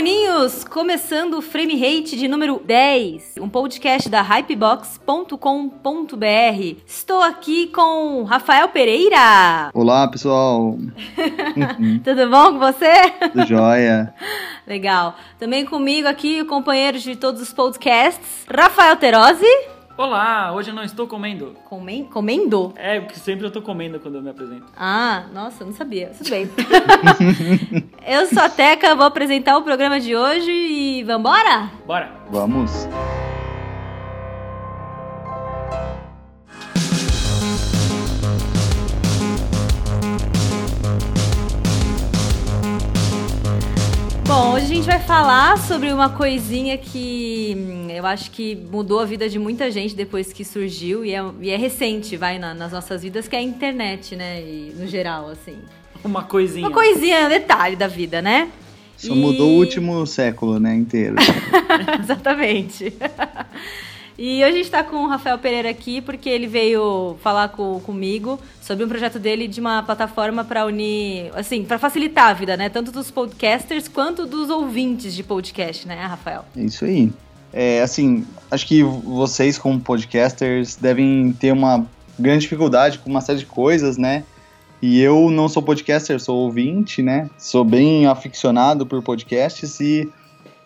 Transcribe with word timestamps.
maninhos! 0.00 0.64
Começando 0.64 1.34
o 1.34 1.42
Frame 1.42 1.74
Rate 1.74 2.16
de 2.16 2.26
número 2.26 2.58
10, 2.64 3.34
um 3.38 3.50
podcast 3.50 4.08
da 4.08 4.22
hypebox.com.br. 4.22 5.36
Estou 6.86 7.20
aqui 7.20 7.66
com 7.66 8.22
Rafael 8.22 8.68
Pereira. 8.68 9.70
Olá, 9.74 10.08
pessoal. 10.08 10.78
Tudo 12.02 12.30
bom 12.30 12.52
com 12.52 12.58
você? 12.58 13.10
Tudo 13.30 13.46
jóia. 13.46 14.14
Legal. 14.66 15.16
Também 15.38 15.66
comigo 15.66 16.08
aqui 16.08 16.40
o 16.40 16.46
companheiro 16.46 16.98
de 16.98 17.14
todos 17.14 17.42
os 17.42 17.52
podcasts, 17.52 18.46
Rafael 18.48 18.96
Terosi. 18.96 19.79
Olá, 20.00 20.50
hoje 20.54 20.70
eu 20.70 20.74
não 20.74 20.82
estou 20.82 21.06
comendo. 21.06 21.54
Comen 21.68 22.04
comendo? 22.04 22.72
É, 22.74 22.98
porque 23.00 23.16
sempre 23.16 23.44
eu 23.44 23.50
tô 23.50 23.60
comendo 23.60 24.00
quando 24.00 24.14
eu 24.14 24.22
me 24.22 24.30
apresento. 24.30 24.64
Ah, 24.74 25.26
nossa, 25.30 25.62
não 25.62 25.74
sabia. 25.74 26.10
Tudo 26.16 26.30
bem. 26.30 26.48
eu 28.08 28.26
sou 28.28 28.42
a 28.42 28.48
Teca, 28.48 28.94
vou 28.94 29.04
apresentar 29.04 29.58
o 29.58 29.62
programa 29.62 30.00
de 30.00 30.16
hoje 30.16 30.50
e 30.50 31.04
vambora? 31.04 31.70
Bora! 31.86 32.10
Vamos. 32.30 32.88
Bom, 44.32 44.52
hoje 44.52 44.64
a 44.66 44.68
gente 44.68 44.86
vai 44.86 45.00
falar 45.00 45.58
sobre 45.58 45.92
uma 45.92 46.08
coisinha 46.08 46.78
que 46.78 47.52
hum, 47.58 47.88
eu 47.90 48.06
acho 48.06 48.30
que 48.30 48.54
mudou 48.54 49.00
a 49.00 49.04
vida 49.04 49.28
de 49.28 49.40
muita 49.40 49.68
gente 49.72 49.92
depois 49.92 50.32
que 50.32 50.44
surgiu 50.44 51.04
e 51.04 51.12
é, 51.12 51.20
e 51.40 51.50
é 51.50 51.56
recente, 51.56 52.16
vai, 52.16 52.38
na- 52.38 52.54
nas 52.54 52.70
nossas 52.70 53.02
vidas, 53.02 53.26
que 53.26 53.34
é 53.34 53.40
a 53.40 53.42
internet, 53.42 54.14
né? 54.14 54.40
E, 54.40 54.72
no 54.78 54.86
geral, 54.86 55.28
assim. 55.30 55.56
Uma 56.04 56.22
coisinha. 56.22 56.64
Uma 56.68 56.72
coisinha, 56.72 57.28
detalhe 57.28 57.74
da 57.74 57.88
vida, 57.88 58.22
né? 58.22 58.48
Só 58.96 59.12
E- 59.12 59.18
mudou 59.18 59.48
o 59.48 59.56
último 59.58 60.06
século, 60.06 60.60
né, 60.60 60.76
inteiro. 60.76 61.16
Exatamente. 62.00 62.92
E 64.22 64.44
hoje 64.44 64.44
a 64.44 64.50
gente 64.52 64.70
tá 64.70 64.84
com 64.84 64.96
o 64.96 65.06
Rafael 65.06 65.38
Pereira 65.38 65.70
aqui 65.70 66.02
porque 66.02 66.28
ele 66.28 66.46
veio 66.46 67.16
falar 67.22 67.48
com, 67.48 67.80
comigo 67.80 68.38
sobre 68.60 68.84
um 68.84 68.88
projeto 68.88 69.18
dele 69.18 69.48
de 69.48 69.62
uma 69.62 69.82
plataforma 69.82 70.44
para 70.44 70.66
unir, 70.66 71.30
assim, 71.34 71.64
para 71.64 71.78
facilitar 71.78 72.26
a 72.26 72.34
vida, 72.34 72.54
né? 72.54 72.68
Tanto 72.68 72.92
dos 72.92 73.10
podcasters 73.10 73.88
quanto 73.88 74.26
dos 74.26 74.50
ouvintes 74.50 75.14
de 75.14 75.22
podcast, 75.22 75.88
né, 75.88 76.04
Rafael? 76.04 76.44
É 76.54 76.60
isso 76.60 76.84
aí. 76.84 77.10
É, 77.50 77.80
assim, 77.80 78.26
acho 78.50 78.66
que 78.66 78.82
vocês, 78.82 79.56
como 79.56 79.80
podcasters, 79.80 80.76
devem 80.76 81.32
ter 81.32 81.50
uma 81.50 81.86
grande 82.18 82.42
dificuldade 82.42 82.98
com 82.98 83.08
uma 83.08 83.22
série 83.22 83.38
de 83.38 83.46
coisas, 83.46 83.96
né? 83.96 84.22
E 84.82 85.00
eu 85.00 85.30
não 85.30 85.48
sou 85.48 85.62
podcaster, 85.62 86.20
sou 86.20 86.40
ouvinte, 86.40 87.00
né? 87.00 87.30
Sou 87.38 87.64
bem 87.64 88.06
aficionado 88.06 88.84
por 88.84 89.02
podcasts 89.02 89.80
e 89.80 90.12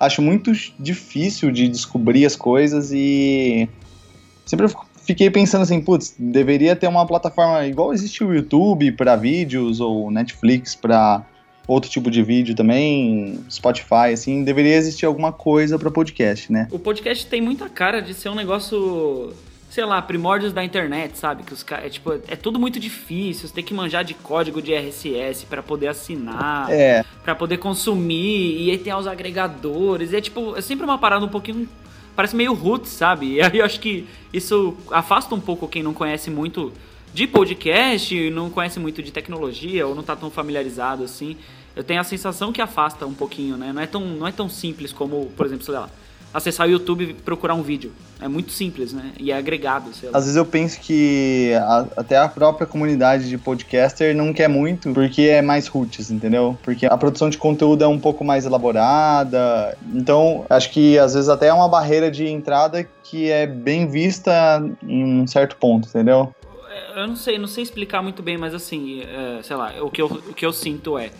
acho 0.05 0.23
muito 0.23 0.53
difícil 0.79 1.51
de 1.51 1.69
descobrir 1.69 2.25
as 2.25 2.37
coisas 2.37 2.93
e 2.93 3.69
sempre 4.45 4.67
fiquei 5.05 5.31
pensando 5.31 5.63
assim, 5.63 5.81
putz, 5.81 6.15
deveria 6.19 6.75
ter 6.75 6.87
uma 6.87 7.07
plataforma 7.07 7.67
igual 7.67 7.93
existe 7.93 8.25
o 8.25 8.33
YouTube 8.33 8.93
para 8.93 9.17
vídeos 9.17 9.81
ou 9.81 10.11
Netflix 10.11 10.75
para 10.75 11.25
outro 11.67 11.91
tipo 11.91 12.11
de 12.11 12.23
vídeo 12.23 12.55
também, 12.55 13.41
Spotify, 13.51 14.13
assim, 14.13 14.45
deveria 14.45 14.77
existir 14.77 15.07
alguma 15.07 15.33
coisa 15.33 15.79
para 15.79 15.91
podcast, 15.91 16.53
né? 16.53 16.69
O 16.71 16.79
podcast 16.79 17.27
tem 17.27 17.41
muita 17.41 17.69
cara 17.69 18.01
de 18.01 18.13
ser 18.13 18.29
um 18.29 18.35
negócio, 18.35 19.33
sei 19.75 19.85
lá, 19.85 20.01
primórdios 20.01 20.53
da 20.53 20.63
internet, 20.65 21.19
sabe? 21.19 21.43
Que 21.43 21.53
os 21.53 21.65
caras, 21.65 21.87
é, 21.87 21.89
tipo, 21.89 22.13
é 22.13 22.37
tudo 22.37 22.61
muito 22.61 22.79
difícil, 22.79 23.49
você 23.49 23.53
tem 23.53 23.65
que 23.65 23.75
manjar 23.75 24.05
de 24.05 24.15
código 24.15 24.63
de 24.63 24.73
RSS 24.73 25.47
pra 25.47 25.65
poder 25.65 25.89
assinar, 25.89 26.71
É, 26.71 27.05
pra 27.25 27.35
poder 27.35 27.57
consumir, 27.57 28.63
e 28.63 28.71
aí 28.71 28.79
tem 28.79 28.95
os 28.95 29.09
agregadores, 29.09 30.13
e 30.13 30.17
é 30.17 30.21
tipo, 30.21 30.57
é 30.57 30.61
sempre 30.61 30.85
uma 30.85 30.97
parada 30.97 31.25
um 31.25 31.29
pouquinho 31.29 31.69
parece 32.15 32.37
meio 32.37 32.55
roots, 32.55 32.93
sabe? 32.93 33.35
E 33.35 33.43
aí 33.43 33.59
eu 33.59 33.65
acho 33.65 33.81
que 33.81 34.07
isso 34.33 34.77
afasta 34.93 35.35
um 35.35 35.41
pouco 35.41 35.67
quem 35.67 35.83
não 35.83 35.93
conhece 35.93 36.31
muito 36.31 36.73
de 37.13 37.27
podcast, 37.27 38.31
não 38.31 38.51
conhece 38.51 38.79
muito 38.79 39.03
de 39.03 39.11
tecnologia 39.11 39.85
ou 39.89 39.93
não 39.93 40.05
tá 40.05 40.15
tão 40.15 40.31
familiarizado 40.31 41.03
assim. 41.03 41.37
Eu 41.75 41.83
tenho 41.83 42.01
a 42.01 42.05
sensação 42.05 42.53
que 42.53 42.63
afasta 42.63 43.05
um 43.07 43.15
pouquinho, 43.15 43.57
né? 43.57 43.73
Não 43.73 43.83
é 43.83 43.87
tão, 43.87 44.03
não 44.03 44.29
é 44.29 44.31
tão 44.31 44.49
simples 44.49 44.93
como, 44.93 45.33
por 45.37 45.45
exemplo, 45.47 45.65
sei 45.65 45.75
lá, 45.75 45.91
acessar 46.35 46.67
o 46.67 46.71
YouTube 46.71 47.05
e 47.05 47.15
procurar 47.15 47.55
um 47.55 47.63
vídeo. 47.63 47.93
É 48.21 48.27
muito 48.29 48.51
simples, 48.51 48.93
né? 48.93 49.13
E 49.19 49.31
é 49.31 49.37
agregado, 49.37 49.95
sei 49.95 50.11
lá. 50.11 50.19
às 50.19 50.25
vezes 50.25 50.37
eu 50.37 50.45
penso 50.45 50.81
que 50.81 51.53
a- 51.55 51.87
até 51.97 52.17
a 52.19 52.29
própria 52.29 52.67
comunidade 52.67 53.29
de 53.29 53.39
podcaster 53.39 54.15
não 54.17 54.33
quer 54.33 54.49
muito, 54.49 54.93
porque 54.93 55.23
é 55.23 55.41
mais 55.41 55.69
roots, 55.69 56.11
entendeu? 56.11 56.59
Porque 56.63 56.87
a 56.87 56.97
produção 56.97 57.31
de 57.31 57.39
conteúdo 57.39 57.85
é 57.85 57.87
um 57.89 57.99
pouco 58.01 58.25
mais 58.25 58.45
elaborada, 58.45 59.77
então 59.95 60.45
acho 60.51 60.71
que 60.71 60.99
às 60.99 61.15
vezes 61.15 61.29
até 61.29 61.47
é 61.49 61.53
uma 61.55 61.69
barreira 61.69 62.11
de 62.11 62.27
entrada 62.27 62.87
que 63.05 63.31
é 63.31 63.47
bem 63.47 63.87
vista 63.87 64.63
em 64.83 65.05
um 65.23 65.27
certo 65.27 65.57
ponto, 65.57 65.89
entendeu? 65.89 66.35
Eu 66.97 67.07
não 67.07 67.17
sei, 67.17 67.39
não 67.39 67.47
sei 67.47 67.63
explicar 67.63 68.03
muito 68.03 68.23
bem, 68.23 68.37
mas 68.39 68.55
assim, 68.55 69.03
é, 69.03 69.41
sei 69.43 69.55
lá, 69.57 69.73
o 69.81 69.91
que, 69.91 70.01
eu, 70.03 70.07
o 70.07 70.33
que 70.35 70.45
eu 70.45 70.53
sinto 70.53 70.99
é. 70.99 71.11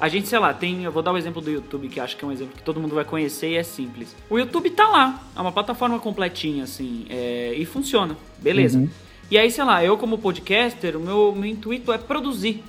A 0.00 0.08
gente, 0.08 0.28
sei 0.28 0.38
lá, 0.38 0.52
tem. 0.52 0.84
Eu 0.84 0.92
vou 0.92 1.02
dar 1.02 1.12
o 1.12 1.18
exemplo 1.18 1.40
do 1.40 1.50
YouTube, 1.50 1.88
que 1.88 2.00
acho 2.00 2.16
que 2.16 2.24
é 2.24 2.28
um 2.28 2.32
exemplo 2.32 2.54
que 2.56 2.62
todo 2.62 2.80
mundo 2.80 2.94
vai 2.94 3.04
conhecer 3.04 3.50
e 3.50 3.56
é 3.56 3.62
simples. 3.62 4.14
O 4.28 4.38
YouTube 4.38 4.70
tá 4.70 4.88
lá, 4.88 5.22
é 5.36 5.40
uma 5.40 5.52
plataforma 5.52 5.98
completinha, 5.98 6.64
assim, 6.64 7.06
é, 7.08 7.54
e 7.56 7.64
funciona, 7.64 8.16
beleza. 8.38 8.78
Uhum. 8.78 8.88
E 9.30 9.38
aí, 9.38 9.50
sei 9.50 9.64
lá, 9.64 9.82
eu 9.84 9.96
como 9.96 10.18
podcaster, 10.18 10.96
o 10.96 11.00
meu, 11.00 11.34
meu 11.34 11.46
intuito 11.46 11.92
é 11.92 11.98
produzir. 11.98 12.62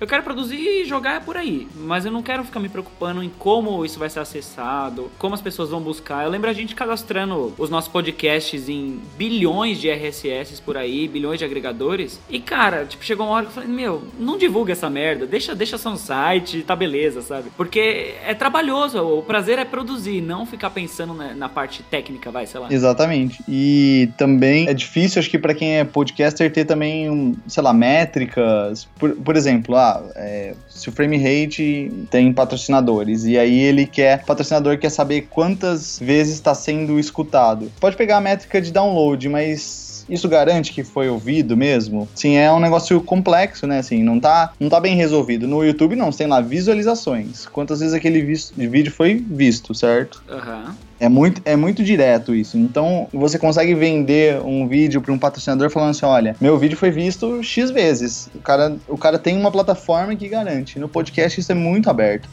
Eu 0.00 0.06
quero 0.06 0.22
produzir 0.22 0.56
e 0.56 0.84
jogar 0.86 1.20
por 1.24 1.36
aí, 1.36 1.68
mas 1.76 2.06
eu 2.06 2.10
não 2.10 2.22
quero 2.22 2.42
ficar 2.42 2.58
me 2.58 2.70
preocupando 2.70 3.22
em 3.22 3.28
como 3.28 3.84
isso 3.84 3.98
vai 3.98 4.08
ser 4.08 4.20
acessado, 4.20 5.10
como 5.18 5.34
as 5.34 5.42
pessoas 5.42 5.68
vão 5.68 5.80
buscar. 5.80 6.24
Eu 6.24 6.30
lembro 6.30 6.48
a 6.48 6.54
gente 6.54 6.74
cadastrando 6.74 7.52
os 7.58 7.68
nossos 7.68 7.90
podcasts 7.90 8.68
em 8.68 8.98
bilhões 9.18 9.78
de 9.78 9.90
RSS 9.90 10.62
por 10.62 10.78
aí, 10.78 11.06
bilhões 11.06 11.38
de 11.38 11.44
agregadores. 11.44 12.18
E 12.30 12.40
cara, 12.40 12.86
tipo, 12.86 13.04
chegou 13.04 13.26
uma 13.26 13.34
hora 13.34 13.44
que 13.44 13.50
eu 13.50 13.54
falei, 13.54 13.68
meu, 13.68 14.02
não 14.18 14.38
divulga 14.38 14.72
essa 14.72 14.88
merda, 14.88 15.26
deixa, 15.26 15.54
deixa 15.54 15.76
só 15.76 15.90
no 15.90 15.98
site, 15.98 16.62
tá 16.62 16.74
beleza, 16.74 17.20
sabe? 17.20 17.50
Porque 17.54 18.14
é 18.24 18.32
trabalhoso, 18.32 19.02
o 19.02 19.22
prazer 19.22 19.58
é 19.58 19.66
produzir, 19.66 20.22
não 20.22 20.46
ficar 20.46 20.70
pensando 20.70 21.12
na, 21.12 21.34
na 21.34 21.48
parte 21.48 21.82
técnica, 21.82 22.30
vai, 22.30 22.46
sei 22.46 22.58
lá. 22.58 22.68
Exatamente. 22.70 23.44
E 23.46 24.08
também 24.16 24.66
é 24.66 24.72
difícil, 24.72 25.20
acho 25.20 25.28
que 25.28 25.38
para 25.38 25.52
quem 25.52 25.78
é 25.78 25.84
podcaster, 25.84 26.50
ter 26.50 26.64
também, 26.64 27.36
sei 27.46 27.62
lá, 27.62 27.74
métricas. 27.74 28.88
Por, 28.98 29.10
por 29.16 29.36
exemplo, 29.36 29.76
ah, 29.76 29.89
é, 30.14 30.54
se 30.68 30.88
o 30.88 30.92
Frame 30.92 31.16
Rate 31.16 31.90
tem 32.10 32.32
patrocinadores 32.32 33.24
e 33.24 33.38
aí 33.38 33.58
ele 33.60 33.86
quer, 33.86 34.20
o 34.22 34.26
patrocinador 34.26 34.78
quer 34.78 34.90
saber 34.90 35.22
quantas 35.30 35.98
vezes 35.98 36.34
está 36.34 36.54
sendo 36.54 36.98
escutado. 36.98 37.70
Pode 37.80 37.96
pegar 37.96 38.18
a 38.18 38.20
métrica 38.20 38.60
de 38.60 38.72
download, 38.72 39.28
mas 39.28 40.04
isso 40.08 40.28
garante 40.28 40.72
que 40.72 40.82
foi 40.82 41.08
ouvido 41.08 41.56
mesmo? 41.56 42.08
Sim, 42.14 42.36
é 42.36 42.52
um 42.52 42.58
negócio 42.58 43.00
complexo, 43.00 43.66
né? 43.66 43.78
Assim, 43.78 44.02
não 44.02 44.18
tá, 44.18 44.52
não 44.58 44.68
tá 44.68 44.80
bem 44.80 44.96
resolvido. 44.96 45.46
No 45.46 45.64
YouTube 45.64 45.94
não, 45.94 46.10
tem 46.10 46.26
lá 46.26 46.40
visualizações. 46.40 47.46
Quantas 47.46 47.80
vezes 47.80 47.94
aquele 47.94 48.20
vídeo 48.20 48.92
foi 48.92 49.14
visto, 49.14 49.74
certo? 49.74 50.22
Aham. 50.28 50.76
É 51.00 51.08
muito, 51.08 51.40
é 51.46 51.56
muito 51.56 51.82
direto 51.82 52.34
isso. 52.34 52.58
Então, 52.58 53.08
você 53.10 53.38
consegue 53.38 53.74
vender 53.74 54.38
um 54.42 54.68
vídeo 54.68 55.00
para 55.00 55.12
um 55.12 55.18
patrocinador 55.18 55.70
falando 55.70 55.90
assim: 55.90 56.04
olha, 56.04 56.36
meu 56.38 56.58
vídeo 56.58 56.76
foi 56.76 56.90
visto 56.90 57.42
X 57.42 57.70
vezes. 57.70 58.30
O 58.34 58.40
cara, 58.40 58.76
o 58.86 58.98
cara 58.98 59.18
tem 59.18 59.36
uma 59.36 59.50
plataforma 59.50 60.14
que 60.14 60.28
garante. 60.28 60.78
No 60.78 60.88
podcast, 60.88 61.40
isso 61.40 61.50
é 61.50 61.54
muito 61.54 61.88
aberto. 61.88 62.28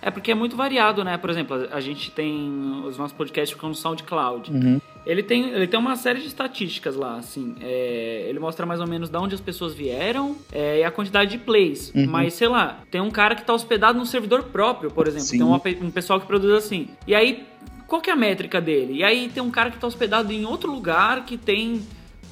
É 0.00 0.10
porque 0.10 0.30
é 0.30 0.34
muito 0.34 0.56
variado, 0.56 1.02
né? 1.04 1.16
Por 1.16 1.28
exemplo, 1.28 1.68
a 1.72 1.80
gente 1.80 2.10
tem 2.10 2.82
os 2.84 2.96
nossos 2.96 3.16
podcasts 3.16 3.52
ficam 3.54 3.68
no 3.68 3.74
SoundCloud. 3.74 4.50
Uhum. 4.50 4.80
Ele 5.04 5.22
tem, 5.22 5.50
ele 5.50 5.66
tem 5.66 5.78
uma 5.78 5.96
série 5.96 6.20
de 6.20 6.26
estatísticas 6.26 6.94
lá, 6.94 7.16
assim. 7.16 7.56
É, 7.60 8.26
ele 8.28 8.38
mostra 8.38 8.66
mais 8.66 8.80
ou 8.80 8.86
menos 8.86 9.08
de 9.08 9.16
onde 9.16 9.34
as 9.34 9.40
pessoas 9.40 9.74
vieram 9.74 10.36
é, 10.52 10.80
e 10.80 10.84
a 10.84 10.90
quantidade 10.90 11.30
de 11.30 11.38
plays. 11.38 11.92
Uhum. 11.94 12.06
Mas, 12.06 12.34
sei 12.34 12.48
lá, 12.48 12.80
tem 12.90 13.00
um 13.00 13.10
cara 13.10 13.34
que 13.34 13.44
tá 13.44 13.52
hospedado 13.52 13.98
num 13.98 14.04
servidor 14.04 14.44
próprio, 14.44 14.90
por 14.90 15.08
exemplo. 15.08 15.26
Sim. 15.26 15.58
Tem 15.60 15.82
um 15.82 15.90
pessoal 15.90 16.20
que 16.20 16.26
produz 16.26 16.52
assim. 16.52 16.88
E 17.06 17.14
aí, 17.14 17.46
qual 17.88 18.00
que 18.00 18.10
é 18.10 18.12
a 18.12 18.16
métrica 18.16 18.60
dele? 18.60 18.98
E 18.98 19.02
aí 19.02 19.28
tem 19.28 19.42
um 19.42 19.50
cara 19.50 19.70
que 19.70 19.78
tá 19.78 19.86
hospedado 19.86 20.32
em 20.32 20.44
outro 20.44 20.70
lugar 20.70 21.24
que 21.24 21.36
tem... 21.36 21.82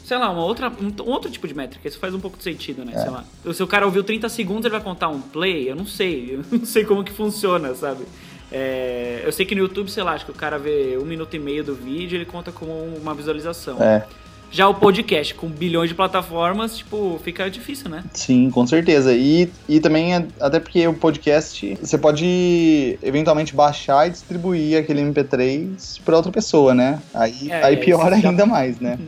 Sei 0.05 0.17
lá, 0.17 0.31
uma 0.31 0.45
outra, 0.45 0.71
um, 0.71 1.03
um 1.03 1.11
outro 1.11 1.29
tipo 1.29 1.49
de 1.49 1.55
métrica. 1.55 1.89
Isso 1.89 1.99
faz 1.99 2.15
um 2.15 2.21
pouco 2.21 2.37
de 2.37 2.45
sentido, 2.45 2.85
né? 2.85 2.93
Sei 2.93 3.11
lá. 3.11 3.25
Se 3.53 3.61
o 3.61 3.67
cara 3.67 3.85
ouviu 3.85 4.05
30 4.05 4.29
segundos, 4.29 4.65
ele 4.67 4.73
vai 4.73 4.81
contar 4.81 5.09
um 5.09 5.21
play? 5.21 5.69
Eu 5.69 5.75
não 5.75 5.85
sei. 5.85 6.37
Eu 6.37 6.45
não 6.59 6.65
sei 6.65 6.85
como 6.85 7.03
que 7.03 7.11
funciona, 7.11 7.75
sabe? 7.75 8.05
É, 8.53 9.23
eu 9.25 9.33
sei 9.33 9.45
que 9.45 9.55
no 9.55 9.63
YouTube, 9.63 9.91
sei 9.91 10.05
lá, 10.05 10.13
acho 10.13 10.25
que 10.25 10.31
o 10.31 10.35
cara 10.35 10.59
vê 10.59 10.97
um 11.01 11.05
minuto 11.05 11.35
e 11.35 11.39
meio 11.41 11.65
do 11.65 11.75
vídeo, 11.75 12.17
ele 12.17 12.25
conta 12.25 12.53
como 12.53 12.73
uma 12.73 13.15
visualização. 13.15 13.83
É, 13.83 14.07
Já 14.51 14.69
o 14.69 14.75
podcast, 14.75 15.35
com 15.35 15.49
bilhões 15.49 15.89
de 15.91 15.95
plataformas, 15.95 16.79
tipo, 16.79 17.21
fica 17.23 17.51
difícil, 17.51 17.91
né? 17.91 18.05
sim, 18.15 18.49
com 18.51 18.67
certeza. 18.67 19.13
E, 19.15 19.51
e 19.69 19.81
também, 19.81 20.15
é- 20.15 20.27
até 20.41 20.59
porque 20.61 20.87
o 20.87 20.95
podcast, 20.95 21.77
você 21.81 21.99
pode 21.99 22.99
eventualmente 23.03 23.55
baixar 23.55 24.07
e 24.07 24.11
distribuir 24.11 24.79
aquele 24.79 25.03
MP3 25.03 26.01
para 26.05 26.17
outra 26.17 26.33
pessoa, 26.33 26.75
né? 26.75 27.01
Aí, 27.13 27.51
É, 27.51 27.65
aí 27.65 27.75
é, 27.75 27.77
piora 27.77 28.19
já- 28.21 28.31
ainda 28.31 28.47
mais, 28.47 28.81
né? 28.81 28.99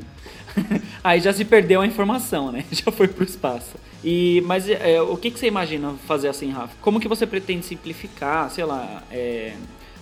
Aí 1.05 1.20
já 1.20 1.32
se 1.32 1.44
perdeu 1.44 1.81
a 1.81 1.87
informação, 1.87 2.50
né? 2.50 2.64
Já 2.73 2.91
foi 2.91 3.06
pro 3.06 3.23
espaço. 3.25 3.76
E, 4.02 4.43
mas 4.44 4.69
é, 4.69 5.00
o 5.00 5.17
que, 5.17 5.31
que 5.31 5.38
você 5.38 5.46
imagina 5.46 5.94
fazer 6.06 6.26
assim, 6.29 6.50
Rafa? 6.50 6.75
Como 6.81 6.99
que 6.99 7.06
você 7.06 7.26
pretende 7.26 7.64
simplificar, 7.64 8.50
sei 8.50 8.64
lá, 8.64 9.02
é, 9.11 9.52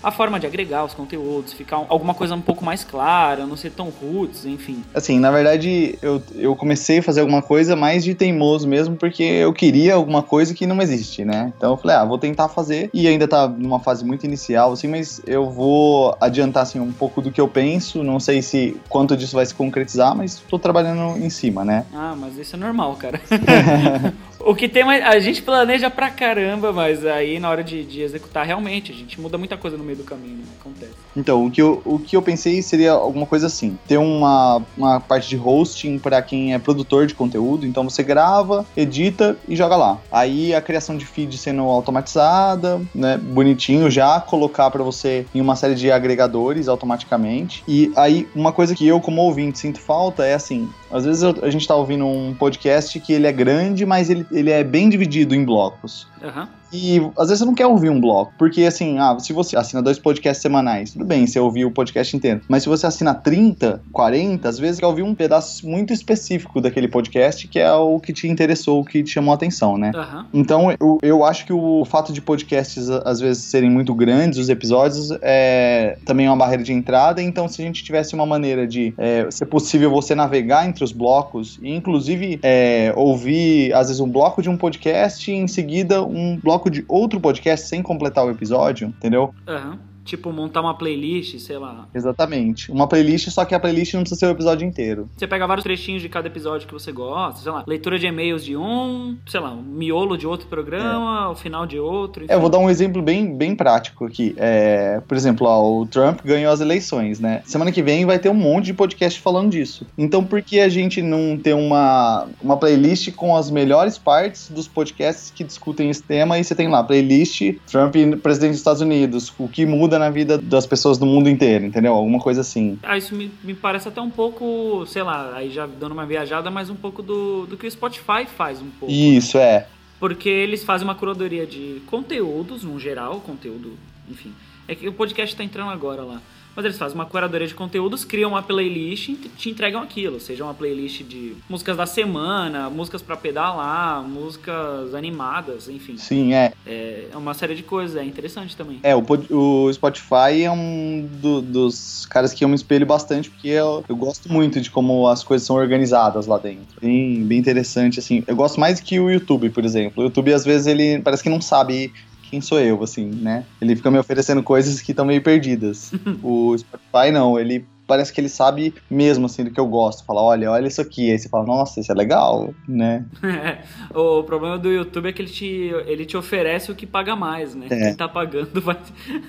a 0.07 0.13
forma 0.13 0.39
de 0.39 0.47
agregar 0.47 0.85
os 0.85 0.95
conteúdos, 0.95 1.53
ficar 1.53 1.81
um- 1.81 1.87
alguma 1.89 2.15
coisa 2.15 2.33
um 2.37 2.41
pouco 2.41 2.65
mais 2.65 2.85
clara, 2.85 3.45
não 3.45 3.57
ser 3.57 3.71
tão 3.71 3.89
roots, 3.91 4.47
enfim. 4.47 4.85
Assim, 4.95 5.19
na 5.19 5.33
verdade, 5.33 5.99
eu, 6.01 6.23
eu 6.37 6.55
comecei 6.55 6.99
a 6.99 7.03
fazer 7.03 7.23
alguma 7.23 7.43
coisa 7.43 7.75
mais 7.75 8.05
de 8.05 8.15
teimoso 8.15 8.69
mesmo, 8.69 8.95
porque 8.95 9.25
eu 9.25 9.53
queria 9.53 9.95
alguma 9.95 10.23
coisa 10.23 10.55
que 10.55 10.65
não 10.65 10.81
existe, 10.81 11.25
né? 11.25 11.53
Então 11.57 11.73
eu 11.73 11.77
falei, 11.77 11.97
ah, 11.97 12.05
vou 12.05 12.19
tentar 12.19 12.49
fazer. 12.49 12.89
E 12.95 13.09
ainda 13.09 13.27
tá 13.27 13.49
numa 13.49 13.81
fase 13.81 14.05
muito 14.05 14.25
inicial, 14.25 14.73
assim, 14.73 14.87
mas 14.87 15.21
eu 15.27 15.51
vou 15.51 16.17
adiantar, 16.21 16.63
assim, 16.63 16.79
um 16.79 16.93
pouco 16.93 17.21
do 17.21 17.33
que 17.33 17.41
eu 17.41 17.49
penso. 17.49 18.05
Não 18.05 18.21
sei 18.21 18.43
se 18.43 18.77
quanto 18.89 19.17
disso 19.17 19.35
vai 19.35 19.45
se 19.45 19.57
concretizar, 19.57 20.15
mas 20.17 20.39
tô 20.49 20.57
trabalhando 20.57 21.19
em 21.19 21.29
cima, 21.31 21.65
né? 21.65 21.85
Ah, 21.93 22.15
mas 22.17 22.39
isso 22.39 22.55
é 22.55 22.59
normal, 22.61 22.95
cara. 22.95 23.21
o 24.39 24.55
que 24.55 24.69
tem 24.69 24.85
mais. 24.85 25.03
A 25.05 25.19
gente 25.19 25.43
planeja 25.43 25.91
pra 25.91 26.11
caramba, 26.11 26.73
mas 26.73 27.05
aí 27.05 27.41
na 27.41 27.51
hora 27.51 27.65
de, 27.65 27.85
de 27.85 28.03
executar, 28.03 28.47
realmente, 28.47 28.93
a 28.93 28.95
gente 28.95 29.21
muda 29.21 29.37
muita 29.37 29.57
coisa 29.57 29.77
no 29.77 29.83
meio 29.83 29.96
do 29.97 30.05
caminho, 30.05 30.37
né? 30.37 30.45
Acontece. 30.61 30.93
Então, 31.17 31.47
o 31.47 31.51
que, 31.51 31.63
eu, 31.63 31.81
o 31.85 31.99
que 31.99 32.17
eu 32.17 32.23
pensei 32.23 32.61
seria 32.63 32.93
alguma 32.93 33.27
coisa 33.27 33.47
assim: 33.47 33.79
ter 33.87 33.97
uma, 33.97 34.63
uma 34.77 35.01
parte 35.01 35.29
de 35.29 35.37
hosting 35.37 35.99
para 35.99 36.21
quem 36.21 36.55
é 36.55 36.59
produtor 36.59 37.07
de 37.07 37.15
conteúdo. 37.15 37.67
Então 37.67 37.85
você 37.85 38.03
grava, 38.03 38.67
edita 38.77 39.37
e 39.49 39.57
joga 39.57 39.77
lá. 39.77 39.99
Aí 40.13 40.55
a 40.55 40.61
criação 40.61 40.97
de 40.97 41.07
feed 41.07 41.37
sendo 41.39 41.63
automatizada, 41.63 42.81
né? 42.95 43.17
Bonitinho 43.17 43.91
já, 43.91 44.21
colocar 44.21 44.71
para 44.71 44.83
você 44.83 45.27
em 45.35 45.41
uma 45.41 45.57
série 45.57 45.75
de 45.75 45.91
agregadores 45.91 46.69
automaticamente. 46.69 47.65
E 47.67 47.91
aí, 47.97 48.29
uma 48.35 48.53
coisa 48.53 48.75
que 48.75 48.87
eu, 48.87 49.01
como 49.01 49.23
ouvinte, 49.23 49.59
sinto 49.59 49.81
falta 49.81 50.25
é 50.25 50.35
assim: 50.35 50.69
às 50.91 51.05
vezes 51.05 51.23
a 51.25 51.51
gente 51.51 51.67
tá 51.67 51.75
ouvindo 51.75 52.07
um 52.07 52.35
podcast 52.35 52.99
que 53.01 53.13
ele 53.13 53.27
é 53.27 53.33
grande, 53.33 53.87
mas 53.87 54.11
ele, 54.11 54.27
ele 54.31 54.51
é 54.51 54.63
bem 54.63 54.89
dividido 54.89 55.35
em 55.35 55.45
blocos. 55.45 56.07
Aham. 56.23 56.49
E 56.73 57.01
às 57.17 57.29
vezes 57.29 57.39
você 57.39 57.45
não 57.45 57.55
quer 57.55 57.67
ouvir 57.67 57.91
um 57.91 58.01
bloco, 58.01 58.33
porque 58.39 58.63
assim, 58.63 58.99
ah, 58.99 59.17
se 59.19 59.33
você 59.33 59.57
assina 59.57 59.83
dois 59.83 59.99
podcasts 59.99 60.43
semanais, 60.43 60.93
tudo 60.93 61.05
bem 61.05 61.27
você 61.27 61.39
ouvir 61.39 61.65
o 61.65 61.71
podcast 61.71 62.17
inteiro. 62.17 62.41
Mas 62.49 62.63
se 62.63 62.69
você 62.69 62.87
assina 62.87 63.15
30, 63.15 63.83
40, 63.93 64.49
às 64.49 64.59
vezes 64.59 64.81
quer 64.81 64.87
ouvir 64.87 65.03
um 65.03 65.15
pedaço 65.15 65.67
muito 65.67 65.93
específico 65.93 66.61
daquele 66.61 66.89
podcast, 66.89 67.47
que 67.49 67.59
é 67.59 67.73
o 67.73 68.01
que 68.01 68.13
te 68.13 68.29
interessou, 68.29 68.81
o 68.81 68.85
que 68.85 69.03
te 69.03 69.11
chamou 69.11 69.33
a 69.33 69.35
atenção, 69.35 69.79
né? 69.79 69.93
Aham. 69.95 70.27
Então, 70.33 70.75
eu, 70.81 70.99
eu 71.03 71.25
acho 71.25 71.47
que 71.47 71.53
o 71.53 71.85
fato 71.85 72.13
de 72.13 72.21
podcasts 72.21 72.89
às 72.91 73.21
vezes 73.21 73.45
serem 73.45 73.71
muito 73.71 73.95
grandes, 73.95 74.39
os 74.39 74.49
episódios, 74.49 75.11
é 75.23 75.99
também 76.05 76.29
uma 76.29 76.37
barreira 76.37 76.63
de 76.63 76.73
entrada. 76.73 77.23
Então, 77.23 77.49
se 77.49 77.63
a 77.63 77.65
gente 77.65 77.83
tivesse 77.85 78.15
uma 78.15 78.27
maneira 78.27 78.67
de 78.67 78.93
é, 78.99 79.27
ser 79.31 79.47
possível 79.47 79.91
você 79.91 80.15
navegar 80.15 80.67
entre 80.67 80.83
os 80.83 80.93
blocos 80.93 81.59
e, 81.63 81.75
inclusive, 81.75 82.39
é, 82.43 82.93
ouvir, 82.97 83.73
às 83.73 83.89
vezes, 83.89 84.01
um 84.01 84.09
bloco 84.09 84.43
de 84.43 84.51
um 84.51 84.57
podcast 84.57 85.31
e 85.31 85.35
em 85.35 85.47
seguida 85.47 86.03
um 86.03 86.39
bloco 86.43 86.56
de 86.71 86.85
outro 86.89 87.21
podcast 87.21 87.69
sem 87.69 87.83
completar 87.83 88.25
o 88.25 88.31
episódio, 88.31 88.89
entendeu? 88.89 89.35
Aham. 89.47 89.79
Tipo, 90.07 90.33
montar 90.33 90.61
uma 90.61 90.75
playlist, 90.75 91.39
sei 91.41 91.59
lá. 91.59 91.89
Exatamente. 91.93 92.71
Uma 92.71 92.87
playlist, 92.87 93.29
só 93.31 93.45
que 93.45 93.55
a 93.55 93.61
playlist 93.61 93.93
não 93.95 94.03
precisa 94.03 94.21
ser 94.21 94.27
o 94.27 94.31
episódio 94.31 94.67
inteiro. 94.67 95.11
Você 95.17 95.27
pega 95.27 95.47
vários 95.47 95.65
trechinhos 95.65 96.01
de 96.01 96.09
cada 96.09 96.29
episódio 96.29 96.67
que 96.67 96.73
você 96.73 96.93
gosta, 96.93 97.43
sei 97.43 97.51
lá, 97.51 97.65
leitura 97.67 97.99
de 97.99 98.07
e-mails 98.07 98.45
de 98.45 98.57
um, 98.57 99.17
sei 99.27 99.41
lá, 99.41 99.53
um 99.53 99.63
miolo 99.63 100.17
de 100.17 100.27
outro 100.27 100.47
programa, 100.47 101.29
o 101.29 101.35
final 101.35 101.67
de 101.67 101.79
outro. 101.79 102.25
É, 102.29 102.35
eu 102.35 102.41
vou 102.41 102.49
enfim. 102.49 102.59
dar 102.59 102.65
um 102.65 102.71
exemplo 102.71 103.03
bem, 103.03 103.37
bem 103.37 103.57
prático 103.57 104.07
aqui. 104.07 104.35
É, 104.37 105.01
por 105.07 105.17
exemplo, 105.17 105.47
ó, 105.47 105.81
o 105.81 105.87
Trump 105.87 106.21
ganhou 106.25 106.53
as 106.53 106.61
eleições, 106.61 107.19
né? 107.19 107.43
Semana 107.45 107.73
que 107.73 107.83
vem 107.83 108.07
vai 108.07 108.19
ter 108.19 108.29
um 108.29 108.35
monte 108.35 108.67
de 108.67 108.75
podcast 108.75 109.21
falando 109.21 109.51
disso. 109.51 109.85
Então, 109.99 110.25
por 110.25 110.41
que 110.41 110.61
a 110.61 110.69
gente 110.69 111.03
não 111.03 111.37
ter 111.37 111.55
uma, 111.55 112.29
uma 112.41 112.57
playlist 112.57 113.13
com 113.13 113.37
as 113.37 113.51
melhores 113.51 113.99
partes 113.99 114.49
dos 114.51 114.69
podcasts 114.69 115.33
que 115.35 115.43
discutem 115.43 115.91
esse 115.91 116.03
tema? 116.03 116.39
E 116.39 116.45
você 116.45 116.55
tem 116.55 116.69
lá, 116.69 116.83
playlist 116.85 117.57
Trump, 117.67 117.95
presidente 118.23 118.51
dos 118.51 118.59
Estados 118.59 118.81
Unidos, 118.81 119.33
o 119.39 119.49
que 119.49 119.67
muda 119.67 119.96
na 119.99 120.11
vida 120.11 120.39
das 120.39 120.67
pessoas 120.67 120.99
do 120.99 121.07
mundo 121.07 121.29
inteiro, 121.29 121.65
entendeu? 121.65 121.93
Alguma 121.93 122.19
coisa 122.19 122.41
assim. 122.41 122.79
Ah, 122.83 122.97
isso 122.97 123.15
me, 123.15 123.31
me 123.43 123.55
parece 123.55 123.89
até 123.89 124.01
um 124.01 124.11
pouco, 124.11 124.85
sei 124.87 125.03
lá, 125.03 125.35
aí 125.35 125.51
já 125.51 125.67
dando 125.67 125.93
uma 125.93 126.07
viajada, 126.07 126.51
mas 126.51 126.71
um 126.71 126.75
pouco 126.75 127.03
do, 127.03 127.47
do 127.47 127.57
que 127.57 127.67
o 127.67 127.71
Spotify 127.71 128.27
faz 128.27 128.61
um 128.61 128.71
pouco. 128.71 128.93
Isso, 128.93 129.39
é. 129.39 129.67
Porque 129.99 130.29
eles 130.29 130.63
fazem 130.63 130.87
uma 130.87 130.95
curadoria 130.95 131.47
de 131.47 131.83
conteúdos, 131.87 132.63
no 132.63 132.79
geral, 132.79 133.21
conteúdo, 133.21 133.73
enfim. 134.11 134.33
É 134.69 134.75
que 134.75 134.89
o 134.89 134.93
podcast 134.93 135.35
tá 135.35 135.45
entrando 135.45 135.71
agora 135.71 136.03
lá. 136.03 136.21
Mas 136.57 136.65
eles 136.65 136.79
fazem 136.79 136.95
uma 136.95 137.05
curadoria 137.05 137.47
de 137.47 137.55
conteúdos, 137.55 138.03
criam 138.05 138.31
uma 138.31 138.43
playlist 138.43 139.11
e 139.11 139.15
te 139.15 139.51
entregam 139.51 139.83
aquilo. 139.83 140.19
Seja 140.19 140.43
uma 140.43 140.55
playlist 140.55 141.03
de 141.03 141.35
músicas 141.51 141.77
da 141.77 141.85
semana, 141.85 142.71
músicas 142.71 143.03
pra 143.03 143.15
pedalar, 143.17 144.03
músicas 144.03 144.95
animadas, 144.95 145.69
enfim. 145.69 145.99
Sim, 145.99 146.33
é. 146.33 146.53
É 146.65 147.11
uma 147.15 147.35
série 147.35 147.55
de 147.55 147.63
coisas, 147.63 147.97
é 147.97 148.05
interessante 148.05 148.57
também. 148.57 148.81
É, 148.83 148.97
o, 148.97 149.05
o 149.31 149.73
Spotify 149.73 150.43
é 150.45 150.51
um 150.51 151.07
do- 151.21 151.43
dos 151.43 152.07
caras 152.07 152.33
que 152.33 152.43
eu 152.45 152.49
me 152.49 152.55
espelho 152.55 152.87
bastante, 152.87 153.31
porque 153.31 153.49
eu, 153.49 153.85
eu 153.89 153.95
gosto 153.97 154.33
muito 154.33 154.61
de 154.61 154.71
como 154.71 155.07
as 155.09 155.23
coisas 155.23 155.47
são 155.47 155.57
organizadas 155.57 156.27
lá 156.27 156.39
dentro. 156.39 156.81
Bem, 156.81 157.23
bem 157.25 157.39
interessante, 157.39 157.99
assim. 157.99 158.23
Eu 158.27 158.35
gosto 158.35 158.59
mais 158.59 158.81
que 158.81 158.99
o 158.99 159.11
YouTube, 159.11 159.51
por 159.51 159.65
exemplo. 159.65 160.03
O 160.03 160.07
YouTube, 160.07 160.33
às 160.33 160.45
vezes, 160.45 160.67
ele 160.67 161.01
parece 161.03 161.23
que 161.23 161.29
não 161.29 161.41
sabe 161.41 161.93
quem 162.31 162.41
sou 162.41 162.61
eu, 162.61 162.83
assim, 162.83 163.07
né? 163.07 163.45
Ele 163.61 163.77
fica 163.77 163.91
me 163.91 163.99
oferecendo 163.99 164.43
coisas 164.43 164.81
que 164.81 164.93
estão 164.93 165.05
meio 165.05 165.23
perdidas. 165.23 165.93
o 166.23 166.57
Spotify, 166.57 167.11
não, 167.13 167.39
ele 167.39 167.65
parece 167.87 168.13
que 168.13 168.21
ele 168.21 168.29
sabe 168.29 168.75
mesmo, 168.91 169.27
assim, 169.27 169.45
do 169.45 169.51
que 169.51 169.61
eu 169.61 169.67
gosto. 169.67 170.05
Fala, 170.05 170.21
olha, 170.21 170.51
olha 170.51 170.67
isso 170.67 170.81
aqui. 170.81 171.11
Aí 171.11 171.19
você 171.19 171.29
fala, 171.29 171.47
nossa, 171.47 171.81
isso 171.81 171.93
é 171.93 171.95
legal, 171.95 172.53
né? 172.67 173.05
o 173.95 174.23
problema 174.25 174.59
do 174.59 174.71
YouTube 174.71 175.09
é 175.09 175.13
que 175.13 175.23
ele 175.23 175.31
te, 175.31 175.73
ele 175.87 176.05
te 176.05 176.17
oferece 176.17 176.71
o 176.71 176.75
que 176.75 176.87
paga 176.87 177.15
mais, 177.15 177.55
né? 177.55 177.67
É. 177.71 177.79
Quem 177.79 177.95
tá 177.95 178.09
pagando 178.09 178.61
vai, 178.61 178.77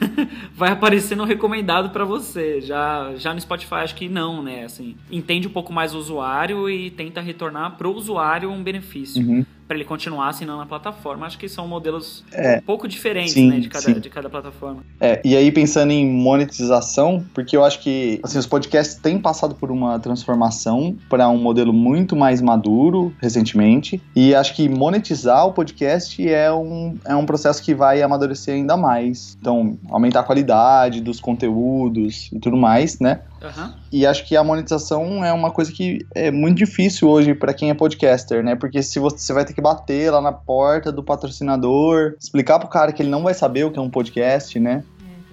vai 0.55 0.71
aparecer 0.71 1.15
no 1.15 1.23
recomendado 1.23 1.91
pra 1.91 2.03
você. 2.03 2.59
Já, 2.61 3.13
já 3.15 3.33
no 3.33 3.39
Spotify 3.39 3.75
acho 3.75 3.95
que 3.95 4.09
não, 4.09 4.41
né? 4.41 4.65
Assim, 4.65 4.95
entende 5.11 5.47
um 5.47 5.51
pouco 5.51 5.71
mais 5.71 5.93
o 5.93 5.99
usuário 5.99 6.69
e 6.69 6.89
tenta 6.89 7.21
retornar 7.21 7.77
pro 7.77 7.93
usuário 7.93 8.49
um 8.49 8.63
benefício. 8.63 9.21
Uhum. 9.23 9.45
Pra 9.67 9.75
ele 9.75 9.83
continuar 9.85 10.29
assinando 10.29 10.61
a 10.61 10.65
plataforma. 10.65 11.25
Acho 11.25 11.37
que 11.37 11.49
são 11.49 11.67
modelos 11.67 12.23
É. 12.31 12.57
um 12.57 12.61
pouco 12.61 12.87
diferentes, 12.87 13.33
Sim, 13.33 13.49
né? 13.49 13.59
De 13.59 13.67
cada, 13.67 13.85
sim. 13.85 13.99
de 13.99 14.09
cada 14.09 14.29
plataforma. 14.29 14.81
É, 14.99 15.21
e 15.25 15.35
aí 15.35 15.51
pensando 15.51 15.91
em 15.91 16.05
monetização, 16.09 17.23
porque 17.33 17.55
eu 17.55 17.63
acho 17.63 17.79
que 17.81 18.19
assim, 18.23 18.37
os 18.37 18.47
podcasts 18.47 18.95
têm 18.95 19.17
passado 19.19 19.55
por 19.55 19.69
uma 19.71 19.99
transformação 19.99 20.95
para 21.09 21.27
um 21.29 21.37
modelo 21.37 21.73
muito 21.73 22.15
mais 22.15 22.41
maduro 22.41 23.13
recentemente, 23.21 24.01
e 24.15 24.33
acho 24.33 24.55
que 24.55 24.69
monetizar 24.69 25.45
o 25.45 25.53
podcast 25.53 26.27
é 26.27 26.51
um, 26.51 26.95
é 27.05 27.15
um 27.15 27.25
processo 27.25 27.61
que 27.61 27.73
vai 27.75 28.01
amadurecer 28.01 28.55
ainda 28.55 28.77
mais. 28.77 29.37
Então, 29.39 29.77
aumentar 29.89 30.21
a 30.21 30.23
qualidade 30.23 31.01
dos 31.01 31.19
conteúdos 31.19 32.29
e 32.31 32.39
tudo 32.39 32.55
mais, 32.57 32.99
né? 32.99 33.21
Aham. 33.41 33.75
E 33.91 34.05
acho 34.05 34.25
que 34.27 34.35
a 34.35 34.43
monetização 34.43 35.23
é 35.23 35.31
uma 35.31 35.51
coisa 35.51 35.71
que 35.71 36.05
é 36.15 36.31
muito 36.31 36.57
difícil 36.57 37.07
hoje 37.07 37.33
para 37.33 37.53
quem 37.53 37.69
é 37.69 37.73
podcaster, 37.73 38.43
né? 38.43 38.55
Porque 38.55 38.81
se 38.81 38.99
você, 38.99 39.17
você 39.17 39.33
vai 39.33 39.45
ter 39.45 39.53
que 39.53 39.61
bater 39.61 40.11
lá 40.11 40.19
na 40.21 40.31
porta 40.31 40.91
do 40.91 41.03
patrocinador, 41.03 42.15
explicar 42.19 42.59
pro 42.59 42.67
cara 42.67 42.91
que 42.91 43.01
ele 43.01 43.09
não 43.09 43.23
vai 43.23 43.33
saber 43.33 43.63
o 43.65 43.71
que 43.71 43.77
é 43.79 43.81
um 43.81 43.89
podcast, 43.89 44.59
né? 44.59 44.83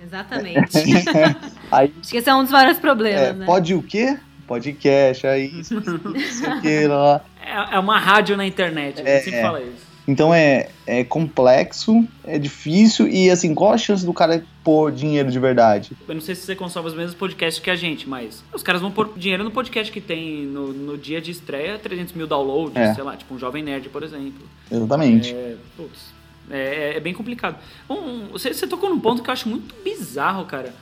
É, 0.00 0.04
exatamente. 0.04 0.76
Aí 1.72 1.92
Acho 2.00 2.10
que 2.10 2.16
esse 2.18 2.28
é 2.28 2.34
um 2.34 2.42
dos 2.42 2.50
vários 2.50 2.78
problemas, 2.78 3.20
É, 3.22 3.32
né? 3.32 3.46
pode 3.46 3.74
o 3.74 3.82
quê? 3.82 4.18
Podcast, 4.46 5.26
aí 5.26 5.46
isso, 5.58 5.78
isso, 5.78 6.16
isso, 6.18 6.46
aquilo 6.50 6.92
lá. 7.00 7.22
É, 7.42 7.76
é 7.76 7.78
uma 7.78 7.98
rádio 7.98 8.36
na 8.36 8.46
internet, 8.46 8.96
a 9.00 9.04
gente 9.04 9.08
É, 9.08 9.20
sempre 9.20 9.38
é. 9.38 9.42
fala 9.42 9.60
isso. 9.62 9.93
Então 10.06 10.34
é, 10.34 10.68
é 10.86 11.02
complexo, 11.02 12.06
é 12.24 12.38
difícil 12.38 13.08
e 13.08 13.30
assim, 13.30 13.54
qual 13.54 13.72
a 13.72 13.78
chance 13.78 14.04
do 14.04 14.12
cara 14.12 14.44
pôr 14.62 14.92
dinheiro 14.92 15.30
de 15.30 15.38
verdade? 15.38 15.92
Eu 16.06 16.14
não 16.14 16.20
sei 16.20 16.34
se 16.34 16.42
você 16.42 16.54
consome 16.54 16.88
os 16.88 16.94
mesmos 16.94 17.14
podcasts 17.14 17.62
que 17.62 17.70
a 17.70 17.74
gente, 17.76 18.06
mas 18.08 18.44
os 18.52 18.62
caras 18.62 18.82
vão 18.82 18.90
pôr 18.90 19.12
dinheiro 19.16 19.42
no 19.42 19.50
podcast 19.50 19.90
que 19.90 20.00
tem 20.02 20.42
no, 20.44 20.72
no 20.72 20.98
dia 20.98 21.20
de 21.22 21.30
estreia 21.30 21.78
300 21.78 22.12
mil 22.12 22.26
downloads, 22.26 22.76
É. 22.76 22.94
sei 22.94 23.02
lá, 23.02 23.16
tipo 23.16 23.34
um 23.34 23.38
Jovem 23.38 23.62
Nerd, 23.62 23.88
por 23.88 24.02
exemplo. 24.02 24.46
Exatamente. 24.70 25.32
É, 25.34 25.56
putz, 25.76 26.12
é, 26.50 26.94
é 26.96 27.00
bem 27.00 27.14
complicado. 27.14 27.56
Um, 27.88 28.26
você, 28.32 28.52
você 28.52 28.66
tocou 28.66 28.90
num 28.90 29.00
ponto 29.00 29.22
que 29.22 29.30
eu 29.30 29.32
acho 29.32 29.48
muito 29.48 29.74
bizarro, 29.82 30.44
cara. 30.44 30.74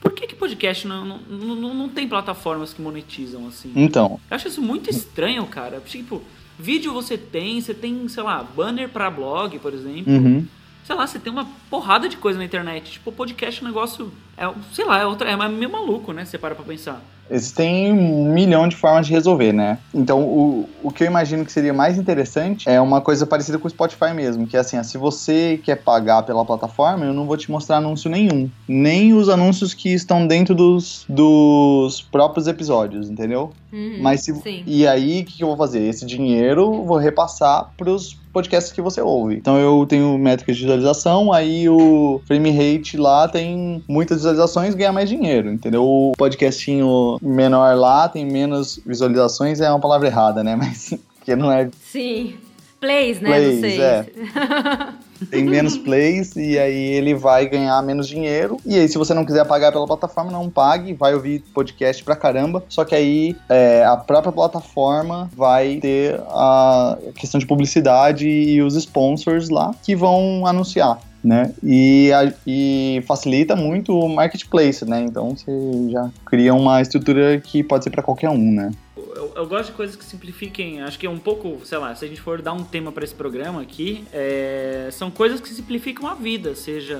Por 0.00 0.12
que, 0.12 0.28
que 0.28 0.36
podcast 0.36 0.86
não, 0.86 1.04
não, 1.04 1.18
não, 1.56 1.74
não 1.74 1.88
tem 1.88 2.06
plataformas 2.06 2.72
que 2.72 2.80
monetizam 2.80 3.48
assim? 3.48 3.72
Então, 3.74 4.20
Eu 4.30 4.36
acho 4.36 4.46
isso 4.46 4.62
muito 4.62 4.88
estranho, 4.88 5.44
cara. 5.46 5.82
Tipo, 5.84 6.22
vídeo 6.58 6.92
você 6.92 7.16
tem, 7.16 7.60
você 7.60 7.72
tem, 7.72 8.08
sei 8.08 8.22
lá, 8.22 8.42
banner 8.42 8.88
pra 8.88 9.10
blog, 9.10 9.58
por 9.58 9.72
exemplo. 9.72 10.12
uhum. 10.12 10.46
Sei 10.84 10.96
lá, 10.96 11.06
você 11.06 11.18
tem 11.18 11.30
uma 11.30 11.46
porrada 11.68 12.08
de 12.08 12.16
coisa 12.16 12.38
na 12.38 12.46
internet. 12.46 12.92
Tipo, 12.92 13.12
podcast 13.12 13.60
é 13.60 13.64
um 13.64 13.68
negócio. 13.68 14.10
É, 14.38 14.50
sei 14.72 14.86
lá, 14.86 14.98
é, 14.98 15.04
outra, 15.04 15.30
é 15.30 15.48
meio 15.48 15.70
maluco, 15.70 16.14
né? 16.14 16.24
Você 16.24 16.38
para 16.38 16.54
pra 16.54 16.64
pensar. 16.64 17.02
Existem 17.30 17.92
um 17.92 18.32
milhão 18.32 18.66
de 18.66 18.74
formas 18.74 19.06
de 19.06 19.12
resolver, 19.12 19.52
né? 19.52 19.78
Então, 19.92 20.22
o, 20.22 20.68
o 20.82 20.90
que 20.90 21.02
eu 21.02 21.06
imagino 21.06 21.44
que 21.44 21.52
seria 21.52 21.74
mais 21.74 21.98
interessante 21.98 22.68
é 22.68 22.80
uma 22.80 23.00
coisa 23.00 23.26
parecida 23.26 23.58
com 23.58 23.66
o 23.66 23.70
Spotify 23.70 24.14
mesmo, 24.14 24.46
que 24.46 24.56
é 24.56 24.60
assim, 24.60 24.82
se 24.82 24.96
você 24.96 25.60
quer 25.62 25.76
pagar 25.76 26.22
pela 26.22 26.44
plataforma, 26.44 27.04
eu 27.04 27.12
não 27.12 27.26
vou 27.26 27.36
te 27.36 27.50
mostrar 27.50 27.76
anúncio 27.76 28.10
nenhum. 28.10 28.50
Nem 28.66 29.12
os 29.12 29.28
anúncios 29.28 29.74
que 29.74 29.92
estão 29.92 30.26
dentro 30.26 30.54
dos, 30.54 31.04
dos 31.06 32.00
próprios 32.00 32.46
episódios, 32.46 33.10
entendeu? 33.10 33.52
Uhum, 33.72 33.98
Mas 34.00 34.22
se, 34.22 34.34
Sim. 34.34 34.62
e 34.66 34.86
aí, 34.86 35.20
o 35.20 35.24
que, 35.24 35.36
que 35.36 35.42
eu 35.42 35.48
vou 35.48 35.56
fazer? 35.56 35.82
Esse 35.82 36.06
dinheiro 36.06 36.84
vou 36.84 36.96
repassar 36.96 37.70
pros 37.76 38.16
podcasts 38.32 38.72
que 38.72 38.80
você 38.80 39.00
ouve. 39.00 39.34
Então 39.36 39.58
eu 39.58 39.84
tenho 39.86 40.16
métricas 40.18 40.56
de 40.56 40.62
visualização, 40.62 41.32
aí 41.32 41.68
o 41.68 42.20
frame 42.26 42.50
rate 42.50 42.96
lá 42.96 43.28
tem 43.28 43.82
muitas 43.88 44.18
visualizações 44.18 44.74
ganha 44.74 44.92
mais 44.92 45.08
dinheiro, 45.08 45.50
entendeu? 45.52 45.84
O 45.84 46.12
podcastinho 46.16 47.18
menor 47.20 47.76
lá 47.76 48.08
tem 48.08 48.24
menos 48.24 48.80
visualizações, 48.86 49.60
é 49.60 49.68
uma 49.70 49.80
palavra 49.80 50.08
errada, 50.08 50.42
né? 50.42 50.54
Mas 50.56 50.94
que 51.24 51.36
não 51.36 51.50
é. 51.52 51.68
Sim. 51.82 52.34
Plays, 52.80 53.20
né? 53.20 53.28
Plays, 53.28 53.54
não 53.54 53.60
sei. 53.60 53.80
é. 53.80 54.06
tem 55.26 55.44
menos 55.44 55.76
plays 55.76 56.34
e 56.36 56.58
aí 56.58 56.92
ele 56.92 57.14
vai 57.14 57.46
ganhar 57.48 57.82
menos 57.82 58.08
dinheiro. 58.08 58.56
E 58.64 58.76
aí, 58.78 58.88
se 58.88 58.96
você 58.98 59.12
não 59.14 59.24
quiser 59.24 59.44
pagar 59.46 59.72
pela 59.72 59.86
plataforma, 59.86 60.30
não 60.30 60.48
pague, 60.48 60.92
vai 60.94 61.14
ouvir 61.14 61.42
podcast 61.52 62.02
pra 62.04 62.16
caramba. 62.16 62.62
Só 62.68 62.84
que 62.84 62.94
aí 62.94 63.36
é, 63.48 63.84
a 63.84 63.96
própria 63.96 64.32
plataforma 64.32 65.30
vai 65.36 65.76
ter 65.76 66.20
a 66.28 66.96
questão 67.16 67.38
de 67.38 67.46
publicidade 67.46 68.28
e 68.28 68.62
os 68.62 68.74
sponsors 68.76 69.48
lá 69.48 69.74
que 69.82 69.94
vão 69.96 70.46
anunciar. 70.46 70.98
Né? 71.22 71.52
E, 71.64 72.12
a- 72.12 72.32
e 72.46 73.02
facilita 73.04 73.56
muito 73.56 73.92
o 73.92 74.08
marketplace, 74.08 74.84
né? 74.84 75.00
Então 75.02 75.30
você 75.36 75.50
já 75.90 76.08
cria 76.24 76.54
uma 76.54 76.80
estrutura 76.80 77.40
que 77.40 77.60
pode 77.64 77.82
ser 77.82 77.90
para 77.90 78.04
qualquer 78.04 78.30
um, 78.30 78.38
né? 78.52 78.70
Eu, 79.14 79.32
eu 79.34 79.46
gosto 79.46 79.70
de 79.70 79.76
coisas 79.76 79.96
que 79.96 80.04
simplifiquem. 80.04 80.82
Acho 80.82 80.98
que 80.98 81.06
é 81.06 81.10
um 81.10 81.18
pouco, 81.18 81.60
sei 81.64 81.78
lá, 81.78 81.94
se 81.94 82.04
a 82.04 82.08
gente 82.08 82.20
for 82.20 82.40
dar 82.42 82.52
um 82.52 82.64
tema 82.64 82.92
pra 82.92 83.04
esse 83.04 83.14
programa 83.14 83.62
aqui, 83.62 84.04
é, 84.12 84.88
são 84.92 85.10
coisas 85.10 85.40
que 85.40 85.48
simplificam 85.48 86.06
a 86.06 86.14
vida, 86.14 86.54
seja. 86.54 86.98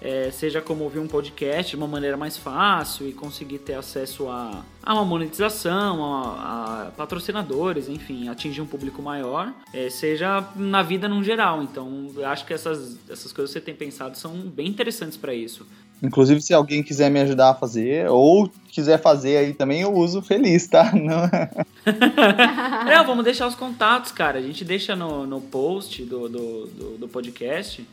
é, 0.00 0.30
seja 0.30 0.60
como 0.60 0.84
ouvir 0.84 0.98
um 0.98 1.08
podcast 1.08 1.70
de 1.70 1.76
uma 1.76 1.86
maneira 1.88 2.16
mais 2.16 2.36
fácil 2.36 3.08
e 3.08 3.12
conseguir 3.12 3.58
ter 3.58 3.74
acesso 3.74 4.28
a, 4.28 4.62
a 4.82 4.94
uma 4.94 5.04
monetização, 5.04 6.04
a, 6.04 6.82
a 6.88 6.90
patrocinadores, 6.92 7.88
enfim, 7.88 8.28
atingir 8.28 8.60
um 8.60 8.66
público 8.66 9.00
maior, 9.02 9.52
é, 9.72 9.88
seja 9.88 10.46
na 10.54 10.82
vida 10.82 11.08
no 11.08 11.24
geral. 11.24 11.62
Então, 11.62 12.08
acho 12.24 12.44
que 12.46 12.52
essas, 12.52 12.98
essas 13.08 13.32
coisas 13.32 13.52
que 13.52 13.58
você 13.58 13.64
tem 13.64 13.74
pensado 13.74 14.16
são 14.18 14.32
bem 14.32 14.68
interessantes 14.68 15.16
pra 15.16 15.34
isso. 15.34 15.66
Inclusive, 16.02 16.40
se 16.40 16.52
alguém 16.52 16.82
quiser 16.82 17.10
me 17.10 17.20
ajudar 17.20 17.50
a 17.50 17.54
fazer, 17.54 18.08
ou 18.10 18.50
quiser 18.70 19.00
fazer 19.00 19.38
aí 19.38 19.54
também, 19.54 19.80
eu 19.80 19.92
uso 19.94 20.20
feliz, 20.20 20.66
tá? 20.66 20.92
Não, 20.92 21.22
É, 22.90 23.02
vamos 23.04 23.24
deixar 23.24 23.46
os 23.46 23.54
contatos, 23.54 24.12
cara. 24.12 24.38
A 24.38 24.42
gente 24.42 24.64
deixa 24.64 24.94
no, 24.94 25.26
no 25.26 25.40
post 25.40 26.04
do, 26.04 26.28
do, 26.28 26.66
do, 26.66 26.98
do 26.98 27.08
podcast 27.08 27.86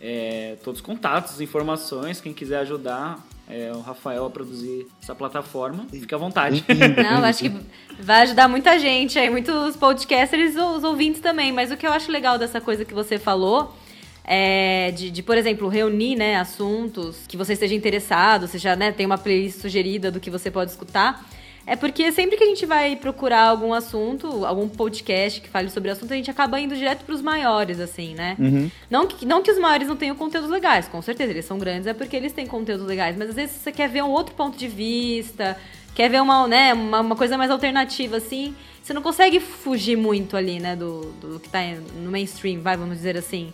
é, 0.00 0.56
todos 0.62 0.80
os 0.80 0.86
contatos, 0.86 1.40
informações. 1.40 2.20
Quem 2.20 2.32
quiser 2.32 2.58
ajudar 2.58 3.24
é, 3.48 3.72
o 3.72 3.80
Rafael 3.80 4.26
a 4.26 4.30
produzir 4.30 4.86
essa 5.02 5.14
plataforma, 5.14 5.86
fica 5.90 6.16
à 6.16 6.18
vontade. 6.18 6.64
Não, 6.96 7.24
acho 7.24 7.44
que 7.44 7.52
vai 8.00 8.22
ajudar 8.22 8.48
muita 8.48 8.78
gente 8.78 9.18
aí, 9.18 9.30
muitos 9.30 9.76
podcasters 9.76 10.54
e 10.54 10.58
os 10.58 10.82
ouvintes 10.82 11.20
também. 11.20 11.52
Mas 11.52 11.70
o 11.70 11.76
que 11.76 11.86
eu 11.86 11.92
acho 11.92 12.10
legal 12.10 12.38
dessa 12.38 12.60
coisa 12.60 12.84
que 12.84 12.94
você 12.94 13.18
falou 13.18 13.74
é 14.24 14.90
de, 14.92 15.10
de, 15.10 15.22
por 15.22 15.36
exemplo, 15.36 15.68
reunir 15.68 16.16
né, 16.16 16.36
assuntos 16.36 17.26
que 17.26 17.36
você 17.36 17.54
esteja 17.54 17.74
interessado, 17.74 18.46
você 18.46 18.58
já 18.58 18.76
né, 18.76 18.92
tem 18.92 19.04
uma 19.04 19.18
playlist 19.18 19.60
sugerida 19.60 20.10
do 20.10 20.20
que 20.20 20.30
você 20.30 20.50
pode 20.50 20.70
escutar. 20.70 21.24
É 21.64 21.76
porque 21.76 22.10
sempre 22.10 22.36
que 22.36 22.42
a 22.42 22.46
gente 22.46 22.66
vai 22.66 22.96
procurar 22.96 23.42
algum 23.42 23.72
assunto, 23.72 24.44
algum 24.44 24.68
podcast 24.68 25.40
que 25.40 25.48
fale 25.48 25.70
sobre 25.70 25.90
o 25.90 25.92
assunto, 25.92 26.12
a 26.12 26.16
gente 26.16 26.30
acaba 26.30 26.58
indo 26.58 26.74
direto 26.74 27.04
pros 27.04 27.22
maiores, 27.22 27.78
assim, 27.78 28.14
né? 28.14 28.36
Uhum. 28.38 28.70
Não, 28.90 29.06
que, 29.06 29.24
não 29.24 29.42
que 29.42 29.50
os 29.50 29.58
maiores 29.58 29.86
não 29.86 29.94
tenham 29.94 30.16
conteúdos 30.16 30.50
legais, 30.50 30.88
com 30.88 31.00
certeza, 31.00 31.30
eles 31.30 31.44
são 31.44 31.58
grandes, 31.58 31.86
é 31.86 31.94
porque 31.94 32.16
eles 32.16 32.32
têm 32.32 32.46
conteúdos 32.46 32.84
legais, 32.84 33.16
mas 33.16 33.28
às 33.28 33.36
vezes 33.36 33.56
você 33.56 33.70
quer 33.70 33.88
ver 33.88 34.02
um 34.02 34.10
outro 34.10 34.34
ponto 34.34 34.58
de 34.58 34.66
vista, 34.66 35.56
quer 35.94 36.10
ver 36.10 36.20
uma, 36.20 36.48
né, 36.48 36.74
uma, 36.74 37.00
uma 37.00 37.14
coisa 37.14 37.38
mais 37.38 37.48
alternativa, 37.48 38.16
assim, 38.16 38.56
você 38.82 38.92
não 38.92 39.02
consegue 39.02 39.38
fugir 39.38 39.96
muito 39.96 40.36
ali, 40.36 40.58
né, 40.58 40.74
do, 40.74 41.12
do 41.20 41.38
que 41.38 41.48
tá 41.48 41.60
no 41.94 42.10
mainstream, 42.10 42.60
vai, 42.60 42.76
vamos 42.76 42.96
dizer 42.96 43.16
assim. 43.16 43.52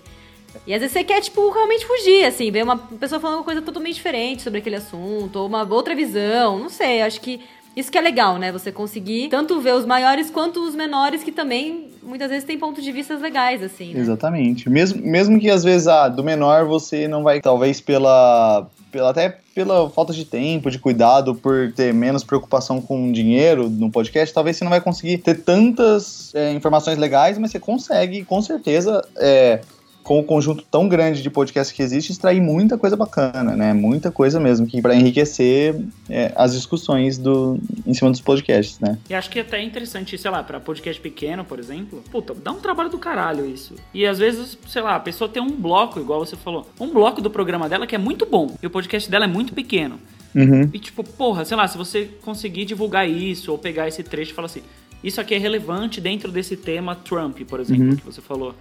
E 0.66 0.74
às 0.74 0.80
vezes 0.80 0.92
você 0.92 1.04
quer, 1.04 1.20
tipo, 1.20 1.50
realmente 1.50 1.86
fugir, 1.86 2.24
assim, 2.24 2.50
ver 2.50 2.62
uma 2.62 2.76
pessoa 2.76 3.20
falando 3.20 3.38
uma 3.38 3.44
coisa 3.44 3.62
totalmente 3.62 3.94
diferente 3.94 4.42
sobre 4.42 4.58
aquele 4.58 4.76
assunto, 4.76 5.36
ou 5.36 5.46
uma 5.46 5.62
outra 5.62 5.94
visão, 5.94 6.58
não 6.58 6.68
sei, 6.68 7.02
acho 7.02 7.20
que 7.20 7.40
isso 7.78 7.92
que 7.92 7.98
é 7.98 8.00
legal, 8.00 8.38
né? 8.38 8.50
Você 8.50 8.72
conseguir 8.72 9.28
tanto 9.28 9.60
ver 9.60 9.72
os 9.72 9.86
maiores 9.86 10.30
quanto 10.30 10.66
os 10.66 10.74
menores, 10.74 11.22
que 11.22 11.30
também 11.30 11.90
muitas 12.02 12.28
vezes 12.28 12.44
têm 12.44 12.58
pontos 12.58 12.82
de 12.82 12.90
vista 12.90 13.16
legais, 13.16 13.62
assim, 13.62 13.94
né? 13.94 14.00
Exatamente. 14.00 14.68
Mesmo, 14.68 15.00
mesmo 15.00 15.38
que 15.38 15.48
às 15.48 15.62
vezes 15.62 15.86
ah, 15.86 16.08
do 16.08 16.24
menor 16.24 16.64
você 16.64 17.06
não 17.06 17.22
vai, 17.22 17.40
talvez 17.40 17.80
pela, 17.80 18.66
pela 18.90 19.10
até 19.10 19.38
pela 19.54 19.90
falta 19.90 20.12
de 20.12 20.24
tempo, 20.24 20.70
de 20.70 20.78
cuidado, 20.78 21.34
por 21.34 21.72
ter 21.72 21.92
menos 21.92 22.24
preocupação 22.24 22.80
com 22.80 23.10
dinheiro 23.12 23.68
no 23.68 23.90
podcast, 23.90 24.34
talvez 24.34 24.56
você 24.56 24.64
não 24.64 24.70
vai 24.70 24.80
conseguir 24.80 25.18
ter 25.18 25.42
tantas 25.42 26.32
é, 26.34 26.52
informações 26.52 26.96
legais, 26.96 27.38
mas 27.38 27.50
você 27.50 27.60
consegue, 27.60 28.24
com 28.24 28.40
certeza, 28.40 29.04
é, 29.16 29.60
com 30.08 30.18
o 30.20 30.24
conjunto 30.24 30.64
tão 30.70 30.88
grande 30.88 31.22
de 31.22 31.28
podcasts 31.28 31.76
que 31.76 31.82
existe, 31.82 32.12
extrair 32.12 32.40
muita 32.40 32.78
coisa 32.78 32.96
bacana, 32.96 33.54
né? 33.54 33.74
Muita 33.74 34.10
coisa 34.10 34.40
mesmo, 34.40 34.66
que 34.66 34.80
para 34.80 34.94
enriquecer 34.94 35.78
é, 36.08 36.32
as 36.34 36.54
discussões 36.54 37.18
do, 37.18 37.58
em 37.86 37.92
cima 37.92 38.10
dos 38.10 38.22
podcasts, 38.22 38.80
né? 38.80 38.96
E 39.10 39.12
acho 39.12 39.28
que 39.28 39.38
até 39.38 39.58
é 39.58 39.62
interessante, 39.62 40.16
sei 40.16 40.30
lá, 40.30 40.42
pra 40.42 40.58
podcast 40.58 40.98
pequeno, 40.98 41.44
por 41.44 41.58
exemplo, 41.58 42.02
puta, 42.10 42.32
dá 42.34 42.50
um 42.52 42.58
trabalho 42.58 42.88
do 42.88 42.96
caralho 42.96 43.44
isso. 43.44 43.74
E 43.92 44.06
às 44.06 44.18
vezes, 44.18 44.56
sei 44.66 44.80
lá, 44.80 44.96
a 44.96 45.00
pessoa 45.00 45.28
tem 45.28 45.42
um 45.42 45.50
bloco, 45.50 46.00
igual 46.00 46.24
você 46.24 46.36
falou, 46.36 46.66
um 46.80 46.88
bloco 46.88 47.20
do 47.20 47.28
programa 47.28 47.68
dela 47.68 47.86
que 47.86 47.94
é 47.94 47.98
muito 47.98 48.24
bom, 48.24 48.56
e 48.62 48.66
o 48.66 48.70
podcast 48.70 49.10
dela 49.10 49.26
é 49.26 49.28
muito 49.28 49.52
pequeno. 49.52 50.00
Uhum. 50.34 50.70
E 50.72 50.78
tipo, 50.78 51.04
porra, 51.04 51.44
sei 51.44 51.54
lá, 51.54 51.68
se 51.68 51.76
você 51.76 52.08
conseguir 52.22 52.64
divulgar 52.64 53.06
isso, 53.06 53.52
ou 53.52 53.58
pegar 53.58 53.86
esse 53.86 54.02
trecho 54.02 54.32
e 54.32 54.34
falar 54.34 54.46
assim, 54.46 54.62
isso 55.04 55.20
aqui 55.20 55.34
é 55.34 55.38
relevante 55.38 56.00
dentro 56.00 56.32
desse 56.32 56.56
tema 56.56 56.94
Trump, 56.94 57.40
por 57.46 57.60
exemplo, 57.60 57.90
Uhum. 57.90 57.96
que 57.96 58.06
você 58.06 58.22
falou. 58.22 58.54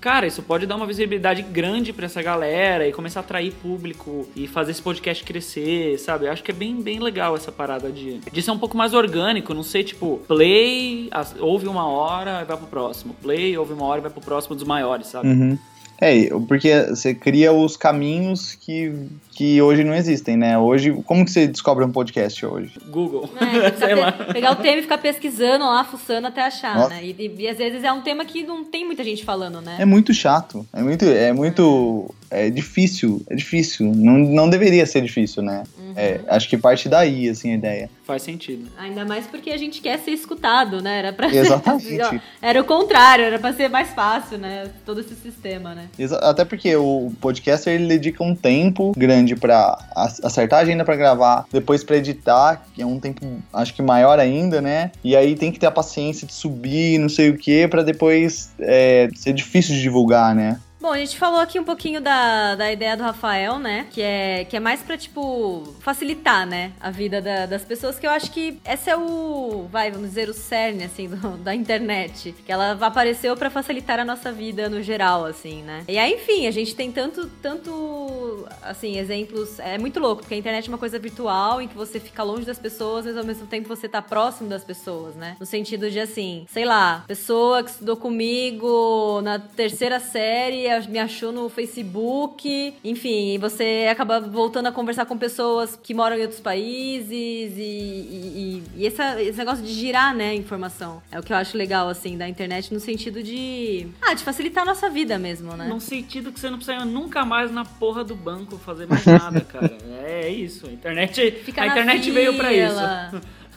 Cara, 0.00 0.26
isso 0.26 0.42
pode 0.42 0.66
dar 0.66 0.76
uma 0.76 0.86
visibilidade 0.86 1.42
grande 1.42 1.92
pra 1.92 2.06
essa 2.06 2.22
galera 2.22 2.86
e 2.86 2.92
começar 2.92 3.20
a 3.20 3.22
atrair 3.22 3.52
público 3.52 4.28
e 4.36 4.46
fazer 4.46 4.72
esse 4.72 4.82
podcast 4.82 5.24
crescer, 5.24 5.98
sabe? 5.98 6.26
Eu 6.26 6.32
acho 6.32 6.42
que 6.42 6.50
é 6.50 6.54
bem, 6.54 6.80
bem 6.80 7.00
legal 7.00 7.34
essa 7.34 7.50
parada 7.50 7.90
de, 7.90 8.18
de 8.18 8.42
ser 8.42 8.50
um 8.50 8.58
pouco 8.58 8.76
mais 8.76 8.94
orgânico, 8.94 9.54
não 9.54 9.62
ser 9.62 9.84
tipo, 9.84 10.18
play, 10.28 11.10
ouve 11.40 11.66
uma 11.66 11.86
hora 11.88 12.42
e 12.42 12.44
vai 12.44 12.56
pro 12.56 12.66
próximo. 12.66 13.14
Play, 13.22 13.56
ouve 13.56 13.72
uma 13.72 13.84
hora 13.84 14.00
e 14.00 14.02
vai 14.02 14.10
pro 14.10 14.20
próximo 14.20 14.54
dos 14.54 14.64
maiores, 14.64 15.08
sabe? 15.08 15.28
Uhum. 15.28 15.58
É, 15.98 16.28
porque 16.46 16.82
você 16.90 17.14
cria 17.14 17.52
os 17.52 17.76
caminhos 17.76 18.54
que, 18.54 18.92
que 19.36 19.60
hoje 19.60 19.84
não 19.84 19.94
existem, 19.94 20.34
né? 20.36 20.56
Hoje, 20.58 20.92
como 21.04 21.22
que 21.24 21.30
você 21.30 21.46
descobre 21.46 21.84
um 21.84 21.92
podcast 21.92 22.44
hoje? 22.46 22.72
Google, 22.88 23.28
É, 23.38 23.70
sei 23.76 23.94
lá. 23.94 24.10
pe- 24.10 24.32
pegar 24.32 24.52
o 24.52 24.56
tema 24.56 24.78
e 24.78 24.82
ficar 24.82 24.96
pesquisando 24.98 25.64
lá, 25.64 25.84
fuçando 25.84 26.26
até 26.26 26.40
achar, 26.42 26.74
Nossa. 26.74 26.88
né? 26.88 27.00
E, 27.04 27.10
e- 27.18 27.42
e 27.42 27.48
às 27.48 27.58
vezes 27.58 27.84
é 27.84 27.92
um 27.92 28.00
tema 28.00 28.24
que 28.24 28.42
não 28.44 28.64
tem 28.64 28.84
muita 28.86 29.04
gente 29.04 29.24
falando, 29.26 29.60
né? 29.60 29.76
É 29.78 29.84
muito 29.84 30.14
chato, 30.14 30.66
é 30.72 30.80
muito, 30.82 31.04
é 31.04 31.32
muito, 31.34 32.14
é 32.30 32.48
difícil, 32.48 33.22
é 33.28 33.34
difícil. 33.34 33.92
Não, 33.94 34.14
não 34.18 34.48
deveria 34.48 34.86
ser 34.86 35.02
difícil, 35.02 35.42
né? 35.42 35.64
Uhum. 35.78 35.92
É, 35.96 36.20
acho 36.28 36.48
que 36.48 36.56
parte 36.56 36.88
daí, 36.88 37.28
assim, 37.28 37.52
a 37.52 37.54
ideia. 37.54 37.90
Faz 38.04 38.22
sentido. 38.22 38.66
Ainda 38.78 39.04
mais 39.04 39.26
porque 39.26 39.50
a 39.50 39.56
gente 39.56 39.80
quer 39.80 39.98
ser 39.98 40.12
escutado, 40.12 40.80
né? 40.80 40.98
Era 41.00 41.12
pra 41.12 41.28
Exatamente. 41.34 42.20
Era 42.40 42.60
o 42.60 42.64
contrário, 42.64 43.24
era 43.24 43.38
pra 43.38 43.52
ser 43.52 43.68
mais 43.68 43.90
fácil, 43.90 44.38
né? 44.38 44.70
Todo 44.84 45.00
esse 45.00 45.14
sistema, 45.16 45.74
né? 45.74 45.88
Exa- 45.98 46.18
Até 46.18 46.44
porque 46.44 46.74
o 46.76 47.10
podcaster 47.20 47.74
ele 47.74 47.88
dedica 47.88 48.22
um 48.22 48.34
tempo 48.34 48.92
grande 48.96 49.25
pra 49.34 49.78
ac- 49.96 50.20
acertar 50.24 50.60
a 50.60 50.62
agenda 50.62 50.84
pra 50.84 50.94
gravar, 50.94 51.46
depois 51.52 51.82
pra 51.82 51.96
editar, 51.96 52.62
que 52.74 52.82
é 52.82 52.86
um 52.86 53.00
tempo 53.00 53.24
acho 53.52 53.74
que 53.74 53.82
maior 53.82 54.18
ainda, 54.20 54.60
né? 54.60 54.92
E 55.02 55.16
aí 55.16 55.34
tem 55.34 55.50
que 55.50 55.58
ter 55.58 55.66
a 55.66 55.70
paciência 55.70 56.26
de 56.26 56.32
subir, 56.34 56.98
não 56.98 57.08
sei 57.08 57.30
o 57.30 57.36
que, 57.38 57.66
pra 57.66 57.82
depois 57.82 58.50
é, 58.60 59.08
ser 59.16 59.32
difícil 59.32 59.74
de 59.74 59.82
divulgar, 59.82 60.34
né? 60.34 60.58
Bom, 60.86 60.92
a 60.92 60.98
gente 60.98 61.18
falou 61.18 61.40
aqui 61.40 61.58
um 61.58 61.64
pouquinho 61.64 62.00
da, 62.00 62.54
da 62.54 62.70
ideia 62.70 62.96
do 62.96 63.02
Rafael, 63.02 63.58
né? 63.58 63.88
Que 63.90 64.00
é, 64.00 64.44
que 64.44 64.56
é 64.56 64.60
mais 64.60 64.82
pra, 64.82 64.96
tipo, 64.96 65.74
facilitar, 65.80 66.46
né? 66.46 66.70
A 66.78 66.92
vida 66.92 67.20
da- 67.20 67.44
das 67.44 67.64
pessoas, 67.64 67.98
que 67.98 68.06
eu 68.06 68.10
acho 68.12 68.30
que 68.30 68.60
esse 68.64 68.88
é 68.88 68.96
o, 68.96 69.66
vai, 69.68 69.90
vamos 69.90 70.10
dizer, 70.10 70.28
o 70.28 70.32
cerne, 70.32 70.84
assim, 70.84 71.08
do- 71.08 71.38
da 71.38 71.52
internet. 71.52 72.32
Que 72.46 72.52
ela 72.52 72.78
apareceu 72.80 73.36
pra 73.36 73.50
facilitar 73.50 73.98
a 73.98 74.04
nossa 74.04 74.30
vida 74.30 74.68
no 74.70 74.80
geral, 74.80 75.24
assim, 75.24 75.60
né? 75.64 75.82
E 75.88 75.98
aí, 75.98 76.14
enfim, 76.14 76.46
a 76.46 76.52
gente 76.52 76.72
tem 76.76 76.92
tanto, 76.92 77.26
tanto, 77.42 78.46
assim, 78.62 78.96
exemplos. 78.96 79.58
É 79.58 79.76
muito 79.78 79.98
louco, 79.98 80.22
porque 80.22 80.34
a 80.36 80.38
internet 80.38 80.66
é 80.66 80.68
uma 80.68 80.78
coisa 80.78 81.00
virtual 81.00 81.60
em 81.60 81.66
que 81.66 81.74
você 81.76 81.98
fica 81.98 82.22
longe 82.22 82.44
das 82.46 82.60
pessoas, 82.60 83.06
mas 83.06 83.16
ao 83.16 83.24
mesmo 83.24 83.48
tempo 83.48 83.66
você 83.66 83.88
tá 83.88 84.00
próximo 84.00 84.48
das 84.48 84.62
pessoas, 84.62 85.16
né? 85.16 85.36
No 85.40 85.46
sentido 85.46 85.90
de, 85.90 85.98
assim, 85.98 86.46
sei 86.48 86.64
lá, 86.64 87.02
pessoa 87.08 87.64
que 87.64 87.70
estudou 87.70 87.96
comigo 87.96 89.20
na 89.24 89.40
terceira 89.40 89.98
série 89.98 90.75
me 90.86 90.98
achou 90.98 91.30
no 91.32 91.48
Facebook, 91.48 92.74
enfim, 92.84 93.38
você 93.38 93.86
acaba 93.90 94.20
voltando 94.20 94.66
a 94.66 94.72
conversar 94.72 95.06
com 95.06 95.16
pessoas 95.16 95.78
que 95.82 95.94
moram 95.94 96.16
em 96.16 96.22
outros 96.22 96.40
países 96.40 97.10
e, 97.56 97.62
e, 97.62 98.62
e- 98.76 98.82
e 98.82 98.86
essa- 98.86 99.22
esse 99.22 99.38
negócio 99.38 99.64
de 99.64 99.72
girar, 99.72 100.14
né, 100.14 100.34
informação. 100.34 101.02
É 101.10 101.18
o 101.18 101.22
que 101.22 101.32
eu 101.32 101.36
acho 101.36 101.56
legal, 101.56 101.88
assim, 101.88 102.18
da 102.18 102.28
internet 102.28 102.72
no 102.74 102.80
sentido 102.80 103.22
de. 103.22 103.86
Ah, 104.02 104.14
de 104.14 104.22
facilitar 104.24 104.62
a 104.64 104.66
nossa 104.66 104.90
vida 104.90 105.18
mesmo, 105.18 105.56
né? 105.56 105.66
Num 105.68 105.80
sentido 105.80 106.32
que 106.32 106.40
você 106.40 106.50
não 106.50 106.58
precisa 106.58 106.84
nunca 106.84 107.24
mais 107.24 107.50
na 107.50 107.64
porra 107.64 108.02
do 108.04 108.14
banco 108.14 108.58
fazer 108.58 108.86
mais 108.86 109.04
nada, 109.06 109.40
cara. 109.46 109.76
É 110.04 110.28
isso. 110.28 110.66
A 110.66 110.72
internet, 110.72 111.30
Fica 111.44 111.62
a 111.62 111.66
internet 111.68 112.10
veio 112.10 112.34
pra 112.36 112.52
isso. 112.52 112.76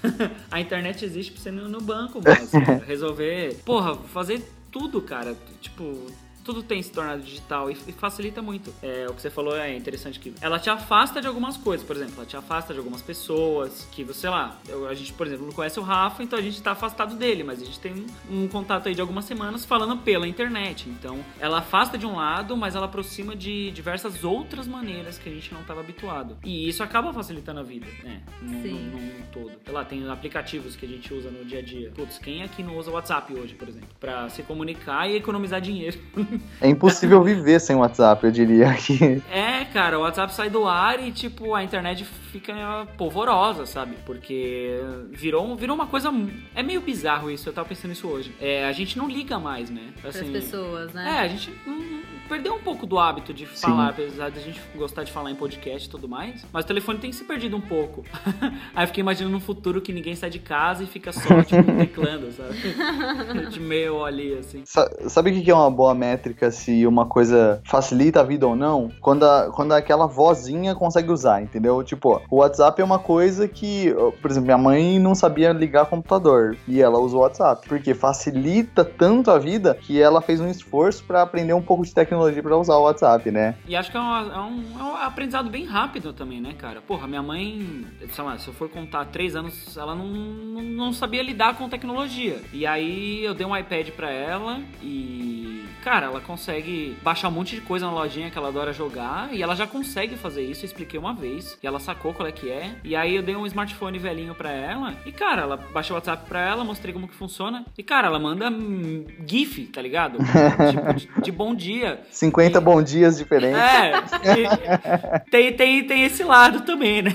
a 0.50 0.60
internet 0.62 1.04
existe 1.04 1.32
pra 1.34 1.42
você 1.42 1.50
ir 1.50 1.54
no 1.54 1.68
no 1.68 1.82
banco, 1.82 2.22
mas 2.24 2.50
cara, 2.52 2.84
resolver. 2.86 3.56
Porra, 3.66 3.96
fazer 3.96 4.42
tudo, 4.72 5.02
cara. 5.02 5.36
Tipo, 5.62 6.06
tudo 6.50 6.64
tem 6.64 6.82
se 6.82 6.92
tornado 6.92 7.22
digital 7.22 7.70
e, 7.70 7.78
e 7.88 7.92
facilita 7.92 8.42
muito. 8.42 8.74
É, 8.82 9.06
o 9.08 9.14
que 9.14 9.22
você 9.22 9.30
falou 9.30 9.56
é 9.56 9.76
interessante 9.76 10.20
que 10.20 10.34
ela 10.42 10.58
te 10.58 10.68
afasta 10.68 11.22
de 11.22 11.28
algumas 11.28 11.56
coisas, 11.56 11.86
por 11.86 11.96
exemplo, 11.96 12.16
ela 12.18 12.26
te 12.26 12.36
afasta 12.36 12.74
de 12.74 12.80
algumas 12.80 13.04
pessoas 13.04 13.88
que 13.92 14.04
você, 14.04 14.22
sei 14.22 14.32
lá, 14.32 14.60
eu, 14.68 14.88
a 14.88 14.96
gente, 14.96 15.14
por 15.14 15.28
exemplo, 15.28 15.46
não 15.46 15.54
conhece 15.54 15.80
o 15.80 15.84
Rafa, 15.84 16.24
então 16.24 16.40
a 16.40 16.42
gente 16.42 16.60
tá 16.60 16.72
afastado 16.72 17.16
dele, 17.16 17.44
mas 17.44 17.62
a 17.62 17.66
gente 17.66 17.80
tem 17.80 17.94
um, 17.94 18.44
um 18.44 18.48
contato 18.48 18.88
aí 18.88 18.96
de 18.96 19.02
algumas 19.02 19.26
semanas 19.26 19.64
falando 19.64 19.98
pela 19.98 20.28
internet. 20.28 20.90
Então, 20.90 21.24
ela 21.40 21.60
afasta 21.60 22.00
de 22.00 22.08
um 22.08 22.16
lado, 22.16 22.58
mas 22.58 22.74
ela 22.74 22.88
aproxima 22.88 23.36
de 23.36 23.70
diversas 23.70 24.24
outras 24.24 24.68
maneiras 24.68 25.20
que 25.20 25.30
a 25.30 25.32
gente 25.32 25.54
não 25.54 25.62
estava 25.62 25.82
habituado. 25.82 26.36
E 26.44 26.68
isso 26.68 26.82
acaba 26.82 27.14
facilitando 27.14 27.60
a 27.60 27.64
vida, 27.64 27.86
né? 28.04 28.24
No, 28.42 28.62
Sim. 28.64 28.90
no, 28.90 29.20
no 29.20 29.28
todo. 29.28 29.52
Sei 29.64 29.74
lá, 29.74 29.86
tem 29.86 30.10
aplicativos 30.10 30.76
que 30.76 30.88
a 30.88 30.90
gente 30.90 31.14
usa 31.14 31.30
no 31.30 31.46
dia 31.46 31.60
a 31.60 31.62
dia. 31.62 31.92
Putz, 31.92 32.18
quem 32.18 32.42
aqui 32.42 32.64
não 32.64 32.76
usa 32.76 32.90
o 32.90 32.96
WhatsApp 32.96 33.32
hoje, 33.34 33.54
por 33.54 33.70
exemplo? 33.70 33.90
Pra 34.00 34.28
se 34.30 34.42
comunicar 34.42 35.08
e 35.08 35.16
economizar 35.16 35.62
dinheiro. 35.62 36.00
É 36.62 36.68
impossível 36.68 37.24
viver 37.24 37.60
sem 37.60 37.76
WhatsApp, 37.76 38.26
eu 38.26 38.32
diria 38.32 38.74
que. 38.74 39.22
É, 39.32 39.66
cara, 39.66 39.98
o 39.98 40.02
WhatsApp 40.02 40.34
sai 40.34 40.50
do 40.50 40.68
ar 40.68 41.00
e, 41.06 41.12
tipo, 41.12 41.54
a 41.56 41.64
internet 41.64 42.04
fica 42.04 42.88
polvorosa, 42.98 43.66
sabe? 43.66 43.96
Porque 44.06 44.80
virou, 45.12 45.56
virou 45.56 45.76
uma 45.76 45.88
coisa. 45.88 46.12
É 46.56 46.62
meio 46.64 46.82
bizarro 46.82 47.30
isso, 47.32 47.48
eu 47.48 47.54
tava 47.54 47.68
pensando 47.68 47.92
isso 47.92 48.08
hoje. 48.08 48.34
É, 48.42 48.66
a 48.66 48.72
gente 48.72 48.98
não 48.98 49.08
liga 49.08 49.40
mais, 49.40 49.70
né? 49.70 49.94
Assim, 50.04 50.32
pessoas, 50.32 50.92
É, 50.92 50.94
né? 50.96 51.20
a 51.20 51.28
gente 51.28 51.52
hum, 51.68 52.02
perdeu 52.30 52.54
um 52.54 52.60
pouco 52.60 52.86
do 52.86 52.98
hábito 53.00 53.34
de 53.34 53.46
falar, 53.46 53.90
apesar 53.90 54.30
de 54.30 54.40
a 54.40 54.42
gente 54.42 54.62
gostar 54.76 55.04
de 55.04 55.12
falar 55.12 55.32
em 55.32 55.36
podcast 55.36 55.88
e 55.88 55.92
tudo 55.92 56.08
mais. 56.08 56.46
Mas 56.54 56.64
o 56.64 56.68
telefone 56.68 57.00
tem 57.00 57.12
se 57.12 57.24
perdido 57.24 57.58
um 57.58 57.62
pouco. 57.62 58.04
Aí 58.76 58.84
eu 58.84 58.88
fiquei 58.88 59.02
imaginando 59.02 59.36
um 59.36 59.40
futuro 59.40 59.82
que 59.82 59.92
ninguém 59.92 60.16
sai 60.16 60.30
de 60.30 60.40
casa 60.40 60.84
e 60.84 60.88
fica 60.88 61.12
só, 61.12 61.42
tipo, 61.44 61.64
teclando, 61.78 62.32
sabe? 62.32 63.50
De 63.50 63.60
meio 63.60 64.04
ali, 64.06 64.34
assim. 64.38 64.62
Sa- 64.66 64.90
Sabe 65.10 65.32
o 65.32 65.44
que 65.44 65.50
é 65.50 65.54
uma 65.54 65.72
boa 65.72 65.94
métrica 65.96 66.52
se 66.52 66.86
uma 66.86 67.06
coisa 67.06 67.62
facilita 67.66 68.20
a 68.20 68.24
vida 68.24 68.48
ou 68.48 68.56
não? 68.56 68.92
Quando, 69.02 69.24
a- 69.26 69.52
quando 69.54 69.72
aquela 69.74 70.06
vozinha 70.06 70.76
consegue 70.76 71.12
usar, 71.12 71.42
entendeu? 71.42 71.84
Tipo, 71.84 72.22
o 72.30 72.38
WhatsApp 72.38 72.80
é 72.82 72.86
uma 72.86 73.00
coisa 73.00 73.48
que, 73.48 73.94
por 74.22 74.30
exemplo, 74.30 74.46
minha 74.46 74.58
mãe 74.58 75.00
não 75.00 75.16
sabia 75.16 75.52
ligar 75.52 75.88
computador 75.88 76.56
e 76.68 76.82
ela 76.82 77.00
usa 77.00 77.16
o 77.18 77.20
WhatsApp, 77.22 77.68
porque 77.68 77.94
facilita 77.94 78.86
tanto 78.86 79.32
a 79.32 79.40
vida 79.40 79.76
que 79.82 80.00
ela 80.02 80.22
fez 80.22 80.40
um 80.40 80.48
esforço 80.48 81.04
pra 81.06 81.22
aprender 81.24 81.54
um 81.54 81.62
pouco 81.62 81.84
de 81.84 81.94
tecnologia 81.94 82.19
pra 82.44 82.58
usar 82.58 82.76
o 82.76 82.84
WhatsApp, 82.84 83.30
né? 83.32 83.56
E 83.68 83.76
acho 83.76 83.92
que 83.92 83.98
é, 83.98 84.00
uma- 84.00 84.32
é 84.34 84.40
um, 84.40 84.80
é 84.80 84.84
um 84.84 84.96
aprendizado 84.96 85.50
bem 85.50 85.66
rápido 85.66 86.14
também, 86.14 86.40
né, 86.42 86.54
cara? 86.58 86.82
Porra, 86.82 87.08
minha 87.08 87.22
mãe, 87.24 87.86
sei 88.12 88.24
lá, 88.24 88.38
se 88.38 88.48
eu 88.48 88.54
for 88.54 88.70
contar 88.70 89.06
três 89.06 89.36
anos, 89.36 89.76
ela 89.78 89.96
não, 89.96 90.08
não, 90.08 90.62
não 90.62 90.94
sabia 90.94 91.22
lidar 91.24 91.56
com 91.56 91.68
tecnologia. 91.70 92.42
E 92.54 92.66
aí 92.66 93.24
eu 93.24 93.34
dei 93.34 93.46
um 93.46 93.56
iPad 93.56 93.90
pra 93.92 94.10
ela 94.12 94.60
e. 94.82 95.60
Cara, 95.84 96.08
ela 96.08 96.20
consegue 96.20 96.98
baixar 97.02 97.30
um 97.30 97.32
monte 97.32 97.56
de 97.56 97.62
coisa 97.62 97.86
na 97.86 97.94
lojinha 97.94 98.30
que 98.30 98.38
ela 98.38 98.50
adora 98.50 98.74
jogar 98.74 99.34
e 99.34 99.42
ela 99.42 99.56
já 99.56 99.66
consegue 99.66 100.18
fazer 100.18 100.42
isso. 100.44 100.66
Eu 100.66 100.68
expliquei 100.68 101.00
uma 101.00 101.14
vez 101.14 101.58
e 101.64 101.66
ela 101.66 101.80
sacou 101.80 102.14
qual 102.14 102.28
é 102.28 102.34
que 102.34 102.50
é. 102.52 102.76
E 102.84 102.98
aí 102.98 103.16
eu 103.16 103.24
dei 103.24 103.34
um 103.34 103.46
smartphone 103.46 103.98
velhinho 103.98 104.36
pra 104.36 104.52
ela 104.52 104.94
e, 105.06 105.12
cara, 105.14 105.44
ela 105.44 105.56
baixou 105.56 105.96
o 105.96 105.98
WhatsApp 105.98 106.28
pra 106.28 106.42
ela, 106.42 106.66
mostrei 106.66 106.94
como 106.94 107.08
que 107.08 107.16
funciona. 107.16 107.64
E, 107.78 107.82
cara, 107.82 108.08
ela 108.08 108.20
manda 108.20 108.50
hum, 108.50 109.06
GIF, 109.26 109.68
tá 109.68 109.82
ligado? 109.82 110.18
tipo, 110.70 110.94
de, 111.16 111.22
de 111.22 111.32
bom 111.32 111.56
dia. 111.56 112.02
50 112.12 112.60
bom 112.62 112.82
dias 112.82 113.18
diferentes. 113.18 113.58
É, 113.60 115.20
tem, 115.30 115.54
tem, 115.54 115.84
tem 115.88 116.04
esse 116.04 116.24
lado 116.24 116.62
também, 116.62 117.02
né? 117.02 117.12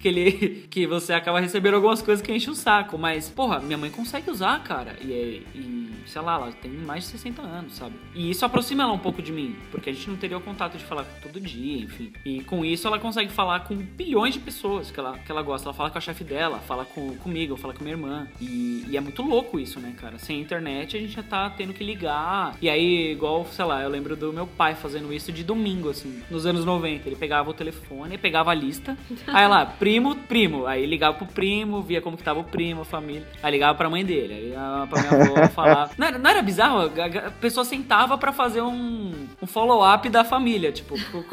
Que, 0.00 0.08
ele, 0.08 0.66
que 0.70 0.86
você 0.86 1.12
acaba 1.12 1.40
recebendo 1.40 1.74
algumas 1.74 2.00
coisas 2.02 2.24
que 2.24 2.32
enche 2.32 2.50
o 2.50 2.54
saco. 2.54 2.96
Mas, 2.98 3.28
porra, 3.28 3.60
minha 3.60 3.78
mãe 3.78 3.90
consegue 3.90 4.30
usar, 4.30 4.62
cara. 4.62 4.96
E, 5.02 5.12
é- 5.12 5.58
e, 5.58 5.88
sei 6.06 6.22
lá, 6.22 6.34
ela 6.36 6.52
tem 6.52 6.70
mais 6.70 7.04
de 7.04 7.10
60 7.10 7.42
anos, 7.42 7.74
sabe? 7.74 7.94
E 8.14 8.30
isso 8.30 8.44
aproxima 8.44 8.82
ela 8.82 8.92
um 8.92 8.98
pouco 8.98 9.20
de 9.22 9.32
mim. 9.32 9.56
Porque 9.70 9.90
a 9.90 9.92
gente 9.92 10.08
não 10.08 10.16
teria 10.16 10.36
o 10.36 10.40
contato 10.40 10.76
de 10.78 10.84
falar 10.84 11.04
todo 11.22 11.40
dia, 11.40 11.82
enfim. 11.84 12.12
E 12.24 12.42
com 12.44 12.64
isso 12.64 12.86
ela 12.86 12.98
consegue 12.98 13.30
falar 13.30 13.60
com 13.60 13.76
bilhões 13.76 14.34
de 14.34 14.40
pessoas 14.40 14.90
que 14.90 14.98
ela, 14.98 15.18
que 15.18 15.30
ela 15.30 15.42
gosta. 15.42 15.68
Ela 15.68 15.74
fala 15.74 15.90
com 15.90 15.98
a 15.98 16.00
chefe 16.00 16.24
dela, 16.24 16.58
fala 16.58 16.84
com, 16.84 17.14
comigo, 17.16 17.56
fala 17.56 17.74
com 17.74 17.82
minha 17.84 17.94
irmã. 17.94 18.26
E, 18.40 18.84
e 18.88 18.96
é 18.96 19.00
muito 19.00 19.22
louco 19.22 19.58
isso, 19.58 19.78
né, 19.80 19.92
cara? 20.00 20.18
Sem 20.18 20.40
internet 20.40 20.96
a 20.96 21.00
gente 21.00 21.12
já 21.12 21.22
tá 21.22 21.50
tendo 21.50 21.72
que 21.74 21.84
ligar. 21.84 22.56
E 22.60 22.68
aí, 22.70 23.12
igual, 23.12 23.46
sei 23.46 23.64
lá, 23.64 23.82
eu 23.82 23.88
lembro 23.90 24.16
do 24.16 24.32
meu 24.32 24.46
pai 24.46 24.74
fazendo 24.74 25.12
isso 25.12 25.30
de 25.32 25.42
domingo, 25.44 25.90
assim, 25.90 26.22
nos 26.30 26.46
anos 26.46 26.64
90. 26.64 27.08
Ele 27.08 27.16
pegava 27.16 27.50
o 27.50 27.54
telefone, 27.54 28.16
pegava 28.16 28.50
a 28.50 28.54
lista. 28.54 28.96
Aí 29.26 29.46
lá, 29.46 29.66
primo, 29.88 30.14
primo. 30.16 30.66
Aí 30.66 30.84
ligava 30.84 31.16
pro 31.16 31.26
primo, 31.26 31.80
via 31.80 32.02
como 32.02 32.14
que 32.16 32.22
tava 32.22 32.40
o 32.40 32.44
primo, 32.44 32.82
a 32.82 32.84
família. 32.84 33.26
Aí 33.42 33.50
ligava 33.50 33.74
pra 33.76 33.88
mãe 33.88 34.04
dele, 34.04 34.34
aí 34.34 34.44
ligava 34.48 34.86
pra 34.86 35.00
minha 35.00 35.24
avó, 35.24 35.48
falava. 35.48 35.90
Não 35.96 36.06
era, 36.06 36.18
não 36.18 36.30
era 36.30 36.42
bizarro? 36.42 36.90
A, 37.26 37.30
pessoa 37.30 37.64
sentava 37.64 38.18
pra 38.18 38.32
fazer 38.32 38.60
um, 38.60 39.12
um 39.40 39.46
follow-up 39.46 40.06
da 40.10 40.24
família, 40.24 40.70
tipo, 40.70 40.94
co- 41.10 41.24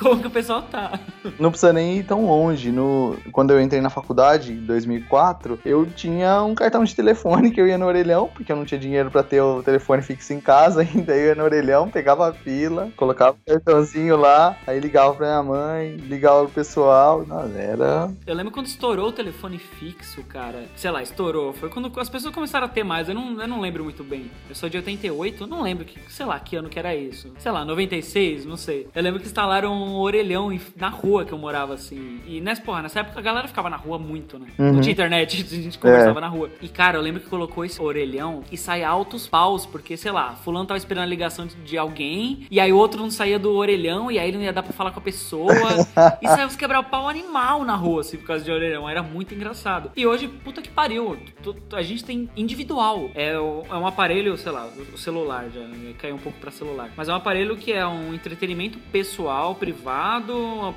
como 0.00 0.20
que 0.20 0.26
o 0.26 0.30
pessoal 0.30 0.62
tá. 0.62 0.98
Não 1.38 1.50
precisa 1.50 1.72
nem 1.72 1.98
ir 1.98 2.02
tão 2.04 2.26
longe. 2.26 2.72
No, 2.72 3.16
quando 3.30 3.52
eu 3.52 3.60
entrei 3.60 3.80
na 3.80 3.88
faculdade, 3.90 4.52
em 4.52 4.64
2004, 4.64 5.60
eu 5.64 5.86
tinha 5.86 6.42
um 6.42 6.56
cartão 6.56 6.82
de 6.82 6.94
telefone 6.94 7.52
que 7.52 7.60
eu 7.60 7.68
ia 7.68 7.78
no 7.78 7.86
orelhão, 7.86 8.28
porque 8.34 8.50
eu 8.50 8.56
não 8.56 8.64
tinha 8.64 8.80
dinheiro 8.80 9.12
pra 9.12 9.22
ter 9.22 9.40
o 9.40 9.62
telefone 9.62 10.02
fixo 10.02 10.32
em 10.32 10.40
casa 10.40 10.80
ainda. 10.92 11.14
Eu 11.14 11.26
ia 11.28 11.34
no 11.36 11.44
orelhão, 11.44 11.88
pegava 11.88 12.28
a 12.28 12.32
fila, 12.32 12.90
colocava 12.96 13.36
o 13.36 13.50
cartãozinho 13.52 14.16
lá, 14.16 14.56
aí 14.66 14.80
ligava 14.80 15.14
pra 15.14 15.26
minha 15.28 15.42
mãe, 15.44 15.96
ligava 15.96 16.42
pro 16.46 16.52
pessoal. 16.54 17.24
Nossa, 17.24 17.56
era. 17.56 17.75
Eu 18.26 18.34
lembro 18.34 18.52
quando 18.52 18.66
estourou 18.66 19.08
o 19.08 19.12
telefone 19.12 19.58
fixo, 19.58 20.22
cara. 20.24 20.64
Sei 20.76 20.90
lá, 20.90 21.02
estourou. 21.02 21.52
Foi 21.52 21.68
quando 21.68 21.92
as 21.98 22.08
pessoas 22.08 22.34
começaram 22.34 22.66
a 22.66 22.68
ter 22.68 22.84
mais. 22.84 23.08
Eu 23.08 23.14
não, 23.14 23.40
eu 23.40 23.48
não 23.48 23.60
lembro 23.60 23.84
muito 23.84 24.02
bem. 24.02 24.30
Eu 24.48 24.54
sou 24.54 24.68
de 24.68 24.76
88, 24.76 25.44
eu 25.44 25.46
não 25.46 25.62
lembro 25.62 25.84
que, 25.84 26.00
sei 26.10 26.26
lá, 26.26 26.38
que 26.38 26.56
ano 26.56 26.68
que 26.68 26.78
era 26.78 26.94
isso. 26.94 27.32
Sei 27.38 27.50
lá, 27.50 27.64
96, 27.64 28.46
não 28.46 28.56
sei. 28.56 28.88
Eu 28.94 29.02
lembro 29.02 29.20
que 29.20 29.26
instalaram 29.26 29.72
um 29.72 29.96
orelhão 29.96 30.56
na 30.76 30.88
rua 30.88 31.24
que 31.24 31.32
eu 31.32 31.38
morava, 31.38 31.74
assim. 31.74 32.20
E 32.26 32.40
nessa, 32.40 32.62
porra, 32.62 32.82
nessa 32.82 33.00
época 33.00 33.18
a 33.18 33.22
galera 33.22 33.48
ficava 33.48 33.70
na 33.70 33.76
rua 33.76 33.98
muito, 33.98 34.38
né? 34.38 34.48
Uhum. 34.58 34.74
Não 34.74 34.80
tinha 34.80 34.92
internet, 34.92 35.44
a 35.50 35.54
gente 35.54 35.78
conversava 35.78 36.20
na 36.20 36.28
rua. 36.28 36.50
E, 36.60 36.68
cara, 36.68 36.98
eu 36.98 37.02
lembro 37.02 37.20
que 37.20 37.28
colocou 37.28 37.64
esse 37.64 37.80
orelhão 37.80 38.42
e 38.50 38.56
saía 38.56 38.88
altos 38.88 39.26
paus, 39.26 39.66
porque, 39.66 39.96
sei 39.96 40.12
lá, 40.12 40.34
fulano 40.36 40.66
tava 40.66 40.78
esperando 40.78 41.04
a 41.04 41.06
ligação 41.06 41.46
de, 41.46 41.54
de 41.56 41.76
alguém, 41.76 42.46
e 42.50 42.58
aí 42.60 42.72
o 42.72 42.76
outro 42.76 43.00
não 43.00 43.10
saía 43.10 43.38
do 43.38 43.52
orelhão, 43.54 44.10
e 44.10 44.18
aí 44.18 44.32
não 44.32 44.40
ia 44.40 44.52
dar 44.52 44.62
pra 44.62 44.72
falar 44.72 44.90
com 44.90 45.00
a 45.00 45.02
pessoa. 45.02 45.52
e 46.22 46.28
saiu 46.28 46.46
os 46.46 46.56
quebra-pau 46.56 47.08
animal 47.08 47.64
na 47.66 47.74
rua, 47.76 48.00
assim, 48.00 48.16
por 48.16 48.26
causa 48.26 48.44
de 48.44 48.50
orelhão. 48.50 48.88
Era 48.88 49.02
muito 49.02 49.34
engraçado. 49.34 49.90
E 49.96 50.06
hoje, 50.06 50.28
puta 50.28 50.62
que 50.62 50.70
pariu. 50.70 51.16
A 51.72 51.82
gente 51.82 52.04
tem 52.04 52.28
individual. 52.36 53.10
É, 53.14 53.32
é 53.32 53.40
um 53.40 53.86
aparelho, 53.86 54.36
sei 54.38 54.52
lá, 54.52 54.68
o 54.92 54.98
celular, 54.98 55.48
já 55.52 55.60
né, 55.60 55.94
caiu 55.98 56.14
um 56.16 56.18
pouco 56.18 56.38
pra 56.38 56.50
celular. 56.50 56.90
Mas 56.96 57.08
é 57.08 57.12
um 57.12 57.16
aparelho 57.16 57.56
que 57.56 57.72
é 57.72 57.86
um 57.86 58.14
entretenimento 58.14 58.78
pessoal, 58.92 59.54
privado, 59.54 60.34
um, 60.36 60.68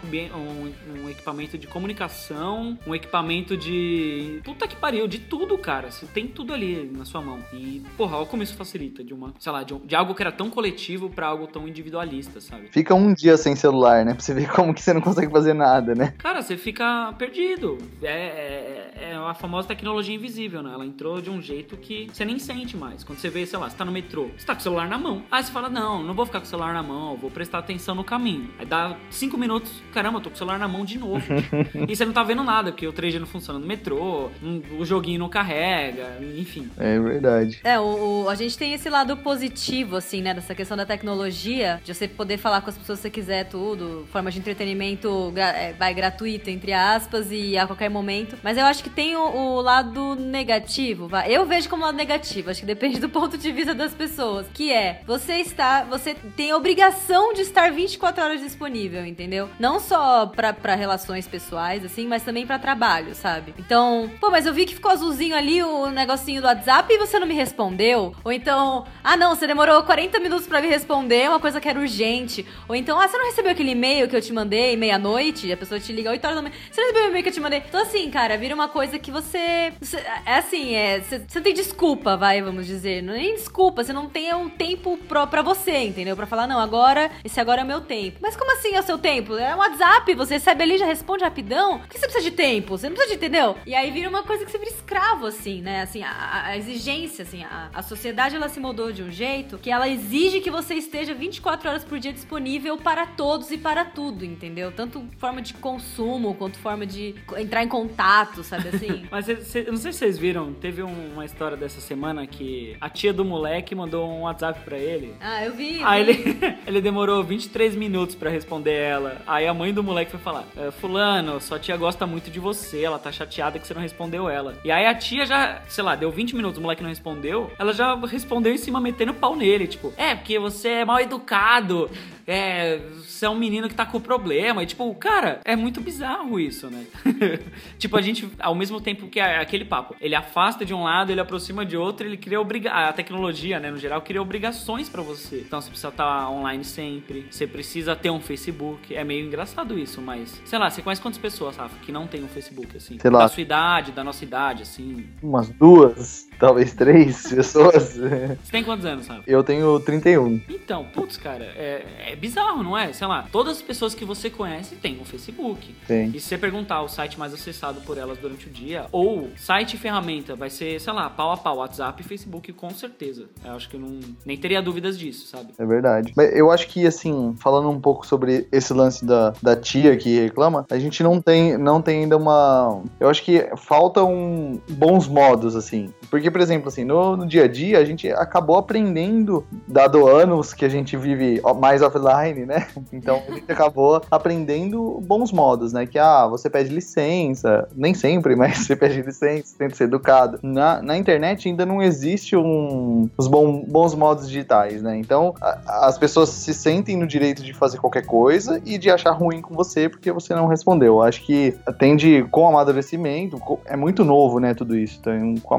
um- 1.03 1.09
equipamento 1.09 1.57
de 1.57 1.67
comunicação, 1.67 2.77
um 2.87 2.95
equipamento 2.95 3.57
de. 3.57 4.39
Puta 4.43 4.67
que 4.67 4.75
pariu, 4.75 5.07
de 5.07 5.19
tudo, 5.19 5.57
cara. 5.57 5.91
Você 5.91 6.05
tem 6.05 6.27
tudo 6.27 6.53
ali 6.53 6.89
na 6.95 7.03
sua 7.05 7.21
mão. 7.21 7.39
E, 7.53 7.81
porra, 7.97 8.17
olha 8.17 8.25
como 8.25 8.43
isso 8.43 8.55
facilita 8.55 9.03
de 9.03 9.13
uma, 9.13 9.33
sei 9.39 9.51
lá, 9.51 9.63
de, 9.63 9.73
um- 9.73 9.79
de 9.79 9.95
algo 9.95 10.13
que 10.15 10.21
era 10.21 10.31
tão 10.31 10.49
coletivo 10.49 11.09
pra 11.09 11.27
algo 11.27 11.47
tão 11.47 11.67
individualista, 11.67 12.39
sabe? 12.39 12.67
Fica 12.71 12.93
um 12.95 13.13
dia 13.13 13.37
sem 13.37 13.55
celular, 13.55 14.05
né? 14.05 14.13
Pra 14.13 14.21
você 14.21 14.33
ver 14.33 14.49
como 14.51 14.73
que 14.73 14.81
você 14.81 14.93
não 14.93 15.01
consegue 15.01 15.31
fazer 15.31 15.53
nada, 15.53 15.93
né? 15.95 16.13
Cara, 16.17 16.41
você 16.41 16.55
fica 16.57 16.78
perdido. 17.17 17.77
É, 18.01 18.07
é, 18.09 19.09
é 19.11 19.15
a 19.15 19.33
famosa 19.33 19.67
tecnologia 19.67 20.15
invisível, 20.15 20.61
né? 20.63 20.71
Ela 20.73 20.85
entrou 20.85 21.21
de 21.21 21.29
um 21.29 21.41
jeito 21.41 21.77
que 21.77 22.07
você 22.11 22.23
nem 22.25 22.39
sente 22.39 22.75
mais. 22.77 23.03
Quando 23.03 23.19
você 23.19 23.29
vê, 23.29 23.45
sei 23.45 23.59
lá, 23.59 23.69
você 23.69 23.75
tá 23.77 23.85
no 23.85 23.91
metrô, 23.91 24.29
você 24.37 24.45
tá 24.45 24.53
com 24.53 24.59
o 24.59 24.63
celular 24.63 24.87
na 24.87 24.97
mão. 24.97 25.23
Aí 25.31 25.43
você 25.43 25.51
fala, 25.51 25.69
não, 25.69 26.03
não 26.03 26.13
vou 26.13 26.25
ficar 26.25 26.39
com 26.39 26.45
o 26.45 26.49
celular 26.49 26.73
na 26.73 26.83
mão, 26.83 27.15
vou 27.17 27.29
prestar 27.31 27.59
atenção 27.59 27.95
no 27.95 28.03
caminho. 28.03 28.49
Aí 28.59 28.65
dá 28.65 28.95
cinco 29.09 29.37
minutos, 29.37 29.71
caramba, 29.93 30.17
eu 30.17 30.21
tô 30.23 30.29
com 30.29 30.35
o 30.35 30.37
celular 30.37 30.57
na 30.59 30.67
mão 30.67 30.85
de 30.85 30.97
novo. 30.97 31.23
e 31.87 31.95
você 31.95 32.05
não 32.05 32.13
tá 32.13 32.23
vendo 32.23 32.43
nada, 32.43 32.71
porque 32.71 32.87
o 32.87 32.93
3G 32.93 33.19
não 33.19 33.27
funciona 33.27 33.59
no 33.59 33.65
metrô, 33.65 34.29
o 34.77 34.85
joguinho 34.85 35.19
não 35.19 35.29
carrega, 35.29 36.17
enfim. 36.37 36.69
É 36.77 36.99
verdade. 36.99 37.59
É, 37.63 37.79
o, 37.79 38.23
o- 38.25 38.29
a 38.29 38.35
gente 38.35 38.57
tem 38.57 38.73
esse 38.73 38.89
lado 38.89 39.15
positivo, 39.17 39.95
assim, 39.95 40.21
né? 40.21 40.33
Dessa 40.33 40.55
questão 40.55 40.75
da 40.77 40.85
tecnologia, 40.85 41.81
de 41.83 41.93
você 41.93 42.07
poder 42.07 42.37
falar 42.37 42.61
com 42.61 42.69
as 42.69 42.77
pessoas 42.77 42.99
que 42.99 43.03
você 43.03 43.09
quiser, 43.09 43.45
tudo, 43.45 44.07
forma 44.11 44.31
de 44.31 44.39
entretenimento 44.39 45.31
é, 45.35 45.73
vai 45.73 45.93
gratuito, 45.93 46.49
entre 46.49 46.68
aspas, 46.73 47.31
e 47.31 47.57
a 47.57 47.65
qualquer 47.65 47.89
momento. 47.89 48.37
Mas 48.43 48.57
eu 48.57 48.65
acho 48.65 48.83
que 48.83 48.89
tem 48.89 49.15
o, 49.15 49.21
o 49.21 49.61
lado 49.61 50.15
negativo. 50.15 51.09
Eu 51.27 51.45
vejo 51.45 51.69
como 51.69 51.83
lado 51.83 51.95
negativo, 51.95 52.49
acho 52.49 52.61
que 52.61 52.65
depende 52.65 52.99
do 52.99 53.09
ponto 53.09 53.37
de 53.37 53.51
vista 53.51 53.73
das 53.73 53.93
pessoas. 53.93 54.47
Que 54.53 54.71
é, 54.71 55.01
você 55.05 55.35
está, 55.35 55.83
você 55.83 56.13
tem 56.35 56.51
a 56.51 56.57
obrigação 56.57 57.33
de 57.33 57.41
estar 57.41 57.71
24 57.71 58.23
horas 58.23 58.41
disponível, 58.41 59.05
entendeu? 59.05 59.49
Não 59.59 59.79
só 59.79 60.27
pra, 60.27 60.75
relações 60.75 61.27
pessoais, 61.27 61.83
assim, 61.83 62.07
mas 62.07 62.23
também 62.23 62.45
pra 62.45 62.59
trabalho, 62.59 63.13
sabe? 63.15 63.53
Então, 63.57 64.09
pô, 64.19 64.29
mas 64.29 64.45
eu 64.45 64.53
vi 64.53 64.65
que 64.65 64.75
ficou 64.75 64.91
azulzinho 64.91 65.35
ali 65.35 65.61
o 65.63 65.87
negocinho 65.87 66.41
do 66.41 66.47
WhatsApp 66.47 66.93
e 66.93 66.97
você 66.97 67.19
não 67.19 67.27
me 67.27 67.33
respondeu. 67.33 68.15
Ou 68.23 68.31
então, 68.31 68.85
ah 69.03 69.17
não, 69.17 69.35
você 69.35 69.47
demorou 69.47 69.83
40 69.83 70.19
minutos 70.19 70.47
pra 70.47 70.61
me 70.61 70.67
responder, 70.67 71.29
uma 71.29 71.39
coisa 71.39 71.59
que 71.59 71.67
era 71.67 71.79
urgente. 71.79 72.45
Ou 72.67 72.75
então, 72.75 72.99
ah, 72.99 73.07
você 73.07 73.17
não 73.17 73.25
recebeu 73.25 73.51
aquele 73.51 73.71
e-mail 73.71 74.07
que 74.07 74.15
eu 74.15 74.21
te 74.21 74.33
mandei 74.33 74.75
meia-noite? 74.75 75.51
A 75.51 75.57
pessoa 75.57 75.79
te 75.79 75.91
liga 75.91 76.09
8 76.09 76.23
horas 76.23 76.35
da 76.35 76.41
manhã. 76.41 76.55
Você 76.71 76.81
não 76.81 77.07
e-mail 77.07 77.23
que 77.23 77.29
eu 77.29 77.33
te 77.33 77.39
mandei? 77.39 77.63
Então, 77.67 77.81
assim, 77.81 78.09
cara, 78.09 78.37
vira 78.37 78.55
uma 78.55 78.67
coisa 78.67 78.97
que 78.99 79.11
você. 79.11 79.37
é 79.37 80.35
assim, 80.37 80.75
é. 80.75 81.01
Você, 81.01 81.41
tem 81.41 81.53
desculpa, 81.53 82.15
vai, 82.15 82.41
vamos 82.41 82.65
dizer. 82.65 83.01
Não 83.01 83.13
é 83.13 83.17
nem 83.17 83.35
desculpa, 83.35 83.83
você 83.83 83.93
não 83.93 84.07
tem 84.07 84.33
um 84.33 84.49
tempo 84.49 84.97
pro, 84.97 85.27
pra 85.27 85.41
você, 85.41 85.83
entendeu? 85.83 86.15
Pra 86.15 86.25
falar, 86.25 86.47
não, 86.47 86.59
agora, 86.59 87.11
esse 87.23 87.39
agora 87.39 87.61
é 87.61 87.63
o 87.63 87.67
meu 87.67 87.81
tempo. 87.81 88.19
Mas 88.21 88.35
como 88.35 88.51
assim 88.53 88.75
é 88.75 88.79
o 88.79 88.83
seu 88.83 88.97
tempo? 88.97 89.35
É 89.35 89.55
um 89.55 89.59
WhatsApp, 89.59 90.13
você 90.15 90.35
recebe 90.35 90.63
ali, 90.63 90.77
já 90.77 90.85
responde 90.85 91.23
rapidão. 91.23 91.79
Por 91.79 91.89
que 91.89 91.97
você 91.97 92.07
precisa 92.07 92.29
de 92.29 92.35
tempo? 92.35 92.77
Você 92.77 92.87
não 92.87 92.95
precisa 92.95 93.17
de, 93.17 93.25
entendeu? 93.25 93.57
E 93.65 93.75
aí 93.75 93.91
vira 93.91 94.09
uma 94.09 94.23
coisa 94.23 94.45
que 94.45 94.51
você 94.51 94.57
vira 94.57 94.71
escravo, 94.71 95.25
assim, 95.25 95.61
né? 95.61 95.81
Assim, 95.81 96.03
a, 96.03 96.45
a 96.45 96.57
exigência, 96.57 97.23
assim, 97.23 97.43
a, 97.43 97.69
a 97.73 97.81
sociedade 97.81 98.35
ela 98.35 98.49
se 98.49 98.59
moldou 98.59 98.91
de 98.91 99.03
um 99.03 99.11
jeito 99.11 99.57
que 99.57 99.69
ela 99.69 99.87
exige 99.87 100.39
que 100.39 100.49
você 100.49 100.75
esteja 100.75 101.13
24 101.13 101.69
horas 101.69 101.83
por 101.83 101.99
dia 101.99 102.13
disponível 102.13 102.77
para 102.77 103.05
todos 103.05 103.51
e 103.51 103.57
para 103.57 103.85
tudo, 103.85 104.23
entendeu? 104.25 104.71
Tanto 104.71 105.05
forma 105.17 105.41
de 105.41 105.53
consumo 105.55 106.33
quanto 106.35 106.48
forma 106.57 106.85
de 106.85 107.13
entrar 107.37 107.63
em 107.63 107.67
contato, 107.67 108.43
sabe 108.43 108.69
assim? 108.69 109.05
Mas 109.11 109.25
cê- 109.25 109.35
cê- 109.41 109.63
eu 109.67 109.71
não 109.71 109.77
sei 109.77 109.91
se 109.93 109.99
vocês 109.99 110.17
viram, 110.17 110.53
teve 110.53 110.81
um- 110.81 111.13
uma 111.13 111.25
história 111.25 111.55
dessa 111.57 111.79
semana 111.81 112.25
que 112.25 112.75
a 112.79 112.89
tia 112.89 113.13
do 113.13 113.23
moleque 113.25 113.75
mandou 113.75 114.09
um 114.09 114.21
WhatsApp 114.21 114.61
pra 114.63 114.77
ele. 114.77 115.13
ah, 115.19 115.43
eu 115.45 115.53
vi. 115.53 115.81
Aí 115.83 116.03
vi. 116.03 116.11
ele, 116.11 116.57
ele 116.65 116.81
demorou 116.81 117.23
23 117.23 117.75
minutos 117.75 118.15
pra 118.15 118.29
responder 118.29 118.73
ela. 118.73 119.21
Aí 119.27 119.45
a 119.47 119.53
mãe 119.53 119.73
do 119.73 119.83
moleque 119.83 120.11
foi 120.11 120.19
falar: 120.19 120.45
"É, 120.57 120.71
Fulano, 120.71 121.39
sua 121.41 121.59
tia 121.59 121.75
gosta 121.77 122.07
muito 122.07 122.31
de 122.31 122.39
você, 122.39 122.81
ela 122.83 122.97
tá 122.97 123.11
chateada 123.11 123.59
que 123.59 123.67
você 123.67 123.73
não 123.73 123.81
respondeu 123.81 124.29
ela. 124.29 124.55
E 124.63 124.71
aí 124.71 124.85
a 124.85 124.95
tia 124.95 125.25
já, 125.25 125.61
sei 125.67 125.83
lá, 125.83 125.95
deu 125.95 126.09
20 126.11 126.35
minutos, 126.35 126.57
o 126.57 126.61
moleque 126.61 126.81
não 126.81 126.89
respondeu. 126.89 127.51
Ela 127.59 127.73
já 127.73 127.95
respondeu 128.05 128.53
em 128.53 128.57
cima, 128.57 128.79
metendo 128.79 129.13
pau 129.13 129.35
nele. 129.35 129.67
Tipo, 129.67 129.93
é, 129.97 130.15
porque 130.15 130.39
você 130.39 130.69
é 130.69 130.85
mal 130.85 130.99
educado. 130.99 131.89
É, 132.29 132.77
você 132.95 133.25
é 133.25 133.29
um 133.29 133.35
menino 133.35 133.67
que 133.67 133.73
tá 133.73 133.87
com 133.87 133.99
problema. 133.99 134.61
E 134.61 134.65
tipo, 134.67 134.93
cara, 134.93 135.39
é 135.43 135.55
muito 135.55 135.81
bizarro 135.81 136.39
isso, 136.39 136.69
né? 136.69 136.85
tipo, 137.79 137.97
a 137.97 138.01
gente, 138.01 138.29
ao 138.37 138.53
mesmo 138.53 138.79
tempo 138.79 139.07
que 139.07 139.19
é 139.19 139.39
aquele 139.39 139.65
papo, 139.65 139.95
ele 139.99 140.13
afasta 140.13 140.63
de 140.63 140.71
um 140.71 140.83
lado, 140.83 141.11
ele 141.11 141.19
aproxima 141.19 141.65
de 141.65 141.75
outro, 141.75 142.05
ele 142.05 142.17
cria 142.17 142.39
obriga 142.39 142.71
a 142.71 142.93
tecnologia, 142.93 143.59
né, 143.59 143.71
no 143.71 143.77
geral, 143.77 143.99
cria 144.03 144.21
obrigações 144.21 144.87
pra 144.87 145.01
você. 145.01 145.39
Então 145.39 145.59
você 145.59 145.69
precisa 145.69 145.87
estar 145.87 146.29
online 146.29 146.63
sempre, 146.63 147.25
você 147.31 147.47
precisa 147.47 147.95
ter 147.95 148.11
um 148.11 148.21
Facebook. 148.21 148.95
É 148.95 149.03
meio 149.03 149.25
engraçado 149.25 149.77
isso, 149.79 149.99
mas 149.99 150.39
sei 150.45 150.59
lá, 150.59 150.69
você 150.69 150.83
conhece 150.83 151.01
quantas 151.01 151.19
pessoas, 151.19 151.57
Rafa, 151.57 151.79
que 151.79 151.91
não 151.91 152.05
tem 152.05 152.23
um 152.23 152.27
Facebook 152.27 152.77
assim? 152.77 152.99
Sei 152.99 153.09
lá. 153.09 153.19
Da 153.19 153.27
sua 153.27 153.41
idade, 153.41 153.91
da 153.91 154.03
nossa 154.03 154.23
idade, 154.23 154.61
assim. 154.61 155.07
Umas 155.23 155.49
duas, 155.49 156.28
talvez 156.39 156.73
três 156.73 157.27
pessoas. 157.29 157.93
Você 157.93 158.51
tem 158.51 158.63
quantos 158.63 158.85
anos, 158.85 159.07
Rafa? 159.07 159.23
Eu 159.27 159.43
tenho 159.43 159.79
31. 159.79 160.41
Então, 160.49 160.85
putz, 160.85 161.17
cara, 161.17 161.43
é, 161.43 161.85
é 162.07 162.15
bizarro, 162.15 162.63
não 162.63 162.77
é? 162.77 162.91
Sei 162.93 163.05
lá, 163.05 163.27
todas 163.31 163.57
as 163.57 163.61
pessoas 163.61 163.93
que 163.93 164.05
você 164.05 164.29
conhece 164.29 164.75
têm 164.75 164.99
um 164.99 165.05
Facebook. 165.05 165.75
Tem. 165.87 166.09
E 166.09 166.19
se 166.19 166.27
você 166.27 166.37
perguntar 166.37 166.81
o 166.81 166.87
site 166.87 167.19
mais 167.19 167.33
acessado 167.33 167.81
por 167.81 167.97
elas 167.97 168.17
durante 168.17 168.47
o 168.47 168.49
dia, 168.49 168.85
ou 168.91 169.29
site 169.35 169.73
e 169.73 169.77
ferramenta, 169.77 170.35
vai 170.35 170.49
ser, 170.49 170.79
sei 170.79 170.93
lá, 170.93 171.09
pau 171.09 171.31
a 171.31 171.37
pau, 171.37 171.57
WhatsApp 171.57 172.01
e 172.01 172.05
Facebook, 172.05 172.53
com 172.53 172.69
certeza. 172.69 173.25
Eu 173.43 173.53
acho 173.53 173.69
que 173.69 173.75
eu 173.75 173.79
não, 173.79 173.99
nem 174.25 174.37
teria 174.37 174.61
dúvidas 174.61 174.97
disso, 174.97 175.27
sabe? 175.27 175.53
É 175.57 175.65
verdade. 175.65 176.13
Mas 176.15 176.33
eu 176.35 176.51
acho 176.51 176.67
que, 176.67 176.85
assim, 176.85 177.35
falando 177.39 177.69
um 177.69 177.79
pouco 177.79 178.05
sobre 178.05 178.47
esse 178.51 178.73
lance 178.73 179.05
da, 179.05 179.33
da 179.41 179.55
tia 179.55 179.97
que 179.97 180.19
reclama, 180.19 180.65
a 180.69 180.79
gente 180.79 181.03
não 181.03 181.21
tem, 181.21 181.57
não 181.57 181.81
tem 181.81 182.03
ainda 182.03 182.17
uma. 182.17 182.81
Eu 182.99 183.09
acho 183.09 183.23
que 183.23 183.49
faltam 183.57 184.61
bons 184.69 185.07
modos, 185.07 185.55
assim. 185.55 185.93
Porque, 186.09 186.28
por 186.31 186.41
exemplo, 186.41 186.67
assim, 186.69 186.83
no, 186.83 187.15
no 187.17 187.25
dia 187.27 187.43
a 187.45 187.47
dia, 187.47 187.79
a 187.79 187.85
gente 187.85 188.09
acabou 188.11 188.57
aprendendo, 188.57 189.45
dado 189.67 190.07
anos 190.07 190.53
que 190.53 190.65
a 190.65 190.69
gente 190.69 190.95
vive 190.97 191.41
mais 191.59 191.81
offline, 191.81 192.45
né? 192.45 192.67
Então 192.91 193.21
a 193.27 193.31
gente 193.33 193.51
acabou 193.51 194.01
aprendendo 194.09 194.99
bons 195.05 195.31
modos, 195.31 195.71
né? 195.73 195.85
Que, 195.85 195.97
ah, 195.99 196.27
você 196.27 196.49
pede 196.49 196.69
licença, 196.73 197.67
nem 197.75 197.93
sempre, 197.93 198.35
mas 198.35 198.57
você 198.65 198.75
pede 198.75 199.01
licença, 199.01 199.55
tenta 199.57 199.75
ser 199.75 199.85
educado. 199.85 200.39
Na, 200.41 200.81
na 200.81 200.97
internet 200.97 201.47
ainda 201.47 201.65
não 201.65 201.81
existe 201.81 202.35
um, 202.35 203.09
os 203.17 203.27
bom- 203.27 203.63
bons 203.67 203.93
modos 203.95 204.27
digitais, 204.27 204.81
né? 204.81 204.97
Então 204.97 205.33
a- 205.41 205.87
as 205.87 205.97
pessoas 205.97 206.29
se 206.29 206.53
sentem 206.53 206.97
no 206.97 207.05
direito 207.07 207.43
de 207.43 207.53
fazer 207.53 207.77
qualquer 207.77 208.05
coisa 208.05 208.61
e 208.65 208.77
de 208.77 208.89
achar 208.89 209.11
ruim 209.11 209.41
com 209.41 209.53
você 209.53 209.87
porque 209.87 210.11
você 210.11 210.33
não 210.33 210.47
respondeu. 210.47 210.95
Eu 210.95 211.01
Acho 211.01 211.23
que 211.25 211.55
tende 211.77 212.25
com 212.31 212.47
amadurecimento, 212.47 213.39
é 213.65 213.75
muito 213.75 214.03
novo, 214.03 214.39
né, 214.39 214.53
tudo 214.53 214.75
isso. 214.77 214.97
Então, 214.99 215.35
com 215.43 215.51
o 215.53 215.55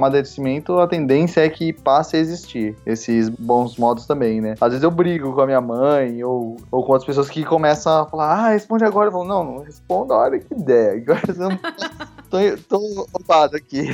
amadurecimento, 0.60 0.78
a 0.78 0.86
tendência 0.86 1.40
é 1.40 1.48
que 1.48 1.72
passe 1.72 2.16
a 2.16 2.20
existir 2.20 2.76
esses 2.84 3.28
bons 3.28 3.76
modos 3.76 4.06
também, 4.06 4.40
né? 4.40 4.54
Às 4.60 4.70
vezes 4.70 4.82
eu 4.82 4.90
brigo 4.90 5.32
com 5.32 5.40
a 5.40 5.46
minha 5.46 5.60
mãe 5.60 6.22
ou, 6.22 6.56
ou 6.70 6.84
com 6.84 6.92
outras 6.92 7.06
pessoas 7.06 7.28
que 7.28 7.44
começam 7.44 8.02
a 8.02 8.06
falar, 8.06 8.32
ah, 8.32 8.48
responde 8.50 8.84
agora. 8.84 9.08
Eu 9.08 9.12
falo, 9.12 9.24
não, 9.24 9.44
não 9.44 9.58
responda 9.62 10.14
a 10.14 10.18
hora 10.18 10.38
que 10.38 10.54
der. 10.54 11.00
Agora 11.00 11.22
eu 11.28 11.34
não 11.34 11.58
tô, 12.28 12.38
tô 12.68 13.02
ocupado 13.02 13.56
aqui. 13.56 13.88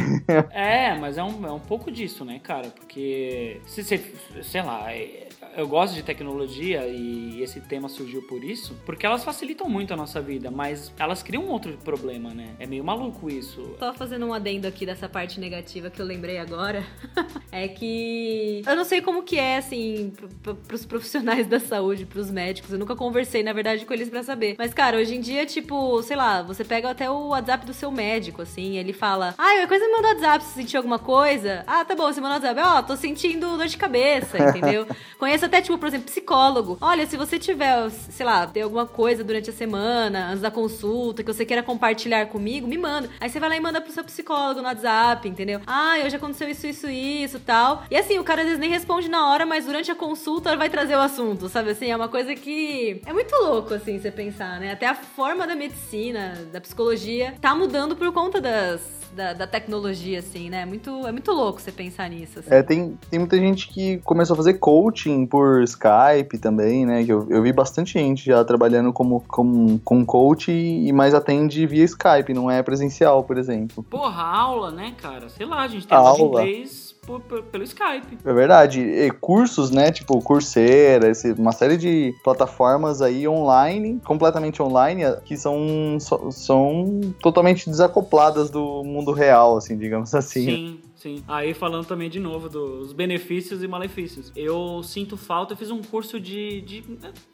É, 0.51 0.99
mas 0.99 1.17
é 1.17 1.23
um, 1.23 1.47
é 1.47 1.53
um 1.53 1.61
pouco 1.61 1.91
disso, 1.91 2.25
né, 2.25 2.41
cara? 2.43 2.69
Porque, 2.69 3.61
se 3.67 3.83
você, 3.83 4.03
sei 4.43 4.63
lá, 4.63 4.93
é- 4.93 5.26
eu 5.57 5.67
gosto 5.67 5.95
de 5.95 6.03
tecnologia 6.03 6.87
e 6.87 7.43
esse 7.43 7.61
tema 7.61 7.89
surgiu 7.89 8.23
por 8.23 8.45
isso, 8.45 8.77
porque 8.85 9.07
elas 9.07 9.25
facilitam 9.25 9.69
muito 9.69 9.93
a 9.93 9.97
nossa 9.97 10.21
vida, 10.21 10.51
mas 10.51 10.93
elas 10.99 11.23
criam 11.23 11.45
um 11.45 11.49
outro 11.49 11.77
problema, 11.79 12.35
né? 12.35 12.55
É 12.59 12.67
meio 12.67 12.85
maluco 12.85 13.31
isso. 13.31 13.75
Só 13.79 13.93
fazendo 13.95 14.27
um 14.27 14.35
adendo 14.35 14.67
aqui 14.67 14.85
dessa 14.85 15.09
parte 15.09 15.41
negativa 15.41 15.91
que 15.91 16.01
eu 16.01 16.07
lembrei 16.07 16.39
agora, 16.39 16.85
é 17.51 17.67
que 17.69 18.63
eu 18.67 18.77
não 18.77 18.85
sei 18.85 19.01
como 19.01 19.23
que 19.23 19.39
é, 19.39 19.57
assim, 19.57 20.13
pro, 20.15 20.29
pro, 20.29 20.55
pros 20.55 20.85
profissionais 20.85 21.47
da 21.47 21.59
saúde, 21.59 22.05
pros 22.05 22.31
médicos. 22.31 22.73
Eu 22.73 22.79
nunca 22.79 22.95
conversei, 22.95 23.43
na 23.43 23.53
verdade, 23.53 23.87
com 23.87 23.95
eles 23.95 24.11
pra 24.11 24.23
saber. 24.23 24.57
Mas, 24.59 24.75
cara, 24.75 24.99
hoje 24.99 25.15
em 25.15 25.21
dia, 25.21 25.47
tipo, 25.47 26.03
sei 26.03 26.17
lá, 26.17 26.43
você 26.43 26.65
pega 26.65 26.91
até 26.91 27.11
o 27.11 27.29
WhatsApp 27.29 27.65
do 27.65 27.73
seu 27.73 27.91
médico, 27.91 28.43
assim, 28.43 28.77
ele 28.77 28.93
fala: 28.93 29.35
Ah, 29.39 29.67
qualquer 29.67 29.69
coisa 29.69 29.87
me 29.87 29.93
manda 29.93 30.09
WhatsApp 30.09 30.45
se 30.45 30.55
sentir 30.55 30.77
alguma 30.77 30.99
coisa. 30.99 31.65
Ah, 31.67 31.85
tá 31.85 31.95
bom, 31.95 32.13
você 32.13 32.21
manda 32.21 32.35
WhatsApp. 32.35 32.61
Ó, 32.61 32.83
tô 32.83 32.97
sentindo 32.97 33.57
dor 33.57 33.67
de 33.67 33.77
cabeça, 33.77 34.37
entendeu? 34.51 34.87
Conheço 35.19 35.46
até, 35.47 35.61
tipo, 35.61 35.79
por 35.79 35.89
exemplo, 35.89 36.07
psicólogo. 36.07 36.79
Olha, 36.81 37.07
se 37.07 37.17
você 37.17 37.39
tiver, 37.39 37.91
sei 37.91 38.25
lá, 38.27 38.47
tem 38.47 38.63
alguma 38.63 38.87
coisa 38.87 39.25
durante 39.25 39.51
a 39.51 39.53
semana, 39.53 40.29
antes 40.29 40.41
da 40.41 40.51
consulta, 40.51 41.23
que 41.23 41.33
você 41.33 41.45
queira 41.45 41.63
compartilhar 41.63 42.27
comigo, 42.27 42.67
me 42.67 42.79
manda. 42.79 43.09
Aí 43.21 43.29
você 43.29 43.41
vai 43.41 43.49
lá 43.49 43.57
e 43.57 43.61
manda 43.61 43.81
pro 43.81 43.93
seu 43.93 44.05
psicólogo 44.05 44.61
no 44.61 44.67
WhatsApp, 44.67 45.29
entendeu? 45.29 45.61
Ah, 45.67 45.97
hoje 46.05 46.17
aconteceu 46.17 46.49
isso, 46.49 46.67
isso, 46.67 46.89
isso, 46.89 47.41
tal. 47.41 47.85
E 47.91 47.97
assim, 47.97 48.19
o 48.19 48.25
cara 48.25 48.43
às 48.43 48.47
vezes 48.47 48.61
nem 48.61 48.71
responde 48.71 49.09
na 49.09 49.31
hora, 49.31 49.47
mas 49.47 49.65
durante 49.65 49.91
a 49.91 49.95
consulta 49.95 50.57
vai 50.57 50.69
trazer 50.69 50.97
o 50.97 51.01
assunto, 51.01 51.49
sabe 51.49 51.71
assim? 51.71 51.91
É 51.91 51.97
uma 51.97 52.09
coisa 52.09 52.35
que 52.35 53.01
é 53.07 53.13
muito 53.13 53.35
louco, 53.37 53.75
assim, 53.75 53.99
você 53.99 54.11
pensar, 54.11 54.61
né? 54.61 54.73
Até 54.73 54.87
a 54.87 54.95
forma 54.95 55.47
da 55.47 55.55
medicina, 55.55 56.35
da 56.53 56.61
psicologia, 56.61 57.35
tá 57.41 57.55
mudando 57.55 57.97
por 57.97 58.13
conta 58.13 58.41
das. 58.41 59.06
Da, 59.17 59.33
da 59.33 59.47
tecnologia, 59.47 60.19
assim, 60.19 60.51
né? 60.51 60.61
É 60.61 60.67
muito, 60.67 61.07
é 61.07 61.11
muito 61.11 61.33
louco 61.33 61.59
você 61.59 61.73
pensar 61.73 62.11
nisso. 62.11 62.41
Assim. 62.41 62.51
É, 62.53 62.63
tem, 62.63 62.99
tem 63.11 63.19
muita 63.19 63.39
gente 63.39 63.69
que 63.69 63.97
começou 64.05 64.35
a 64.35 64.37
fazer 64.37 64.55
coaching 64.55 65.25
por 65.25 65.63
Skype 65.63 66.37
também, 66.39 66.85
né? 66.85 67.03
Que 67.03 67.13
eu, 67.13 67.27
eu 67.31 67.43
vi 67.43 67.51
bastante 67.51 67.95
gente 67.95 68.27
já 68.27 68.45
trabalhando 68.45 68.93
como, 68.93 69.25
como 69.27 69.79
com 69.79 70.05
coach 70.05 70.53
e 70.53 70.93
mais 70.93 71.15
atende 71.15 71.67
via 71.67 71.85
Skype, 71.85 72.35
não 72.35 72.51
é 72.51 72.63
presencial, 72.63 73.25
por 73.25 73.39
exemplo. 73.39 73.83
Porra, 73.85 74.23
aula, 74.23 74.71
né, 74.71 74.95
cara? 75.01 75.31
Sei 75.31 75.47
lá, 75.47 75.63
a 75.63 75.69
gente 75.69 75.87
tem 75.87 75.97
aula 75.97 76.15
de 76.15 76.23
Aula. 76.23 76.43
inglês 76.43 76.86
por- 77.07 77.21
por- 77.21 77.43
pelo 77.45 77.65
Skype. 77.65 78.19
É 78.25 78.33
verdade. 78.33 78.81
E 78.81 79.11
cursos, 79.13 79.71
né? 79.71 79.91
Tipo, 79.93 80.21
Coursera, 80.21 81.09
esse- 81.11 81.33
uma 81.33 81.53
série 81.53 81.77
de 81.77 82.15
plataformas 82.25 83.01
aí 83.01 83.27
online, 83.29 84.01
completamente 84.05 84.61
online, 84.63 85.03
que 85.25 85.37
são, 85.37 85.99
são 86.31 87.01
totalmente 87.23 87.71
desacopladas 87.71 88.51
do 88.51 88.83
mundo 88.85 89.13
real, 89.13 89.57
assim, 89.57 89.77
digamos 89.79 90.15
assim. 90.15 90.45
Sim, 90.45 90.81
sim. 91.07 91.23
Aí 91.29 91.55
falando 91.55 91.87
também 91.87 92.11
de 92.11 92.19
novo 92.19 92.49
dos 92.49 92.93
benefícios 92.93 93.63
e 93.63 93.69
malefícios. 93.69 94.33
Eu 94.35 94.83
sinto 94.83 95.17
falta, 95.17 95.53
eu 95.53 95.57
fiz 95.57 95.71
um 95.71 95.81
curso 95.81 96.19
de, 96.19 96.61
de 96.63 96.85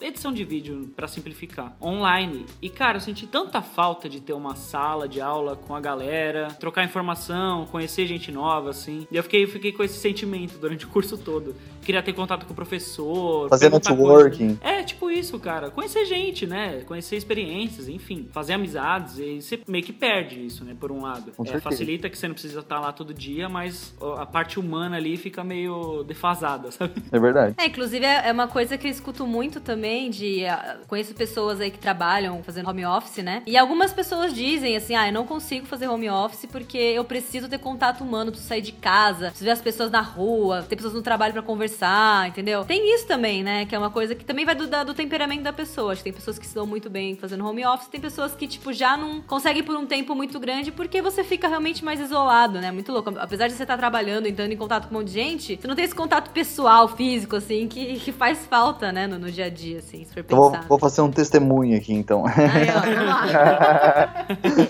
edição 0.00 0.32
de 0.32 0.44
vídeo 0.44 0.90
pra 0.94 1.08
simplificar, 1.08 1.74
online. 1.80 2.44
E 2.61 2.68
cara, 2.68 2.98
eu 2.98 3.00
senti 3.00 3.26
tanta 3.26 3.62
falta 3.62 4.08
de 4.08 4.20
ter 4.20 4.35
uma 4.35 4.54
sala 4.54 5.08
de 5.08 5.20
aula 5.20 5.56
com 5.56 5.74
a 5.74 5.80
galera, 5.80 6.48
trocar 6.61 6.85
informação, 6.85 7.66
conhecer 7.66 8.06
gente 8.06 8.30
nova, 8.30 8.70
assim. 8.70 9.06
E 9.11 9.16
eu 9.16 9.22
fiquei, 9.22 9.46
fiquei 9.46 9.72
com 9.72 9.82
esse 9.82 9.98
sentimento 9.98 10.58
durante 10.58 10.85
o 10.85 10.88
curso 10.88 11.16
todo. 11.16 11.54
Queria 11.82 12.02
ter 12.02 12.12
contato 12.12 12.46
com 12.46 12.52
o 12.52 12.56
professor. 12.56 13.48
Fazer 13.48 13.70
networking. 13.70 14.56
coisas. 14.56 14.62
É, 14.62 14.82
tipo 14.85 15.11
isso, 15.11 15.38
cara. 15.40 15.70
Conhecer 15.70 16.04
gente, 16.04 16.46
né? 16.46 16.82
Conhecer 16.87 17.16
experiências, 17.16 17.88
enfim. 17.88 18.28
Fazer 18.30 18.52
amizades. 18.52 19.18
E 19.18 19.40
você 19.40 19.61
meio 19.66 19.82
que 19.82 19.92
perde 19.92 20.44
isso, 20.44 20.64
né? 20.64 20.76
Por 20.78 20.92
um 20.92 21.02
lado. 21.02 21.32
É, 21.44 21.58
facilita 21.58 22.08
que 22.08 22.16
você 22.16 22.28
não 22.28 22.35
precisa 22.35 22.61
estar 22.61 22.78
lá 22.78 22.92
todo 22.92 23.12
dia, 23.12 23.48
mas 23.48 23.62
mais. 23.62 23.94
A 24.18 24.27
parte 24.27 24.59
humana 24.59 24.96
ali 24.96 25.16
fica 25.16 25.44
meio 25.44 26.03
defasada, 26.05 26.70
sabe? 26.72 27.03
É 27.11 27.18
verdade. 27.18 27.55
É, 27.59 27.66
inclusive 27.66 28.05
é 28.05 28.22
é 28.29 28.33
uma 28.33 28.48
coisa 28.48 28.77
que 28.79 28.87
eu 28.87 28.90
escuto 28.90 29.27
muito 29.27 29.61
também 29.61 30.11
de. 30.11 30.44
ah, 30.46 30.79
Conheço 30.87 31.14
pessoas 31.14 31.61
aí 31.61 31.70
que 31.70 31.79
trabalham 31.79 32.42
fazendo 32.42 32.68
home 32.68 32.85
office, 32.85 33.22
né? 33.22 33.42
E 33.46 33.57
algumas 33.57 33.92
pessoas 33.92 34.35
dizem 34.35 34.77
assim: 34.77 34.94
ah, 34.94 35.09
eu 35.09 35.12
não 35.12 35.27
consigo 35.27 35.66
fazer 35.66 35.88
home 35.88 36.09
office 36.11 36.46
porque 36.46 36.79
eu 36.79 37.05
preciso 37.05 37.48
ter 37.48 37.59
contato 37.59 38.03
humano, 38.03 38.31
preciso 38.31 38.48
sair 38.48 38.62
de 38.62 38.72
casa, 38.72 39.27
preciso 39.27 39.44
ver 39.44 39.51
as 39.53 39.61
pessoas 39.61 39.90
na 39.90 40.01
rua, 40.01 40.62
ter 40.68 40.77
pessoas 40.77 40.94
no 40.94 41.03
trabalho 41.03 41.33
pra 41.33 41.42
conversar, 41.42 42.29
entendeu? 42.29 42.64
Tem 42.64 42.94
isso 42.94 43.07
também, 43.07 43.42
né? 43.42 43.64
Que 43.66 43.75
é 43.75 43.79
uma 43.79 43.90
coisa 43.90 44.14
que 44.14 44.25
também 44.25 44.44
vai 44.44 44.55
do, 44.55 44.66
do 44.85 44.94
temperamento 44.94 45.42
da 45.42 45.53
pessoa. 45.53 45.92
Acho 45.92 46.01
que 46.01 46.05
tem 46.05 46.12
pessoas 46.12 46.38
que 46.38 46.46
se 46.46 46.55
dão 46.55 46.66
muito 46.66 46.88
bem 46.90 47.16
fazendo 47.16 47.46
home 47.46 47.64
office, 47.66 47.88
tem 47.88 48.01
pessoas 48.01 48.35
que, 48.35 48.46
tipo, 48.46 48.72
já 48.72 48.96
não 48.96 49.20
conseguem 49.20 49.62
por 49.62 49.77
um 49.77 49.87
tempo 49.87 50.14
muito 50.14 50.38
grande 50.40 50.70
porque 50.72 51.01
você 51.03 51.22
fica 51.25 51.48
realmente 51.48 51.85
mais 51.85 52.01
isolado, 52.01 52.61
né? 52.61 52.70
Muito 52.70 52.92
louco. 52.92 53.12
Apesar 53.18 53.41
de 53.48 53.55
você 53.55 53.62
estar 53.62 53.76
trabalhando, 53.76 54.26
entrando 54.26 54.52
em 54.52 54.57
contato 54.57 54.88
com 54.88 54.94
um 54.94 54.98
monte 54.98 55.09
de 55.09 55.14
gente, 55.14 55.59
você 55.61 55.66
não 55.66 55.74
tem 55.74 55.85
esse 55.85 55.94
contato 55.94 56.31
pessoal, 56.31 56.88
físico, 56.88 57.37
assim, 57.37 57.68
que, 57.68 57.98
que 57.98 58.12
faz 58.12 58.46
falta, 58.46 58.92
né, 58.92 59.07
no, 59.07 59.18
no 59.18 59.31
dia 59.31 59.46
a 59.46 59.50
dia, 59.50 59.78
assim, 59.78 60.05
se 60.05 60.12
for 60.12 60.24
Eu 60.28 60.37
vou, 60.37 60.50
pensar. 60.50 60.68
vou 60.68 60.78
fazer 60.78 61.00
um 61.02 61.11
testemunho 61.11 61.76
aqui, 61.76 61.92
então. 61.92 62.24
Aí, 62.26 62.68
ó, 62.70 62.81
vamos 62.81 63.07
lá. 63.07 64.26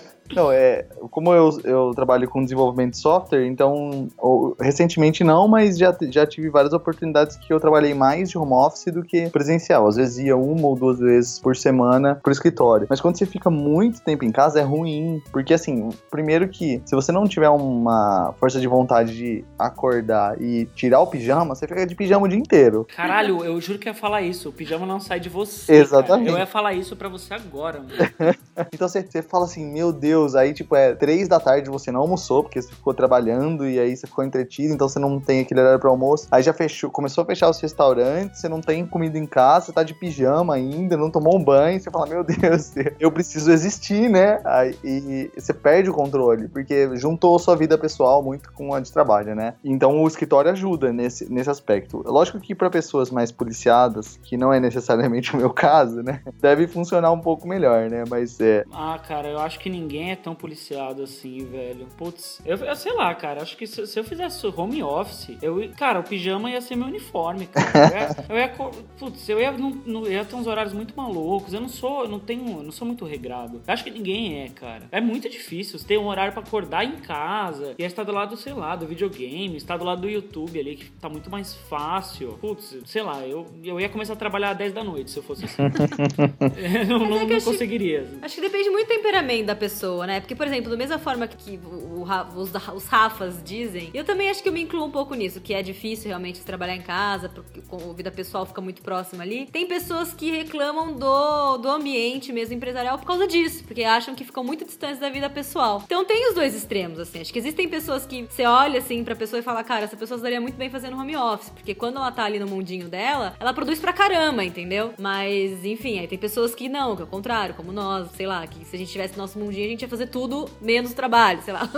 Não, 0.35 0.51
é, 0.51 0.85
como 1.11 1.33
eu, 1.33 1.51
eu 1.65 1.93
trabalho 1.95 2.29
com 2.29 2.43
desenvolvimento 2.43 2.93
de 2.93 2.99
software, 2.99 3.47
então, 3.47 4.09
ou- 4.19 4.57
recentemente 4.61 5.23
não, 5.25 5.47
mas 5.49 5.77
já, 5.79 5.97
já 6.11 6.27
tive 6.27 6.49
várias 6.51 6.73
oportunidades 6.73 7.37
que 7.37 7.53
eu 7.53 7.61
trabalhei 7.61 7.95
mais 7.95 8.31
de 8.31 8.39
home 8.39 8.53
office 8.53 8.93
do 8.93 9.03
que 9.03 9.29
presencial. 9.31 9.87
Às 9.87 9.97
vezes 9.97 10.19
ia 10.19 10.37
uma 10.37 10.67
ou 10.69 10.75
duas 10.77 10.99
vezes 10.99 11.39
por 11.39 11.57
semana 11.57 12.15
pro 12.17 12.33
escritório. 12.33 12.87
Mas 12.89 13.01
quando 13.01 13.17
você 13.19 13.27
fica 13.27 13.51
muito 13.51 14.01
tempo 14.03 14.25
em 14.25 14.31
casa 14.33 14.61
é 14.61 14.63
ruim, 14.63 15.23
porque 15.33 15.55
assim, 15.55 15.89
primeiro 16.11 16.49
que 16.49 16.81
se 16.85 16.95
você 16.95 17.13
não 17.13 17.25
tiver 17.25 17.49
uma 17.49 18.35
força 18.39 18.61
de 18.61 18.67
vontade 18.67 19.15
de 19.17 19.45
acordar 19.59 20.41
e 20.41 20.67
tirar 20.75 21.01
o 21.01 21.07
pijama, 21.07 21.55
você 21.55 21.67
fica 21.67 21.87
de 21.87 21.95
pijama 21.95 22.27
o 22.27 22.29
dia 22.29 22.39
inteiro. 22.39 22.87
Caralho, 22.95 23.45
eu 23.45 23.61
juro 23.61 23.79
que 23.79 23.89
ia 23.89 23.95
falar 23.95 24.23
isso. 24.23 24.49
O 24.49 24.53
pijama 24.53 24.87
não 24.87 25.01
sai 25.01 25.19
de 25.21 25.29
você. 25.29 25.73
Exatamente. 25.75 26.27
cara. 26.27 26.37
Eu 26.37 26.41
ia 26.41 26.47
falar 26.47 26.75
isso 26.75 26.95
pra 26.97 27.09
você 27.09 27.35
agora, 27.35 27.81
mano. 27.81 27.93
Então 28.73 28.87
você, 28.89 29.03
você 29.03 29.23
fala 29.23 29.45
assim, 29.47 29.65
meu 29.73 29.93
Deus, 29.93 30.22
aí 30.35 30.53
tipo 30.53 30.75
é 30.77 30.95
três 30.95 31.29
da 31.29 31.41
tarde 31.41 31.71
você 31.71 31.91
não 31.91 32.01
almoçou, 32.01 32.43
porque 32.43 32.61
você 32.61 32.69
ficou 32.69 32.95
trabalhando 32.95 33.69
e 33.69 33.79
aí 33.79 33.97
você 33.97 34.07
ficou 34.07 34.25
entretido, 34.25 34.75
então 34.75 34.89
você 34.89 34.99
não 34.99 35.21
tem 35.21 35.41
aquele 35.41 35.61
horário 35.61 35.81
para 35.81 35.91
almoço. 35.91 36.29
Aí 36.31 36.43
já 36.43 36.53
fechou, 36.53 36.91
começou 36.91 37.23
a 37.23 37.27
fechar 37.27 37.49
os 37.49 37.61
restaurantes, 37.61 38.41
você 38.41 38.49
não 38.49 38.61
tem 38.61 38.87
comida 38.87 39.19
em 39.19 39.27
casa, 39.27 39.67
você 39.67 39.73
tá 39.73 39.83
de 39.83 39.95
pijama 39.95 40.55
ainda, 40.55 40.97
não 40.97 41.11
tomou 41.11 41.39
um 41.39 41.43
banho, 41.43 41.81
você 41.81 41.91
fala, 41.91 42.07
meu 42.07 42.25
Deus, 42.25 42.73
eu 42.99 43.11
preciso 43.11 43.51
existir, 43.51 44.09
né? 44.09 44.41
Aí 44.45 44.77
e 44.85 45.31
você 45.37 45.53
perde 45.53 45.91
o 45.91 45.95
controle, 45.95 46.49
porque 46.49 46.95
juntou 46.97 47.39
sua 47.39 47.57
vida 47.57 47.77
pessoal 47.79 48.23
muito 48.23 48.53
com 48.53 48.75
a 48.75 48.81
de 48.81 48.93
trabalho, 48.93 49.35
né? 49.35 49.55
Então 49.65 50.03
o 50.03 50.07
escritório 50.07 50.51
ajuda 50.51 50.93
nesse, 50.93 51.31
nesse 51.33 51.51
aspecto. 51.51 52.03
Lógico 52.05 52.41
que 52.41 52.55
para 52.55 52.71
pessoas 52.71 53.11
mais 53.11 53.31
policiadas, 53.31 54.19
que 54.23 54.37
não 54.37 54.53
é 54.53 54.61
necessariamente 54.61 55.35
o 55.35 55.37
meu 55.37 55.51
caso, 55.55 56.03
né? 56.03 56.21
Deve 56.41 56.67
funcionar 56.67 57.13
um 57.13 57.21
pouco 57.21 57.47
melhor, 57.47 57.89
né? 57.89 58.05
Mas 58.09 58.41
é, 58.41 58.65
Ah, 58.73 58.99
cara, 59.07 59.29
eu 59.29 59.39
acho 59.39 59.59
que 59.59 59.71
ninguém 59.71 60.02
é 60.11 60.17
tão 60.17 60.35
policiado 60.35 61.03
assim, 61.03 61.45
velho. 61.47 61.87
Putz, 61.97 62.41
eu, 62.45 62.57
eu 62.57 62.77
sei 62.77 62.93
lá, 62.93 63.15
cara. 63.15 63.43
Acho 63.43 63.57
que 63.57 63.67
se, 63.67 63.87
se 63.87 63.99
eu 63.99 64.05
fizesse 64.05 64.47
home 64.47 64.83
office, 64.83 65.37
eu, 65.41 65.71
cara, 65.77 66.01
o 66.01 66.03
pijama 66.03 66.51
ia 66.51 66.61
ser 66.61 66.77
meu 66.77 66.87
uniforme, 66.89 67.47
cara. 67.47 68.17
Eu 68.29 68.37
ia, 68.37 68.49
eu 68.59 68.65
ia 68.73 68.73
putz, 68.99 69.29
eu 69.29 69.41
ia, 69.41 69.53
não, 69.53 69.71
não- 69.87 70.07
ia 70.07 70.25
ter 70.25 70.35
uns 70.35 70.47
horários 70.47 70.73
muito 70.75 70.95
malucos. 70.97 71.53
Eu 71.55 71.61
não 71.61 71.69
sou, 71.69 72.03
eu 72.05 72.09
não 72.09 72.19
tenho, 72.19 72.59
eu 72.59 72.63
não 72.63 72.73
sou 72.73 72.87
muito 72.87 73.05
regrado. 73.05 73.61
Eu 73.67 73.73
acho 73.73 73.85
que 73.85 73.91
ninguém 73.91 74.43
é, 74.43 74.49
cara. 74.49 74.89
É 74.91 75.01
muito 75.01 75.29
difícil. 75.29 75.79
Você 75.79 75.87
ter 75.87 75.99
um 75.99 76.07
horário 76.07 76.33
pra 76.33 76.43
acordar 76.43 76.85
em 76.85 76.97
casa 76.97 77.75
e 77.79 77.85
estar 77.85 78.03
do 78.05 78.13
lado, 78.13 78.37
sei 78.37 78.53
lá, 78.53 78.75
do 78.77 78.87
videogame, 78.87 79.57
estar 79.57 79.77
do 79.77 79.85
lado 79.85 80.03
do 80.03 80.09
YouTube 80.11 80.59
ali, 80.59 80.77
que 80.77 80.91
tá 80.93 81.09
muito 81.09 81.31
mais 81.31 81.55
fácil. 81.55 82.39
Putz, 82.41 82.77
sei 82.87 83.03
lá, 83.03 83.27
eu, 83.27 83.47
eu 83.65 83.81
ia 83.81 83.89
começar 83.89 84.13
a 84.15 84.17
trabalhar 84.17 84.51
às 84.51 84.57
10 84.59 84.73
da 84.73 84.83
noite 84.85 85.11
se 85.11 85.19
eu 85.19 85.23
fosse 85.23 85.45
assim. 85.45 85.63
Eu 86.89 86.99
não, 86.99 87.17
é 87.21 87.25
não 87.27 87.37
acho- 87.37 87.47
conseguiria. 87.47 88.09
Acho 88.23 88.35
que 88.37 88.41
depende 88.41 88.69
muito 88.71 88.87
do 88.87 88.95
temperamento 88.95 89.47
da 89.47 89.55
pessoa, 89.57 89.92
né? 90.07 90.21
Porque, 90.21 90.35
por 90.35 90.47
exemplo, 90.47 90.71
da 90.71 90.77
mesma 90.77 90.99
forma 90.99 91.27
que 91.27 91.59
o- 91.65 92.03
o 92.03 92.07
os, 92.37 92.51
os 92.75 92.87
Rafas 92.87 93.41
dizem, 93.45 93.91
eu 93.95 94.05
também 94.05 94.29
acho 94.29 94.43
que 94.43 94.49
eu 94.49 94.53
me 94.53 94.63
incluo 94.63 94.85
um 94.87 94.91
pouco 94.91 95.15
nisso, 95.15 95.41
que 95.41 95.55
é 95.55 95.63
difícil 95.63 96.09
realmente 96.09 96.41
trabalhar 96.41 96.75
em 96.77 96.83
casa, 96.83 97.29
porque 97.29 97.61
a 97.71 97.93
vida 97.93 98.11
pessoal 98.11 98.45
fica 98.45 98.61
muito 98.61 98.83
próxima 98.83 99.23
ali. 99.23 99.47
Tem 99.53 99.67
pessoas 99.67 100.13
que 100.13 100.31
reclamam 100.31 100.95
do, 100.97 101.59
do 101.59 101.69
ambiente 101.69 102.33
mesmo 102.33 102.55
empresarial 102.55 102.99
por 102.99 103.07
causa 103.07 103.27
disso, 103.27 103.65
porque 103.65 103.85
acham 103.85 104.15
que 104.15 104.25
ficam 104.25 104.43
muito 104.45 104.65
distantes 104.65 104.99
da 104.99 105.09
vida 105.11 105.29
pessoal. 105.31 105.83
Então 105.87 106.05
tem 106.05 106.29
os 106.29 106.35
dois 106.35 106.55
extremos, 106.55 106.99
assim. 106.99 107.21
Acho 107.21 107.33
que 107.33 107.39
existem 107.39 107.69
pessoas 107.69 108.05
que 108.07 108.23
você 108.29 108.45
olha 108.45 108.79
assim 108.79 109.03
pra 109.05 109.15
pessoa 109.17 109.41
e 109.41 109.43
fala, 109.43 109.63
cara, 109.65 109.85
essa 109.85 109.97
pessoa 109.97 110.19
daria 110.21 110.41
muito 110.41 110.57
bem 110.57 110.71
fazendo 110.71 110.97
home 110.99 111.17
office, 111.17 111.51
porque 111.51 111.75
quando 111.75 111.97
ela 111.97 112.11
tá 112.13 112.25
ali 112.25 112.39
no 112.39 112.47
mundinho 112.47 112.89
dela, 112.89 113.35
ela 113.41 113.53
produz 113.55 113.79
pra 113.79 113.93
caramba, 113.93 114.45
entendeu? 114.45 114.93
Mas, 114.99 115.65
enfim, 115.65 115.99
aí 115.99 116.07
tem 116.07 116.19
pessoas 116.19 116.55
que 116.55 116.69
não, 116.69 116.95
que 116.97 117.03
é 117.03 117.05
o 117.05 117.09
contrário, 117.09 117.55
como 117.55 117.73
nós, 117.73 118.11
sei 118.13 118.27
lá, 118.27 118.47
que 118.47 118.65
se 118.65 118.77
a 118.77 118.79
gente 118.79 118.91
tivesse 118.93 119.17
nosso 119.17 119.39
mundinho, 119.39 119.67
a 119.67 119.71
gente 119.71 119.82
ia 119.85 119.89
fazer 119.89 120.07
tudo 120.07 120.49
menos 120.61 120.93
trabalho, 120.93 121.43
sei 121.43 121.53
lá. 121.53 121.69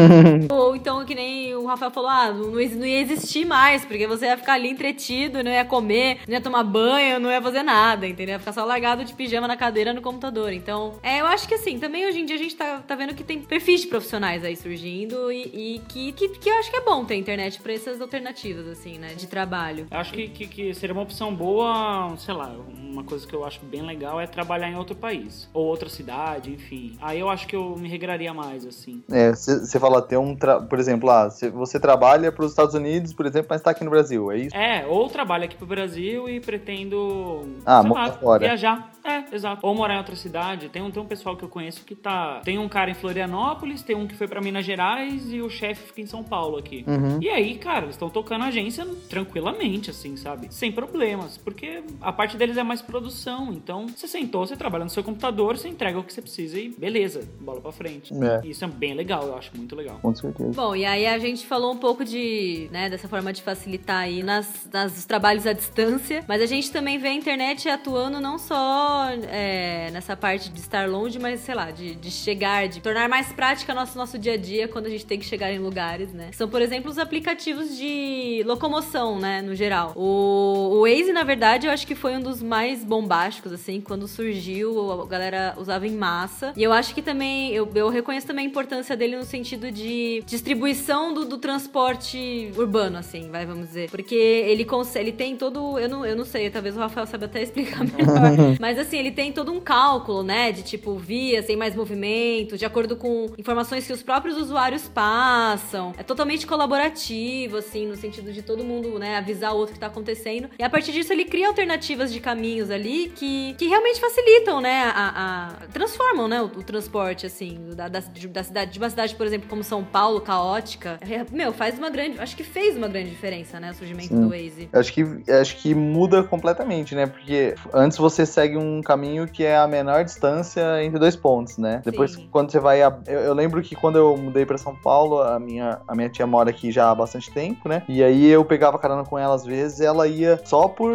Ou 0.50 0.76
então, 0.76 1.04
que 1.04 1.14
nem 1.14 1.54
o 1.54 1.66
Rafael 1.66 1.90
falou, 1.90 2.10
ah, 2.10 2.32
não, 2.32 2.50
não 2.50 2.60
ia 2.60 2.74
não 2.74 2.86
ia 2.86 3.00
existir 3.00 3.44
mais, 3.44 3.84
porque 3.84 4.06
você 4.06 4.26
ia 4.26 4.36
ficar 4.36 4.54
ali 4.54 4.68
entretido, 4.68 5.42
não 5.42 5.50
ia 5.50 5.64
comer, 5.64 6.20
não 6.26 6.34
ia 6.34 6.40
tomar 6.40 6.62
banho, 6.62 7.18
não 7.20 7.30
ia 7.30 7.40
fazer 7.40 7.62
nada, 7.62 8.06
entendeu? 8.06 8.34
Ia 8.34 8.38
ficar 8.38 8.52
só 8.52 8.64
largado 8.64 9.04
de 9.04 9.12
pijama 9.14 9.48
na 9.48 9.56
cadeira 9.56 9.92
no 9.92 10.02
computador. 10.02 10.52
Então, 10.52 10.98
é, 11.02 11.20
eu 11.20 11.26
acho 11.26 11.48
que 11.48 11.54
assim, 11.54 11.78
também 11.78 12.06
hoje 12.06 12.20
em 12.20 12.26
dia 12.26 12.36
a 12.36 12.38
gente 12.38 12.56
tá, 12.56 12.82
tá 12.86 12.94
vendo 12.94 13.14
que 13.14 13.24
tem 13.24 13.40
perfis 13.40 13.82
de 13.82 13.86
profissionais 13.86 14.44
aí 14.44 14.56
surgindo 14.56 15.30
e, 15.32 15.42
e 15.76 15.82
que, 15.88 16.12
que, 16.12 16.28
que 16.28 16.48
eu 16.48 16.58
acho 16.58 16.70
que 16.70 16.76
é 16.76 16.80
bom 16.80 17.04
ter 17.04 17.16
internet 17.16 17.60
pra 17.60 17.72
essas 17.72 18.00
alternativas, 18.00 18.66
assim, 18.66 18.98
né, 18.98 19.14
de 19.14 19.26
trabalho. 19.26 19.86
Eu 19.90 19.98
acho 19.98 20.12
que, 20.12 20.28
que, 20.28 20.46
que 20.46 20.74
seria 20.74 20.92
uma 20.92 21.02
opção 21.02 21.34
boa, 21.34 22.14
sei 22.18 22.34
lá, 22.34 22.54
uma 22.94 23.04
coisa 23.04 23.26
que 23.26 23.34
eu 23.34 23.44
acho 23.44 23.60
bem 23.64 23.82
legal 23.82 24.20
é 24.20 24.26
trabalhar 24.26 24.70
em 24.70 24.76
outro 24.76 24.94
país. 24.94 25.48
Ou 25.52 25.66
outra 25.66 25.88
cidade, 25.88 26.52
enfim. 26.52 26.96
Aí 27.00 27.18
eu 27.18 27.28
acho 27.28 27.46
que 27.46 27.53
eu 27.54 27.76
me 27.76 27.88
regraria 27.88 28.32
mais, 28.34 28.66
assim. 28.66 29.02
É, 29.10 29.30
você 29.32 29.78
fala 29.78 30.00
ter 30.02 30.16
um, 30.16 30.34
tra- 30.36 30.60
por 30.60 30.78
exemplo, 30.78 31.08
cê- 31.30 31.50
você 31.50 31.78
trabalha 31.80 32.30
para 32.32 32.44
os 32.44 32.50
Estados 32.52 32.74
Unidos, 32.74 33.12
por 33.12 33.26
exemplo, 33.26 33.48
mas 33.50 33.60
está 33.60 33.70
aqui 33.70 33.84
no 33.84 33.90
Brasil, 33.90 34.30
é 34.32 34.38
isso? 34.38 34.56
É, 34.56 34.86
ou 34.86 35.08
trabalho 35.08 35.44
aqui 35.44 35.56
pro 35.56 35.66
Brasil 35.66 36.28
e 36.28 36.40
pretendo, 36.40 37.42
Ah, 37.64 37.82
lá, 37.82 38.12
fora. 38.12 38.40
viajar. 38.46 38.90
É, 39.04 39.24
exato. 39.34 39.66
Ou 39.66 39.74
morar 39.74 39.94
em 39.94 39.98
outra 39.98 40.16
cidade. 40.16 40.68
Tem 40.68 40.82
um, 40.82 40.90
tem 40.90 41.02
um 41.02 41.06
pessoal 41.06 41.36
que 41.36 41.44
eu 41.44 41.48
conheço 41.48 41.84
que 41.84 41.94
tá... 41.94 42.40
Tem 42.44 42.58
um 42.58 42.68
cara 42.68 42.90
em 42.90 42.94
Florianópolis, 42.94 43.82
tem 43.82 43.94
um 43.94 44.06
que 44.06 44.14
foi 44.14 44.26
pra 44.26 44.40
Minas 44.40 44.64
Gerais 44.64 45.30
e 45.32 45.42
o 45.42 45.50
chefe 45.50 45.88
fica 45.88 46.00
em 46.00 46.06
São 46.06 46.24
Paulo 46.24 46.56
aqui. 46.56 46.84
Uhum. 46.86 47.18
E 47.20 47.28
aí, 47.28 47.56
cara, 47.58 47.84
eles 47.84 47.94
estão 47.94 48.08
tocando 48.08 48.44
a 48.44 48.46
agência 48.46 48.86
tranquilamente, 49.08 49.90
assim, 49.90 50.16
sabe? 50.16 50.48
Sem 50.50 50.72
problemas. 50.72 51.36
Porque 51.36 51.82
a 52.00 52.12
parte 52.12 52.36
deles 52.36 52.56
é 52.56 52.62
mais 52.62 52.80
produção. 52.80 53.52
Então, 53.52 53.86
você 53.88 54.08
sentou, 54.08 54.46
você 54.46 54.56
trabalha 54.56 54.84
no 54.84 54.90
seu 54.90 55.04
computador, 55.04 55.58
você 55.58 55.68
entrega 55.68 55.98
o 55.98 56.02
que 56.02 56.12
você 56.12 56.22
precisa 56.22 56.58
e 56.58 56.70
beleza, 56.70 57.28
bola 57.40 57.60
pra 57.60 57.72
frente. 57.72 58.12
É. 58.14 58.46
Isso 58.46 58.64
é 58.64 58.68
bem 58.68 58.94
legal, 58.94 59.26
eu 59.26 59.36
acho 59.36 59.50
muito 59.54 59.76
legal. 59.76 59.98
Com 60.00 60.14
certeza. 60.14 60.52
Bom, 60.52 60.74
e 60.74 60.84
aí 60.84 61.06
a 61.06 61.18
gente 61.18 61.46
falou 61.46 61.72
um 61.72 61.76
pouco 61.76 62.04
de, 62.04 62.68
né, 62.72 62.88
dessa 62.88 63.08
forma 63.08 63.32
de 63.32 63.42
facilitar 63.42 63.98
aí 63.98 64.22
nas, 64.22 64.68
nas 64.72 64.96
os 64.96 65.04
trabalhos 65.04 65.46
à 65.46 65.52
distância, 65.52 66.24
mas 66.26 66.40
a 66.40 66.46
gente 66.46 66.70
também 66.70 66.98
vê 66.98 67.08
a 67.08 67.12
internet 67.12 67.68
atuando 67.68 68.20
não 68.20 68.38
só 68.38 68.93
é, 69.30 69.90
nessa 69.92 70.16
parte 70.16 70.50
de 70.50 70.60
estar 70.60 70.88
longe, 70.88 71.18
mas 71.18 71.40
sei 71.40 71.54
lá, 71.54 71.70
de, 71.70 71.94
de 71.94 72.10
chegar, 72.10 72.68
de 72.68 72.80
tornar 72.80 73.08
mais 73.08 73.32
prática 73.32 73.74
nosso 73.74 73.96
nosso 73.96 74.18
dia 74.18 74.34
a 74.34 74.36
dia 74.36 74.68
quando 74.68 74.86
a 74.86 74.90
gente 74.90 75.06
tem 75.06 75.18
que 75.18 75.24
chegar 75.24 75.52
em 75.52 75.58
lugares, 75.58 76.12
né? 76.12 76.30
São, 76.32 76.48
por 76.48 76.62
exemplo, 76.62 76.90
os 76.90 76.98
aplicativos 76.98 77.76
de 77.76 78.42
locomoção, 78.46 79.18
né, 79.18 79.42
no 79.42 79.54
geral. 79.54 79.92
O, 79.96 80.78
o 80.78 80.82
Waze, 80.82 81.12
na 81.12 81.22
verdade, 81.22 81.66
eu 81.66 81.72
acho 81.72 81.86
que 81.86 81.94
foi 81.94 82.16
um 82.16 82.20
dos 82.20 82.42
mais 82.42 82.84
bombásticos, 82.84 83.52
assim, 83.52 83.80
quando 83.80 84.06
surgiu, 84.08 85.02
a 85.02 85.06
galera 85.06 85.54
usava 85.56 85.86
em 85.86 85.94
massa. 85.96 86.52
E 86.56 86.62
eu 86.62 86.72
acho 86.72 86.94
que 86.94 87.02
também, 87.02 87.52
eu, 87.52 87.70
eu 87.74 87.88
reconheço 87.88 88.26
também 88.26 88.46
a 88.46 88.48
importância 88.48 88.96
dele 88.96 89.16
no 89.16 89.24
sentido 89.24 89.70
de 89.70 90.22
distribuição 90.26 91.12
do, 91.12 91.24
do 91.24 91.38
transporte 91.38 92.52
urbano, 92.56 92.98
assim, 92.98 93.30
vai, 93.30 93.46
vamos 93.46 93.68
dizer. 93.68 93.90
Porque 93.90 94.14
ele 94.14 94.64
consegue, 94.64 95.04
ele 95.04 95.12
tem 95.12 95.36
todo, 95.36 95.78
eu 95.78 95.88
não, 95.88 96.06
eu 96.06 96.16
não 96.16 96.24
sei, 96.24 96.48
talvez 96.50 96.76
o 96.76 96.80
Rafael 96.80 97.06
saiba 97.06 97.26
até 97.26 97.42
explicar 97.44 97.84
melhor. 97.84 98.56
mas 98.60 98.78
assim, 98.84 98.98
ele 98.98 99.10
tem 99.10 99.32
todo 99.32 99.52
um 99.52 99.60
cálculo, 99.60 100.22
né, 100.22 100.52
de 100.52 100.62
tipo, 100.62 100.96
vias, 100.96 101.46
tem 101.46 101.56
mais 101.56 101.74
movimento, 101.74 102.56
de 102.56 102.64
acordo 102.64 102.96
com 102.96 103.26
informações 103.38 103.86
que 103.86 103.92
os 103.92 104.02
próprios 104.02 104.36
usuários 104.36 104.88
passam. 104.88 105.92
É 105.98 106.02
totalmente 106.02 106.46
colaborativo, 106.46 107.56
assim, 107.56 107.86
no 107.86 107.96
sentido 107.96 108.32
de 108.32 108.42
todo 108.42 108.64
mundo, 108.64 108.98
né, 108.98 109.16
avisar 109.16 109.52
o 109.54 109.56
outro 109.58 109.74
que 109.74 109.80
tá 109.80 109.86
acontecendo. 109.86 110.48
E 110.58 110.62
a 110.62 110.70
partir 110.70 110.92
disso 110.92 111.12
ele 111.12 111.24
cria 111.24 111.48
alternativas 111.48 112.12
de 112.12 112.20
caminhos 112.20 112.70
ali 112.70 113.08
que, 113.14 113.54
que 113.58 113.66
realmente 113.66 114.00
facilitam, 114.00 114.60
né, 114.60 114.82
a, 114.94 115.48
a- 115.64 115.66
transformam, 115.72 116.28
né, 116.28 116.40
o, 116.42 116.46
o 116.46 116.62
transporte, 116.62 117.26
assim, 117.26 117.70
da, 117.74 117.88
da, 117.88 118.00
de- 118.00 118.28
da 118.28 118.42
cidade, 118.42 118.72
de 118.72 118.78
uma 118.78 118.90
cidade, 118.90 119.14
por 119.14 119.26
exemplo, 119.26 119.48
como 119.48 119.62
São 119.62 119.82
Paulo, 119.84 120.20
caótica. 120.20 120.98
É, 121.00 121.24
Meu, 121.34 121.52
faz 121.52 121.78
uma 121.78 121.90
grande, 121.90 122.18
acho 122.20 122.36
que 122.36 122.44
fez 122.44 122.76
uma 122.76 122.88
grande 122.88 123.10
diferença, 123.10 123.58
né, 123.58 123.70
o 123.70 123.74
surgimento 123.74 124.08
Sim. 124.08 124.20
do 124.20 124.28
Waze. 124.30 124.68
Acho 124.72 124.92
que, 124.92 125.04
acho 125.30 125.56
que 125.56 125.74
muda 125.74 126.22
completamente, 126.22 126.94
né? 126.94 127.06
Porque 127.06 127.54
antes 127.72 127.98
você 127.98 128.26
segue 128.26 128.56
um, 128.56 128.73
um 128.78 128.82
caminho 128.82 129.26
que 129.26 129.44
é 129.44 129.56
a 129.56 129.66
menor 129.66 130.04
distância 130.04 130.82
entre 130.82 130.98
dois 130.98 131.16
pontos, 131.16 131.58
né? 131.58 131.82
Depois, 131.84 132.12
Sim. 132.12 132.28
quando 132.30 132.50
você 132.50 132.58
vai. 132.60 132.82
a- 132.82 132.96
Eu, 133.06 133.20
eu 133.20 133.34
lembro 133.34 133.62
que 133.62 133.74
quando 133.74 133.96
eu 133.96 134.16
mudei 134.16 134.44
pra 134.46 134.58
São 134.58 134.74
Paulo, 134.74 135.22
a 135.22 135.38
minha, 135.38 135.80
a 135.86 135.94
minha 135.94 136.08
tia 136.08 136.26
mora 136.26 136.50
aqui 136.50 136.70
já 136.72 136.90
há 136.90 136.94
bastante 136.94 137.30
tempo, 137.30 137.68
né? 137.68 137.82
E 137.88 138.02
aí 138.02 138.26
eu 138.26 138.44
pegava 138.44 138.78
carona 138.78 139.04
com 139.04 139.18
ela 139.18 139.34
às 139.34 139.44
vezes 139.44 139.80
e 139.80 139.84
ela 139.84 140.06
ia 140.06 140.40
só 140.44 140.68
por 140.68 140.90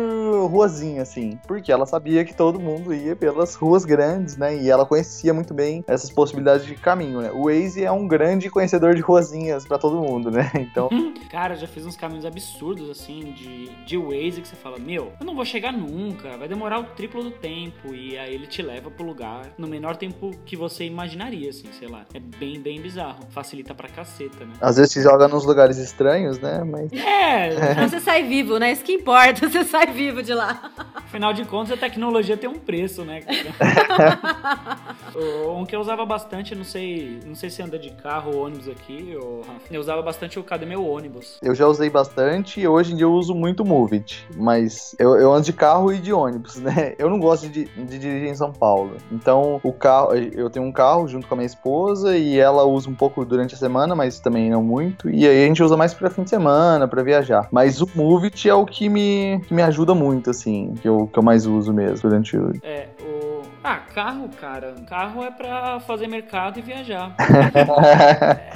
ruazinha, 0.50 1.02
assim. 1.02 1.40
Porque 1.48 1.72
ela 1.72 1.86
sabia 1.86 2.24
que 2.26 2.34
todo 2.36 2.60
mundo 2.60 2.94
ia 2.94 3.16
pelas 3.16 3.56
ruas 3.56 3.86
grandes, 3.86 4.38
né? 4.38 4.56
E 4.58 4.70
ela 4.70 4.86
conhecia 4.86 5.34
muito 5.34 5.54
bem 5.54 5.84
essas 5.88 6.10
possibilidades 6.10 6.66
de 6.66 6.76
caminho, 6.76 7.22
né? 7.22 7.32
O 7.32 7.46
Waze 7.46 7.84
é 7.84 7.92
um 7.92 8.08
grande 8.08 8.50
conhecedor 8.50 8.96
de 8.96 9.02
ruazinhas 9.02 9.66
pra 9.66 9.78
todo 9.78 9.98
mundo, 10.02 10.30
né? 10.32 10.50
Então. 10.60 10.90
Cara, 11.32 11.56
já 11.56 11.68
fiz 11.68 11.86
uns 11.86 11.96
caminhos 11.96 12.26
absurdos, 12.26 12.90
assim, 12.90 13.32
de, 13.34 13.70
de 13.86 13.98
Waze 13.98 14.42
que 14.42 14.48
você 14.48 14.56
fala, 14.56 14.78
meu, 14.78 15.12
eu 15.20 15.26
não 15.26 15.36
vou 15.36 15.46
chegar 15.46 15.72
nunca, 15.72 16.38
vai 16.38 16.48
demorar 16.48 16.80
o 16.80 16.84
triplo 16.84 17.24
do 17.24 17.32
tempo. 17.32 17.69
E 17.94 18.18
aí 18.18 18.34
ele 18.34 18.48
te 18.48 18.62
leva 18.62 18.90
pro 18.92 19.06
lugar 19.06 19.54
no 19.58 19.68
menor 19.68 19.96
tempo 19.98 20.32
que 20.46 20.56
você 20.56 20.86
imaginaria, 20.86 21.50
assim, 21.50 21.68
sei 21.78 21.88
lá. 21.88 22.06
É 22.14 22.20
bem, 22.20 22.60
bem 22.60 22.82
bizarro. 22.82 23.20
Facilita 23.30 23.74
pra 23.74 23.88
caceta, 23.90 24.46
né? 24.46 24.54
Às 24.62 24.78
vezes 24.78 24.92
se 24.94 25.02
joga 25.02 25.28
nos 25.28 25.46
lugares 25.46 25.78
estranhos, 25.78 26.40
né? 26.40 26.64
Mas. 26.64 26.92
É, 26.94 27.72
Então 27.72 27.88
você 27.90 28.00
sai 28.00 28.24
vivo, 28.24 28.58
né? 28.60 28.72
Isso 28.72 28.84
que 28.84 28.94
importa, 28.94 29.48
você 29.50 29.64
sai 29.64 29.88
vivo 29.88 30.22
de 30.24 30.34
lá. 30.34 30.72
afinal 30.96 31.34
de 31.34 31.46
contas, 31.46 31.72
a 31.74 31.78
tecnologia 31.78 32.38
tem 32.38 32.50
um 32.50 32.56
preço, 32.60 33.04
né, 33.04 33.22
cara? 33.22 34.20
O- 35.16 35.60
um 35.60 35.66
que 35.66 35.76
eu 35.76 35.80
usava 35.82 36.06
bastante, 36.06 36.54
não 36.56 36.64
sei, 36.64 37.20
não 37.26 37.36
sei 37.36 37.50
se 37.50 37.62
anda 37.62 37.78
de 37.80 37.90
carro 37.92 38.32
ou 38.36 38.46
ônibus 38.46 38.68
aqui, 38.68 39.16
ou. 39.20 39.44
Eu 39.72 39.82
usava 39.82 40.02
bastante 40.02 40.38
o 40.40 40.44
Cadê 40.44 40.66
Meu 40.66 40.86
Ônibus? 40.86 41.38
Eu 41.42 41.56
já 41.56 41.66
usei 41.68 41.90
bastante 41.90 42.60
e 42.62 42.68
hoje 42.68 42.94
em 42.94 42.96
dia 42.96 43.06
eu 43.06 43.12
uso 43.14 43.34
muito 43.34 43.66
Movit. 43.66 44.26
Mas 44.36 44.96
eu, 45.00 45.16
eu 45.16 45.34
ando 45.34 45.46
de 45.46 45.54
carro 45.54 45.92
e 45.92 45.98
de 45.98 46.14
ônibus, 46.14 46.58
né? 46.58 46.94
Eu 46.98 47.10
não 47.10 47.20
gosto 47.20 47.50
de, 47.50 47.59
de 47.76 48.00
dirigir 48.00 48.30
em 48.30 48.36
São 48.36 48.52
Paulo. 48.52 48.98
Então, 49.12 49.60
o 49.64 49.74
carro, 49.74 50.14
eu 50.14 50.50
tenho 50.50 50.66
um 50.66 50.72
carro 50.72 51.08
junto 51.08 51.28
com 51.28 51.34
a 51.34 51.38
minha 51.38 51.46
esposa 51.46 52.18
e 52.18 52.40
ela 52.40 52.64
usa 52.64 52.90
um 52.90 52.96
pouco 52.96 53.26
durante 53.26 53.56
a 53.56 53.58
semana, 53.58 53.96
mas 53.96 54.20
também 54.20 54.50
não 54.50 54.64
muito. 54.64 55.10
E 55.10 55.28
aí 55.28 55.44
a 55.44 55.48
gente 55.48 55.64
usa 55.64 55.76
mais 55.76 55.94
pra 55.94 56.10
fim 56.10 56.24
de 56.24 56.30
semana, 56.30 56.88
pra 56.88 57.04
viajar. 57.04 57.48
Mas 57.52 57.82
o 57.82 57.90
Movit 57.96 58.50
é 58.50 58.54
o 58.54 58.66
que 58.66 58.90
me, 58.90 59.42
que 59.48 59.54
me 59.54 59.62
ajuda 59.62 59.94
muito, 59.94 60.30
assim, 60.30 60.74
que 60.82 60.88
eu, 60.88 61.08
que 61.08 61.18
eu 61.18 61.24
mais 61.24 61.46
uso 61.46 61.74
mesmo 61.74 62.10
durante 62.10 62.38
o. 62.38 62.52
É, 62.64 62.88
o. 63.02 63.42
Ah, 63.64 63.78
carro, 63.94 64.30
cara. 64.40 64.74
Carro 64.88 65.24
é 65.24 65.32
pra 65.32 65.80
fazer 65.82 66.08
mercado 66.08 66.60
e 66.60 66.62
viajar. 66.62 67.16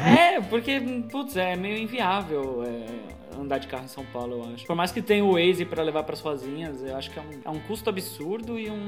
É, 0.04 0.42
porque, 0.42 0.80
putz, 1.12 1.38
é 1.38 1.56
meio 1.56 1.78
inviável 1.78 2.64
é, 2.66 2.86
andar 3.40 3.58
de 3.60 3.68
carro 3.68 3.86
em 3.86 3.88
São 3.88 4.06
Paulo, 4.06 4.34
eu 4.46 4.54
acho. 4.54 4.66
Por 4.66 4.76
mais 4.76 4.92
que 4.92 5.02
tenha 5.02 5.24
o 5.24 5.34
Waze 5.34 5.66
pra 5.66 5.84
levar 5.84 6.04
pras 6.04 6.20
sozinhas, 6.20 6.82
eu 6.84 6.96
acho 6.96 7.10
que 7.12 7.20
é 7.20 7.22
um, 7.22 7.40
é 7.46 7.50
um 7.50 7.60
custo 7.60 7.90
absurdo 7.90 8.60
e 8.60 8.70
um 8.70 8.86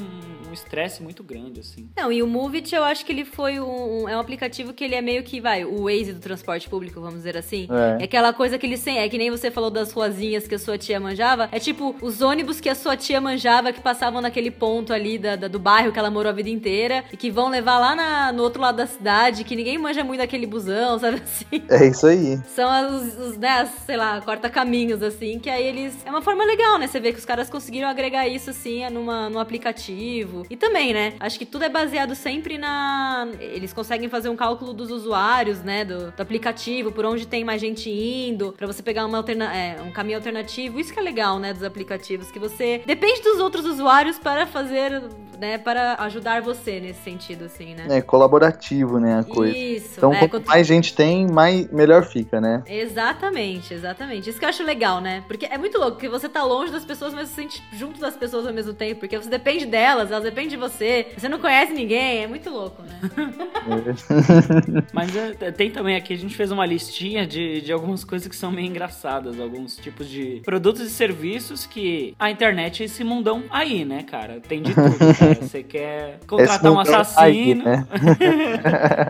um 0.49 0.53
estresse 0.53 1.01
muito 1.01 1.23
grande, 1.23 1.59
assim. 1.59 1.89
Não, 1.97 2.11
e 2.11 2.21
o 2.21 2.27
Movit 2.27 2.73
eu 2.75 2.83
acho 2.83 3.03
que 3.05 3.11
ele 3.11 3.25
foi 3.25 3.59
um, 3.59 4.07
é 4.07 4.15
um 4.15 4.19
aplicativo 4.19 4.73
que 4.73 4.83
ele 4.83 4.93
é 4.95 5.01
meio 5.01 5.23
que, 5.23 5.41
vai, 5.41 5.65
o 5.65 5.85
Waze 5.85 6.13
do 6.13 6.19
transporte 6.19 6.69
público, 6.69 6.99
vamos 7.01 7.15
dizer 7.17 7.35
assim. 7.35 7.67
É. 7.97 8.01
É 8.01 8.05
aquela 8.05 8.31
coisa 8.31 8.57
que 8.57 8.65
ele 8.65 8.77
sem, 8.77 8.99
é 8.99 9.09
que 9.09 9.17
nem 9.17 9.31
você 9.31 9.49
falou 9.49 9.71
das 9.71 9.91
ruazinhas 9.91 10.47
que 10.47 10.53
a 10.55 10.59
sua 10.59 10.77
tia 10.77 10.99
manjava, 10.99 11.49
é 11.51 11.59
tipo 11.59 11.95
os 12.01 12.21
ônibus 12.21 12.61
que 12.61 12.69
a 12.69 12.75
sua 12.75 12.95
tia 12.95 13.19
manjava 13.19 13.73
que 13.73 13.81
passavam 13.81 14.21
naquele 14.21 14.51
ponto 14.51 14.93
ali 14.93 15.17
da, 15.17 15.35
da- 15.35 15.47
do 15.47 15.57
bairro 15.59 15.91
que 15.91 15.97
ela 15.99 16.11
morou 16.11 16.29
a 16.29 16.33
vida 16.33 16.49
inteira 16.49 17.03
e 17.11 17.17
que 17.17 17.31
vão 17.31 17.49
levar 17.49 17.79
lá 17.79 17.95
na- 17.95 18.31
no 18.31 18.43
outro 18.43 18.61
lado 18.61 18.75
da 18.77 18.85
cidade, 18.87 19.43
que 19.43 19.55
ninguém 19.55 19.77
manja 19.79 20.03
muito 20.03 20.19
daquele 20.19 20.45
busão, 20.45 20.97
sabe 20.99 21.21
assim? 21.23 21.63
É 21.69 21.87
isso 21.87 22.05
aí. 22.05 22.39
São 22.47 22.69
as, 22.69 23.17
os, 23.17 23.37
né, 23.37 23.49
as, 23.49 23.69
sei 23.85 23.97
lá, 23.97 24.21
corta-caminhos, 24.35 25.01
assim, 25.01 25.39
que 25.39 25.49
aí 25.49 25.65
eles. 25.65 25.95
É 26.05 26.09
uma 26.09 26.21
forma 26.21 26.43
legal, 26.45 26.77
né? 26.77 26.87
Você 26.87 26.99
vê 26.99 27.11
que 27.11 27.19
os 27.19 27.25
caras 27.25 27.49
conseguiram 27.49 27.87
agregar 27.87 28.27
isso, 28.27 28.49
assim, 28.49 28.83
é 28.83 28.89
numa, 28.89 29.29
num 29.29 29.39
aplicativo. 29.39 30.45
E 30.49 30.55
também, 30.55 30.93
né? 30.93 31.13
Acho 31.19 31.39
que 31.39 31.45
tudo 31.45 31.63
é 31.63 31.69
baseado 31.69 32.15
sempre 32.15 32.57
na. 32.57 33.27
Eles 33.39 33.73
conseguem 33.73 34.09
fazer 34.09 34.29
um 34.29 34.35
cálculo 34.35 34.73
dos 34.73 34.91
usuários, 34.91 35.61
né? 35.63 35.85
Do, 35.85 36.11
do 36.11 36.21
aplicativo, 36.21 36.91
por 36.91 37.05
onde 37.05 37.25
tem 37.25 37.43
mais 37.43 37.61
gente 37.61 37.89
indo, 37.89 38.53
pra 38.57 38.67
você 38.67 38.83
pegar 38.83 39.05
uma 39.05 39.17
alterna 39.17 39.55
é, 39.55 39.81
um 39.81 39.91
caminho 39.91 40.17
alternativo. 40.17 40.79
Isso 40.79 40.93
que 40.93 40.99
é 40.99 41.03
legal, 41.03 41.39
né? 41.39 41.53
Dos 41.53 41.63
aplicativos, 41.63 42.29
que 42.31 42.39
você 42.39 42.81
depende 42.85 43.21
dos 43.21 43.39
outros 43.39 43.65
usuários 43.65 44.19
para 44.19 44.45
fazer, 44.45 45.01
né? 45.39 45.57
Para 45.57 45.95
ajudar 46.03 46.41
você 46.41 46.79
nesse 46.79 47.01
sentido, 47.03 47.45
assim, 47.45 47.73
né? 47.75 47.85
É 47.89 48.01
colaborativo, 48.01 48.99
né? 48.99 49.19
A 49.19 49.23
coisa. 49.23 49.55
Isso. 49.57 49.93
Então, 49.97 50.13
é, 50.13 50.19
quanto 50.19 50.31
quanto- 50.31 50.47
mais 50.47 50.67
gente 50.67 50.93
tem, 50.93 51.27
mais, 51.27 51.69
melhor 51.71 52.05
fica, 52.05 52.41
né? 52.41 52.63
Exatamente, 52.67 53.73
exatamente. 53.73 54.24
Isso 54.29 54.39
que 54.39 54.45
eu 54.45 54.49
acho 54.49 54.63
legal, 54.63 55.01
né? 55.01 55.23
Porque 55.27 55.45
é 55.45 55.57
muito 55.57 55.77
louco, 55.77 55.93
porque 55.93 56.09
você 56.09 56.27
tá 56.27 56.43
longe 56.43 56.71
das 56.71 56.85
pessoas, 56.85 57.13
mas 57.13 57.29
você 57.29 57.35
se 57.35 57.41
sente 57.41 57.63
junto 57.73 57.99
das 57.99 58.15
pessoas 58.15 58.47
ao 58.47 58.53
mesmo 58.53 58.73
tempo. 58.73 58.99
Porque 59.01 59.17
você 59.17 59.29
depende 59.29 59.65
delas, 59.65 60.11
elas 60.11 60.23
dependem 60.23 60.49
de 60.49 60.57
você. 60.57 61.07
Você 61.17 61.27
não 61.29 61.39
conhece 61.39 61.73
ninguém, 61.73 62.23
é 62.23 62.27
muito 62.27 62.49
louco, 62.49 62.81
né? 62.81 62.99
Mas 64.93 65.15
é, 65.15 65.51
tem 65.51 65.71
também 65.71 65.95
aqui, 65.95 66.13
a 66.13 66.17
gente 66.17 66.35
fez 66.35 66.51
uma 66.51 66.65
listinha 66.65 67.25
de, 67.25 67.61
de 67.61 67.71
algumas 67.71 68.03
coisas 68.03 68.27
que 68.27 68.35
são 68.35 68.51
meio 68.51 68.67
engraçadas, 68.67 69.39
alguns 69.39 69.75
tipos 69.77 70.07
de 70.09 70.41
produtos 70.45 70.81
e 70.81 70.89
serviços 70.89 71.65
que 71.65 72.15
a 72.19 72.29
internet 72.29 72.83
é 72.83 72.85
esse 72.85 73.03
mundão 73.03 73.43
aí, 73.49 73.83
né, 73.85 74.03
cara? 74.03 74.39
Tem 74.39 74.61
de 74.61 74.73
tudo, 74.73 74.97
cara. 75.17 75.35
Você 75.41 75.63
quer 75.63 76.19
contratar 76.27 76.71
um 76.71 76.75
mundão 76.75 76.99
assassino. 76.99 77.23
aí, 77.23 77.55
né? 77.55 77.87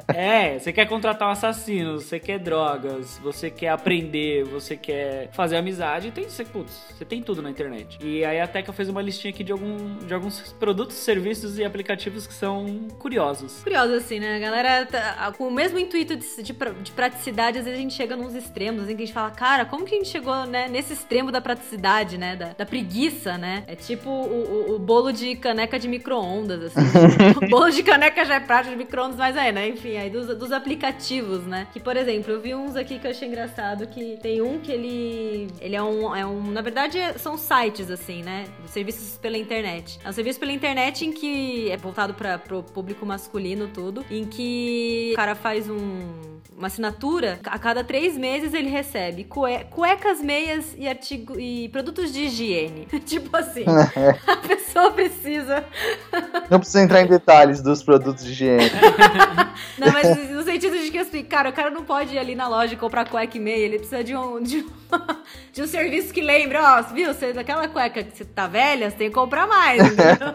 É, 0.15 0.57
você 0.57 0.71
quer 0.71 0.85
contratar 0.87 1.27
um 1.27 1.31
assassino, 1.31 1.99
você 1.99 2.19
quer 2.19 2.39
drogas, 2.39 3.19
você 3.21 3.49
quer 3.49 3.69
aprender, 3.69 4.43
você 4.45 4.77
quer 4.77 5.04
fazer 5.31 5.57
amizade, 5.57 6.11
tem, 6.11 6.25
você, 6.29 6.43
putz, 6.43 6.71
você 6.97 7.05
tem 7.05 7.21
tudo 7.21 7.41
na 7.41 7.49
internet. 7.49 7.97
E 8.01 8.23
aí 8.25 8.39
a 8.39 8.47
Teca 8.47 8.71
fez 8.73 8.89
uma 8.89 9.01
listinha 9.01 9.33
aqui 9.33 9.43
de, 9.43 9.51
algum, 9.51 9.97
de 9.97 10.13
alguns 10.13 10.53
produtos, 10.53 10.95
serviços 10.97 11.57
e 11.57 11.63
aplicativos 11.65 12.25
que 12.27 12.33
são 12.33 12.87
curiosos. 12.99 13.61
Curioso, 13.63 13.93
assim, 13.93 14.19
né? 14.19 14.35
A 14.35 14.39
galera, 14.39 14.85
tá- 14.85 15.33
com 15.37 15.47
o 15.47 15.51
mesmo 15.51 15.77
intuito 15.79 16.15
de, 16.15 16.25
de 16.43 16.55
de 16.83 16.91
praticidade, 16.91 17.59
às 17.59 17.65
vezes 17.65 17.79
a 17.79 17.81
gente 17.81 17.93
chega 17.93 18.15
nos 18.15 18.33
extremos, 18.33 18.83
assim, 18.83 18.95
que 18.95 19.03
a 19.03 19.05
gente 19.05 19.13
fala, 19.13 19.29
cara, 19.31 19.65
como 19.65 19.85
que 19.85 19.93
a 19.93 19.97
gente 19.97 20.09
chegou, 20.09 20.45
né, 20.45 20.67
nesse 20.69 20.93
extremo 20.93 21.31
da 21.31 21.41
praticidade, 21.41 22.17
né? 22.17 22.35
Da, 22.35 22.53
da 22.57 22.65
preguiça, 22.65 23.37
né? 23.37 23.63
É 23.67 23.75
tipo 23.75 24.09
o, 24.09 24.71
o- 24.71 24.75
o 24.75 24.79
bolo 24.79 25.11
de 25.11 25.35
caneca 25.35 25.77
de 25.77 25.87
micro-ondas, 25.87 26.63
assim. 26.77 26.79
o 27.45 27.49
bolo 27.49 27.69
de 27.69 27.83
caneca 27.83 28.23
já 28.25 28.35
é 28.35 28.39
prático 28.39 28.71
de 28.71 28.77
micro-ondas, 28.77 29.17
mas 29.17 29.35
é, 29.35 29.51
né? 29.51 29.67
Enfim, 29.69 29.97
aí 29.97 30.09
dos, 30.09 30.27
dos 30.37 30.51
aplicativos, 30.51 31.45
né? 31.45 31.67
Que, 31.73 31.79
por 31.79 31.95
exemplo, 31.97 32.31
eu 32.31 32.41
vi 32.41 32.53
uns 32.55 32.75
aqui 32.75 32.99
que 32.99 33.07
eu 33.07 33.11
achei 33.11 33.27
engraçado, 33.27 33.87
que 33.87 34.17
tem 34.21 34.41
um 34.41 34.59
que 34.59 34.71
ele. 34.71 34.94
Ele 35.59 35.75
é 35.75 35.83
um. 35.83 36.15
É 36.15 36.25
um 36.25 36.51
na 36.51 36.61
verdade, 36.61 36.97
são 37.17 37.37
sites, 37.37 37.89
assim, 37.91 38.23
né? 38.23 38.45
Serviços 38.67 39.17
pela 39.17 39.37
internet. 39.37 39.99
É 40.03 40.09
um 40.09 40.13
serviço 40.13 40.39
pela 40.39 40.51
internet 40.51 41.05
em 41.05 41.11
que 41.11 41.69
é 41.69 41.77
voltado 41.77 42.13
para 42.13 42.37
pro 42.37 42.63
público 42.63 43.05
masculino, 43.05 43.67
tudo. 43.67 44.05
Em 44.09 44.25
que 44.25 45.11
o 45.13 45.15
cara 45.15 45.35
faz 45.35 45.69
um. 45.69 46.35
Uma 46.57 46.67
assinatura, 46.67 47.37
a 47.43 47.59
cada 47.59 47.83
três 47.83 48.17
meses 48.17 48.53
ele 48.53 48.69
recebe 48.69 49.25
cue- 49.25 49.65
cuecas, 49.71 50.21
meias 50.21 50.73
e 50.77 50.87
artigo 50.87 51.37
e 51.37 51.67
produtos 51.67 52.13
de 52.13 52.21
higiene. 52.27 52.87
tipo 53.05 53.35
assim, 53.35 53.65
a 54.25 54.37
pessoa 54.37 54.89
precisa 54.91 55.65
Não 56.49 56.57
precisa 56.59 56.81
entrar 56.81 57.01
em 57.01 57.07
detalhes 57.07 57.61
dos 57.61 57.83
produtos 57.83 58.23
de 58.23 58.31
higiene. 58.31 58.71
Não, 59.77 59.91
mas 59.91 60.29
no 60.29 60.43
sentido 60.43 60.77
de 60.77 60.91
que 60.91 60.97
assim, 60.97 61.25
cara, 61.25 61.49
o 61.49 61.53
cara 61.53 61.69
não 61.69 61.83
pode 61.83 62.15
ir 62.15 62.19
ali 62.19 62.35
na 62.35 62.47
loja 62.47 62.73
e 62.73 62.77
comprar 62.77 63.09
cueca 63.09 63.35
e 63.35 63.39
meia, 63.41 63.65
ele 63.65 63.77
precisa 63.77 64.01
de 64.01 64.15
um, 64.15 64.41
de 64.41 64.59
um, 64.59 64.69
de 65.53 65.61
um 65.61 65.67
serviço 65.67 66.13
que 66.13 66.21
lembre, 66.21 66.57
ó, 66.57 66.81
viu, 66.81 67.13
você 67.13 67.33
daquela 67.33 67.67
cueca 67.67 68.03
que 68.03 68.17
você 68.17 68.25
tá 68.25 68.47
velha, 68.47 68.89
você 68.89 68.95
tem 68.95 69.09
que 69.09 69.15
comprar 69.15 69.47
mais, 69.47 69.81
entendeu? 69.91 70.33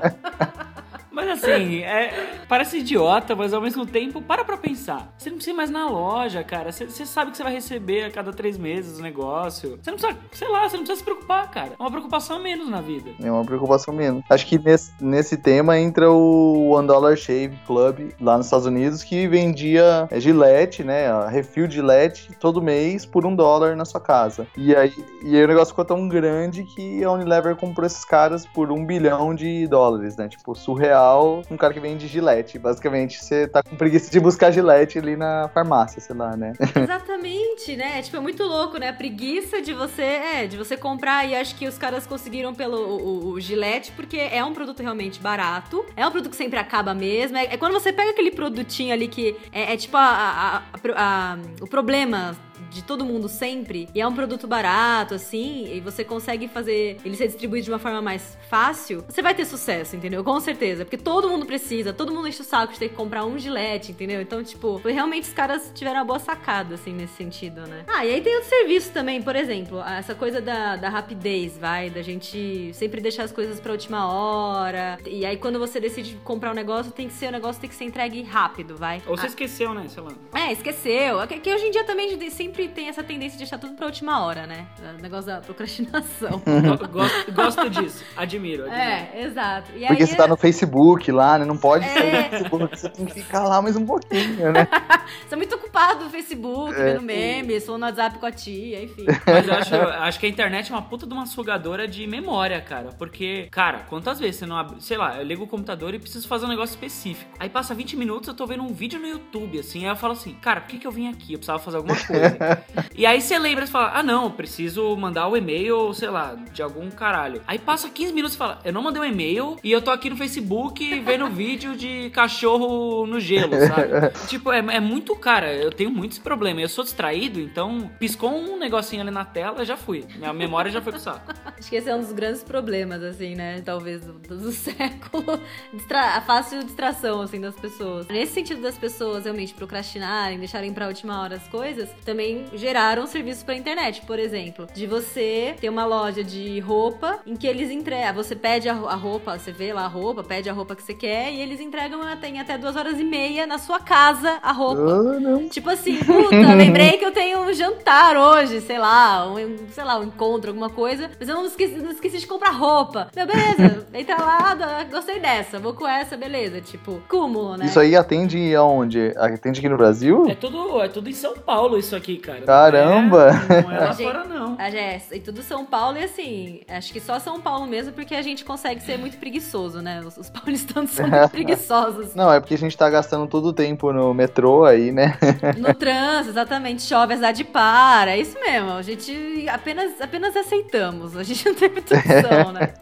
Mas 1.20 1.44
assim, 1.44 1.80
é, 1.80 2.40
parece 2.48 2.78
idiota, 2.78 3.37
mas 3.37 3.52
ao 3.52 3.61
mesmo 3.61 3.85
tempo, 3.85 4.22
para 4.22 4.44
pra 4.44 4.56
pensar. 4.56 5.12
Você 5.18 5.28
não 5.28 5.37
precisa 5.37 5.54
ir 5.54 5.56
mais 5.56 5.70
na 5.70 5.87
loja, 5.87 6.42
cara. 6.42 6.72
Você, 6.72 6.87
você 6.87 7.04
sabe 7.04 7.30
que 7.30 7.37
você 7.37 7.42
vai 7.42 7.52
receber 7.52 8.04
a 8.04 8.11
cada 8.11 8.33
três 8.33 8.56
meses 8.56 8.98
o 8.98 9.02
negócio. 9.02 9.78
Você 9.83 9.90
não 9.90 9.98
precisa, 9.98 10.18
sei 10.33 10.48
lá, 10.48 10.68
você 10.68 10.76
não 10.76 10.85
precisa 10.85 10.98
se 10.98 11.04
preocupar, 11.04 11.50
cara. 11.50 11.72
É 11.78 11.83
uma 11.83 11.90
preocupação 11.90 12.42
menos 12.42 12.68
na 12.68 12.80
vida. 12.80 13.11
É 13.22 13.30
uma 13.30 13.44
preocupação 13.44 13.92
menos. 13.92 14.24
Acho 14.30 14.46
que 14.46 14.59
nesse, 14.59 14.92
nesse 15.00 15.37
tema 15.37 15.78
entra 15.78 16.11
o 16.11 16.70
One 16.70 16.87
Dollar 16.87 17.16
Shave 17.16 17.59
Club 17.66 18.12
lá 18.20 18.38
nos 18.38 18.46
Estados 18.46 18.66
Unidos, 18.66 19.04
que 19.04 19.28
vendia 19.28 20.09
é, 20.11 20.18
Gillette, 20.18 20.83
né? 20.83 21.06
Refil 21.28 21.66
de 21.66 21.74
Gillette 21.74 22.30
todo 22.40 22.62
mês 22.62 23.04
por 23.04 23.26
um 23.26 23.35
dólar 23.35 23.76
na 23.76 23.85
sua 23.85 24.00
casa. 24.00 24.46
E 24.56 24.74
aí, 24.74 24.92
e 25.22 25.37
aí 25.37 25.44
o 25.44 25.48
negócio 25.48 25.72
ficou 25.72 25.85
tão 25.85 26.09
grande 26.09 26.64
que 26.64 27.04
a 27.04 27.12
Unilever 27.12 27.56
comprou 27.56 27.87
esses 27.87 28.04
caras 28.04 28.46
por 28.46 28.72
um 28.72 28.87
bilhão 28.87 29.35
de 29.35 29.66
dólares, 29.66 30.16
né? 30.16 30.28
Tipo, 30.28 30.54
surreal 30.54 31.10
um 31.51 31.57
cara 31.57 31.73
que 31.75 31.81
vende 31.81 32.07
Gillette. 32.07 32.59
Basicamente, 32.59 33.23
você 33.25 33.46
tá 33.49 33.62
com 33.62 33.77
preguiça 33.77 34.11
de 34.11 34.20
buscar 34.20 34.51
Gillette 34.51 34.99
ali 34.99 35.16
na 35.16 35.49
farmácia, 35.53 36.01
sei 36.01 36.14
lá, 36.16 36.37
né? 36.37 36.53
Exatamente, 36.77 37.77
né? 37.77 38.03
Tipo, 38.03 38.16
é 38.16 38.20
muito 38.20 38.42
louco, 38.44 38.79
né? 38.79 38.88
A 38.88 38.92
preguiça 38.92 39.61
de 39.61 39.73
você, 39.73 40.03
é, 40.03 40.46
de 40.46 40.57
você 40.57 40.77
comprar 40.77 41.27
e 41.29 41.35
acho 41.35 41.55
que 41.57 41.66
os 41.66 41.79
caras 41.79 42.07
conseguiram 42.07 42.55
pelo 42.55 42.77
o, 42.79 43.29
o- 43.33 43.40
Gillette, 43.40 43.92
porque 43.92 44.17
é 44.19 44.44
um 44.44 44.52
produto 44.52 44.81
realmente 44.83 45.21
barato, 45.21 45.85
é 45.96 46.06
um 46.06 46.11
produto 46.11 46.31
que 46.31 46.37
sempre 46.37 46.58
acaba 46.58 46.92
mesmo. 46.94 47.37
É, 47.37 47.44
é 47.54 47.56
quando 47.56 47.73
você 47.73 47.92
pega 47.92 48.11
aquele 48.11 48.31
produtinho 48.31 48.92
ali 48.92 49.08
que 49.08 49.37
é, 49.52 49.73
é 49.73 49.77
tipo 49.77 49.96
a- 49.96 50.63
a- 50.73 50.81
a- 50.96 51.38
o 51.61 51.67
problema 51.67 52.37
de 52.71 52.83
todo 52.83 53.04
mundo 53.04 53.29
sempre, 53.29 53.88
e 53.94 54.00
é 54.00 54.06
um 54.06 54.13
produto 54.15 54.46
barato, 54.46 55.15
assim, 55.15 55.67
e 55.73 55.81
você 55.81 56.04
consegue 56.04 56.48
fazer 56.48 56.98
ele 57.04 57.17
ser 57.17 57.27
distribuído 57.29 57.65
de 57.67 57.71
uma 57.71 57.79
forma 57.79 58.00
mais 58.02 58.37
fácil, 58.48 59.04
você 59.08 59.23
vai 59.23 59.35
ter 59.35 59.44
sucesso, 59.44 59.96
entendeu? 59.96 60.23
Com 60.25 60.38
certeza. 60.40 60.85
Porque 60.85 60.96
todo 60.98 61.29
mundo 61.29 61.46
precisa, 61.46 61.92
todo 61.92 62.13
mundo 62.13 62.29
enche 62.29 62.40
o 62.42 62.44
saco 62.44 62.73
de 62.73 62.79
ter 62.79 62.88
que 62.88 62.94
comprar 62.94 63.25
um 63.25 63.38
gilete, 63.38 63.92
entendeu? 63.92 64.21
Então, 64.21 64.42
tipo, 64.42 64.79
foi 64.81 64.92
realmente 64.92 65.25
os 65.25 65.33
caras 65.33 65.71
tiveram 65.75 65.98
uma 66.00 66.04
boa 66.04 66.19
sacada, 66.19 66.75
assim, 66.75 66.92
nesse 66.92 67.15
sentido, 67.15 67.63
né? 67.67 67.85
Ah, 67.87 68.04
e 68.04 68.15
aí 68.15 68.21
tem 68.21 68.33
outros 68.35 68.50
serviços 68.50 68.90
também, 68.90 69.23
por 69.23 69.37
exemplo, 69.37 69.81
essa 69.83 70.15
coisa 70.15 70.40
da, 70.40 70.77
da 70.77 70.88
rapidez, 70.88 71.56
vai, 71.58 71.90
da 71.90 72.02
gente 72.02 72.73
sempre 72.75 73.00
deixar 73.00 73.25
as 73.25 73.33
coisas 73.33 73.61
pra 73.61 73.73
última 73.73 74.13
hora. 74.13 74.98
E 75.06 75.25
aí, 75.25 75.37
quando 75.37 75.58
você 75.58 75.79
decide 75.81 76.17
comprar 76.25 76.50
um 76.50 76.54
negócio, 76.54 76.92
tem 76.92 77.08
que 77.08 77.15
ser, 77.15 77.27
o 77.29 77.33
negócio 77.33 77.61
tem 77.61 77.69
que 77.71 77.77
ser 77.77 77.85
entregue 77.85 78.23
rápido, 78.23 78.77
vai. 78.77 79.02
Ou 79.06 79.17
você 79.17 79.27
Ah, 79.27 79.29
esqueceu, 79.29 79.75
né? 79.75 79.87
Sei 79.88 80.02
lá. 80.02 80.13
é, 80.35 80.52
esqueceu. 80.52 81.27
Que, 81.29 81.38
que 81.40 81.52
hoje 81.52 81.67
em 81.67 81.71
dia 81.71 81.85
também 81.85 82.06
a 82.06 82.11
gente 82.11 82.31
sempre 82.31 82.50
tem 82.51 82.88
essa 82.88 83.03
tendência 83.03 83.33
de 83.33 83.38
deixar 83.44 83.59
tudo 83.59 83.75
pra 83.75 83.87
última 83.87 84.25
hora, 84.25 84.46
né? 84.46 84.67
O 84.98 85.03
negócio 85.03 85.27
da 85.27 85.40
procrastinação. 85.40 86.40
Go- 86.44 86.88
Gosto, 86.88 87.33
gosto 87.33 87.71
disso. 87.71 88.05
Admiro, 88.17 88.65
admiro. 88.65 88.81
é, 88.83 89.23
exato. 89.23 89.71
E 89.77 89.87
Porque 89.87 90.03
aí, 90.03 90.07
você 90.09 90.17
tá 90.17 90.27
no 90.27 90.37
Facebook 90.37 91.11
lá, 91.13 91.38
né? 91.38 91.44
Não 91.44 91.57
pode 91.57 91.85
É. 91.85 91.88
sair 91.88 92.11
do 92.11 92.31
Facebook, 92.31 92.77
você 92.79 92.88
tem 92.88 93.07
que 93.07 93.15
ficar 93.23 93.44
lá 93.44 93.61
mais 93.63 93.77
um 93.77 93.85
pouquinho, 93.87 94.53
né? 94.53 94.67
Você 95.27 95.35
é 95.35 95.37
muito 95.37 95.55
ocupado 95.57 96.05
no 96.05 96.11
Facebook, 96.11 96.73
É. 96.75 96.92
vendo 96.92 97.03
memes, 97.03 97.65
falando 97.67 97.81
no 97.81 97.87
WhatsApp 97.88 98.19
com 98.19 98.27
a 98.27 98.31
tia, 98.31 98.83
enfim. 98.85 99.05
Mas 99.27 99.48
eu 99.48 99.55
acho, 99.55 99.75
acho 99.75 100.21
que 100.21 100.27
a 100.27 100.29
internet 100.29 100.71
é 100.71 100.75
uma 100.75 100.83
puta 100.83 101.05
de 101.07 101.13
uma 101.13 101.27
sugadora 101.27 101.88
de 101.88 102.07
memória, 102.07 102.61
cara. 102.61 102.90
Porque, 102.96 103.48
cara, 103.51 103.81
quantas 103.88 104.21
vezes 104.21 104.37
você 104.37 104.46
não 104.46 104.57
abre. 104.57 104.77
Sei 104.81 104.96
lá, 104.96 105.17
eu 105.19 105.25
ligo 105.25 105.44
o 105.44 105.46
computador 105.48 105.94
e 105.94 105.98
preciso 105.98 106.29
fazer 106.29 106.46
um 106.46 106.48
negócio 106.48 106.75
específico. 106.75 107.31
Aí 107.40 107.48
passa 107.48 107.75
20 107.75 107.96
minutos, 107.96 108.29
eu 108.29 108.35
tô 108.35 108.46
vendo 108.46 108.63
um 108.63 108.73
vídeo 108.73 109.01
no 109.01 109.07
YouTube, 109.09 109.59
assim. 109.59 109.81
Aí 109.85 109.90
eu 109.90 109.96
falo 109.96 110.13
assim, 110.13 110.33
cara, 110.35 110.61
por 110.61 110.69
que, 110.69 110.79
que 110.79 110.87
eu 110.87 110.92
vim 110.92 111.09
aqui? 111.09 111.33
Eu 111.33 111.38
precisava 111.38 111.59
fazer 111.59 111.79
alguma 111.79 111.96
coisa. 111.96 112.37
e 112.96 113.06
aí 113.06 113.20
você 113.20 113.38
lembra 113.38 113.64
e 113.64 113.68
fala, 113.68 113.92
ah, 113.94 114.02
não, 114.02 114.30
preciso 114.30 114.96
mandar 114.96 115.28
o 115.28 115.36
e-mail, 115.36 115.92
sei 115.94 116.08
lá, 116.08 116.36
de 116.52 116.62
algum 116.62 116.90
caralho. 116.90 117.42
Aí 117.46 117.58
passa 117.58 117.88
15 117.88 118.12
minutos 118.12 118.34
e 118.34 118.38
fala, 118.38 118.58
eu 118.64 118.72
não 118.72 118.82
mandei 118.82 119.00
um 119.02 119.04
e-mail 119.04 119.56
e 119.62 119.70
eu 119.70 119.80
tô 119.82 119.90
aqui 119.90 120.10
no 120.10 120.16
Facebook 120.16 121.00
vendo 121.00 121.26
vídeo 121.30 121.76
de 121.76 122.10
cachorro 122.10 123.06
no 123.06 123.20
gelo, 123.20 123.52
sabe? 123.52 124.10
tipo, 124.28 124.52
é, 124.52 124.58
é 124.58 124.80
muito, 124.80 125.14
cara, 125.16 125.52
eu 125.52 125.70
tenho 125.70 125.90
muito 125.90 126.12
esse 126.12 126.20
problema. 126.20 126.60
Eu 126.60 126.68
sou 126.68 126.84
distraído, 126.84 127.40
então 127.40 127.90
piscou 127.98 128.30
um 128.30 128.58
negocinho 128.58 129.02
ali 129.02 129.10
na 129.10 129.24
tela, 129.24 129.64
já 129.64 129.76
fui. 129.76 130.04
Minha 130.16 130.32
memória 130.32 130.70
já 130.70 130.80
foi 130.80 130.92
pro 130.92 131.00
saco. 131.00 131.32
Acho 131.58 131.68
que 131.68 131.76
esse 131.76 131.88
é 131.88 131.94
um 131.94 132.00
dos 132.00 132.12
grandes 132.12 132.42
problemas, 132.42 133.02
assim, 133.02 133.34
né? 133.34 133.60
Talvez 133.64 134.04
do, 134.04 134.12
do 134.14 134.52
século. 134.52 135.40
Distra- 135.72 136.16
a 136.16 136.20
fácil 136.20 136.62
distração, 136.64 137.20
assim, 137.20 137.40
das 137.40 137.54
pessoas. 137.54 138.06
Nesse 138.08 138.32
sentido 138.32 138.60
das 138.62 138.76
pessoas 138.78 139.24
realmente 139.24 139.54
procrastinarem, 139.54 140.38
deixarem 140.38 140.72
pra 140.72 140.86
última 140.86 141.20
hora 141.20 141.36
as 141.36 141.46
coisas, 141.48 141.88
também 142.04 142.29
geraram 142.54 143.06
serviços 143.06 143.42
pra 143.42 143.54
internet, 143.54 144.02
por 144.06 144.18
exemplo. 144.18 144.66
De 144.72 144.87
você 144.87 145.54
ter 145.60 145.68
uma 145.68 145.85
loja 145.85 146.22
de 146.22 146.58
roupa 146.60 147.20
em 147.26 147.37
que 147.37 147.46
eles 147.46 147.70
entregam. 147.70 148.14
Você 148.14 148.35
pede 148.37 148.68
a, 148.68 148.72
roupa, 148.72 149.38
você 149.38 149.52
vê 149.52 149.72
lá 149.72 149.85
a 149.85 149.88
roupa, 149.88 150.22
pede 150.22 150.48
a 150.48 150.52
roupa 150.52 150.74
que 150.74 150.83
você 150.83 150.94
quer 150.94 151.33
e 151.33 151.40
eles 151.40 151.60
entregam 151.60 152.02
até, 152.02 152.28
em 152.28 152.40
até 152.40 152.56
duas 152.58 152.76
horas 152.76 152.98
e 152.98 153.04
meia 153.04 153.46
na 153.46 153.58
sua 153.58 153.81
casa 153.81 154.38
a 154.42 154.52
roupa. 154.52 154.81
Ah, 154.81 155.20
não. 155.20 155.48
Tipo 155.48 155.70
assim, 155.70 155.96
puta, 155.96 156.37
lembrei 156.54 156.92
que 156.92 157.04
eu 157.04 157.12
tenho 157.12 157.40
um 157.40 157.52
jantar 157.52 158.16
hoje, 158.16 158.60
sei 158.60 158.78
lá, 158.78 159.31
um, 159.31 159.68
sei 159.70 159.85
lá, 159.85 159.98
um 159.98 160.04
encontro, 160.04 160.50
alguma 160.50 160.70
coisa. 160.70 161.10
Mas 161.18 161.28
eu 161.28 161.35
não 161.35 161.46
esqueci, 161.46 161.76
não 161.76 161.90
esqueci 161.90 162.18
de 162.18 162.26
comprar 162.26 162.50
roupa. 162.50 163.08
Meu, 163.14 163.26
beleza, 163.26 163.87
entra 163.94 164.16
lá, 164.16 164.85
gostei 164.90 165.18
dessa, 165.18 165.58
vou 165.58 165.74
com 165.74 165.87
essa, 165.87 166.16
beleza. 166.16 166.60
Tipo, 166.60 167.00
cúmulo, 167.08 167.56
né? 167.56 167.66
Isso 167.66 167.81
aí 167.81 167.96
atende 167.96 168.54
aonde? 168.54 169.12
Atende 169.16 169.60
aqui 169.60 169.68
no 169.68 169.76
Brasil? 169.76 170.26
É 170.28 170.35
tudo, 170.35 170.81
é 170.81 170.88
tudo 170.88 171.08
em 171.08 171.12
São 171.12 171.35
Paulo 171.35 171.78
isso 171.78 171.96
aqui, 171.96 172.16
cara. 172.21 172.40
Não 172.40 172.46
Caramba! 172.46 173.31
é- 173.48 173.62
Não 173.62 173.73
é, 173.73 173.79
lá 173.81 173.92
Gente, 173.92 174.12
fora, 174.12 174.25
não. 174.25 174.56
Ah, 174.58 174.68
é, 174.71 175.00
e 175.12 175.21
tudo 175.21 175.42
São 175.42 175.64
Paulo 175.64 175.98
e 175.98 176.04
assim, 176.04 176.60
acho 176.68 176.92
que 176.92 177.00
só 177.00 177.18
São 177.18 177.40
Paulo 177.40 177.66
mesmo, 177.66 177.92
porque 177.92 178.14
a 178.14 178.23
gente 178.23 178.44
consegue 178.44 178.83
ser 178.83 178.98
muito 178.98 179.16
preguiçoso, 179.18 179.81
né? 179.81 180.00
Os, 180.04 180.16
os 180.16 180.31
paulistanos 180.31 180.90
são 180.90 181.06
muito 181.08 181.29
preguiçosos. 181.31 182.14
Não, 182.14 182.33
é 182.33 182.40
porque 182.40 182.54
a 182.54 182.58
gente 182.58 182.77
tá 182.77 182.88
gastando 182.90 183.27
todo 183.27 183.46
o 183.46 183.52
tempo 183.52 183.92
no 183.92 184.12
metrô 184.14 184.64
aí, 184.64 184.92
né? 184.92 185.16
No 185.56 185.73
trânsito, 185.75 186.31
exatamente, 186.31 186.83
chove, 186.83 187.14
a 187.14 187.16
cidade 187.16 187.44
para, 187.44 188.12
é 188.12 188.18
isso 188.21 188.38
mesmo. 188.40 188.73
A 188.73 188.83
gente 188.83 189.46
apenas, 189.48 190.00
apenas 190.00 190.37
aceitamos, 190.37 191.16
a 191.16 191.23
gente 191.23 191.44
não 191.46 191.54
tem 191.54 191.68
muita 191.71 191.94
opção, 191.96 192.52
né? 192.52 192.73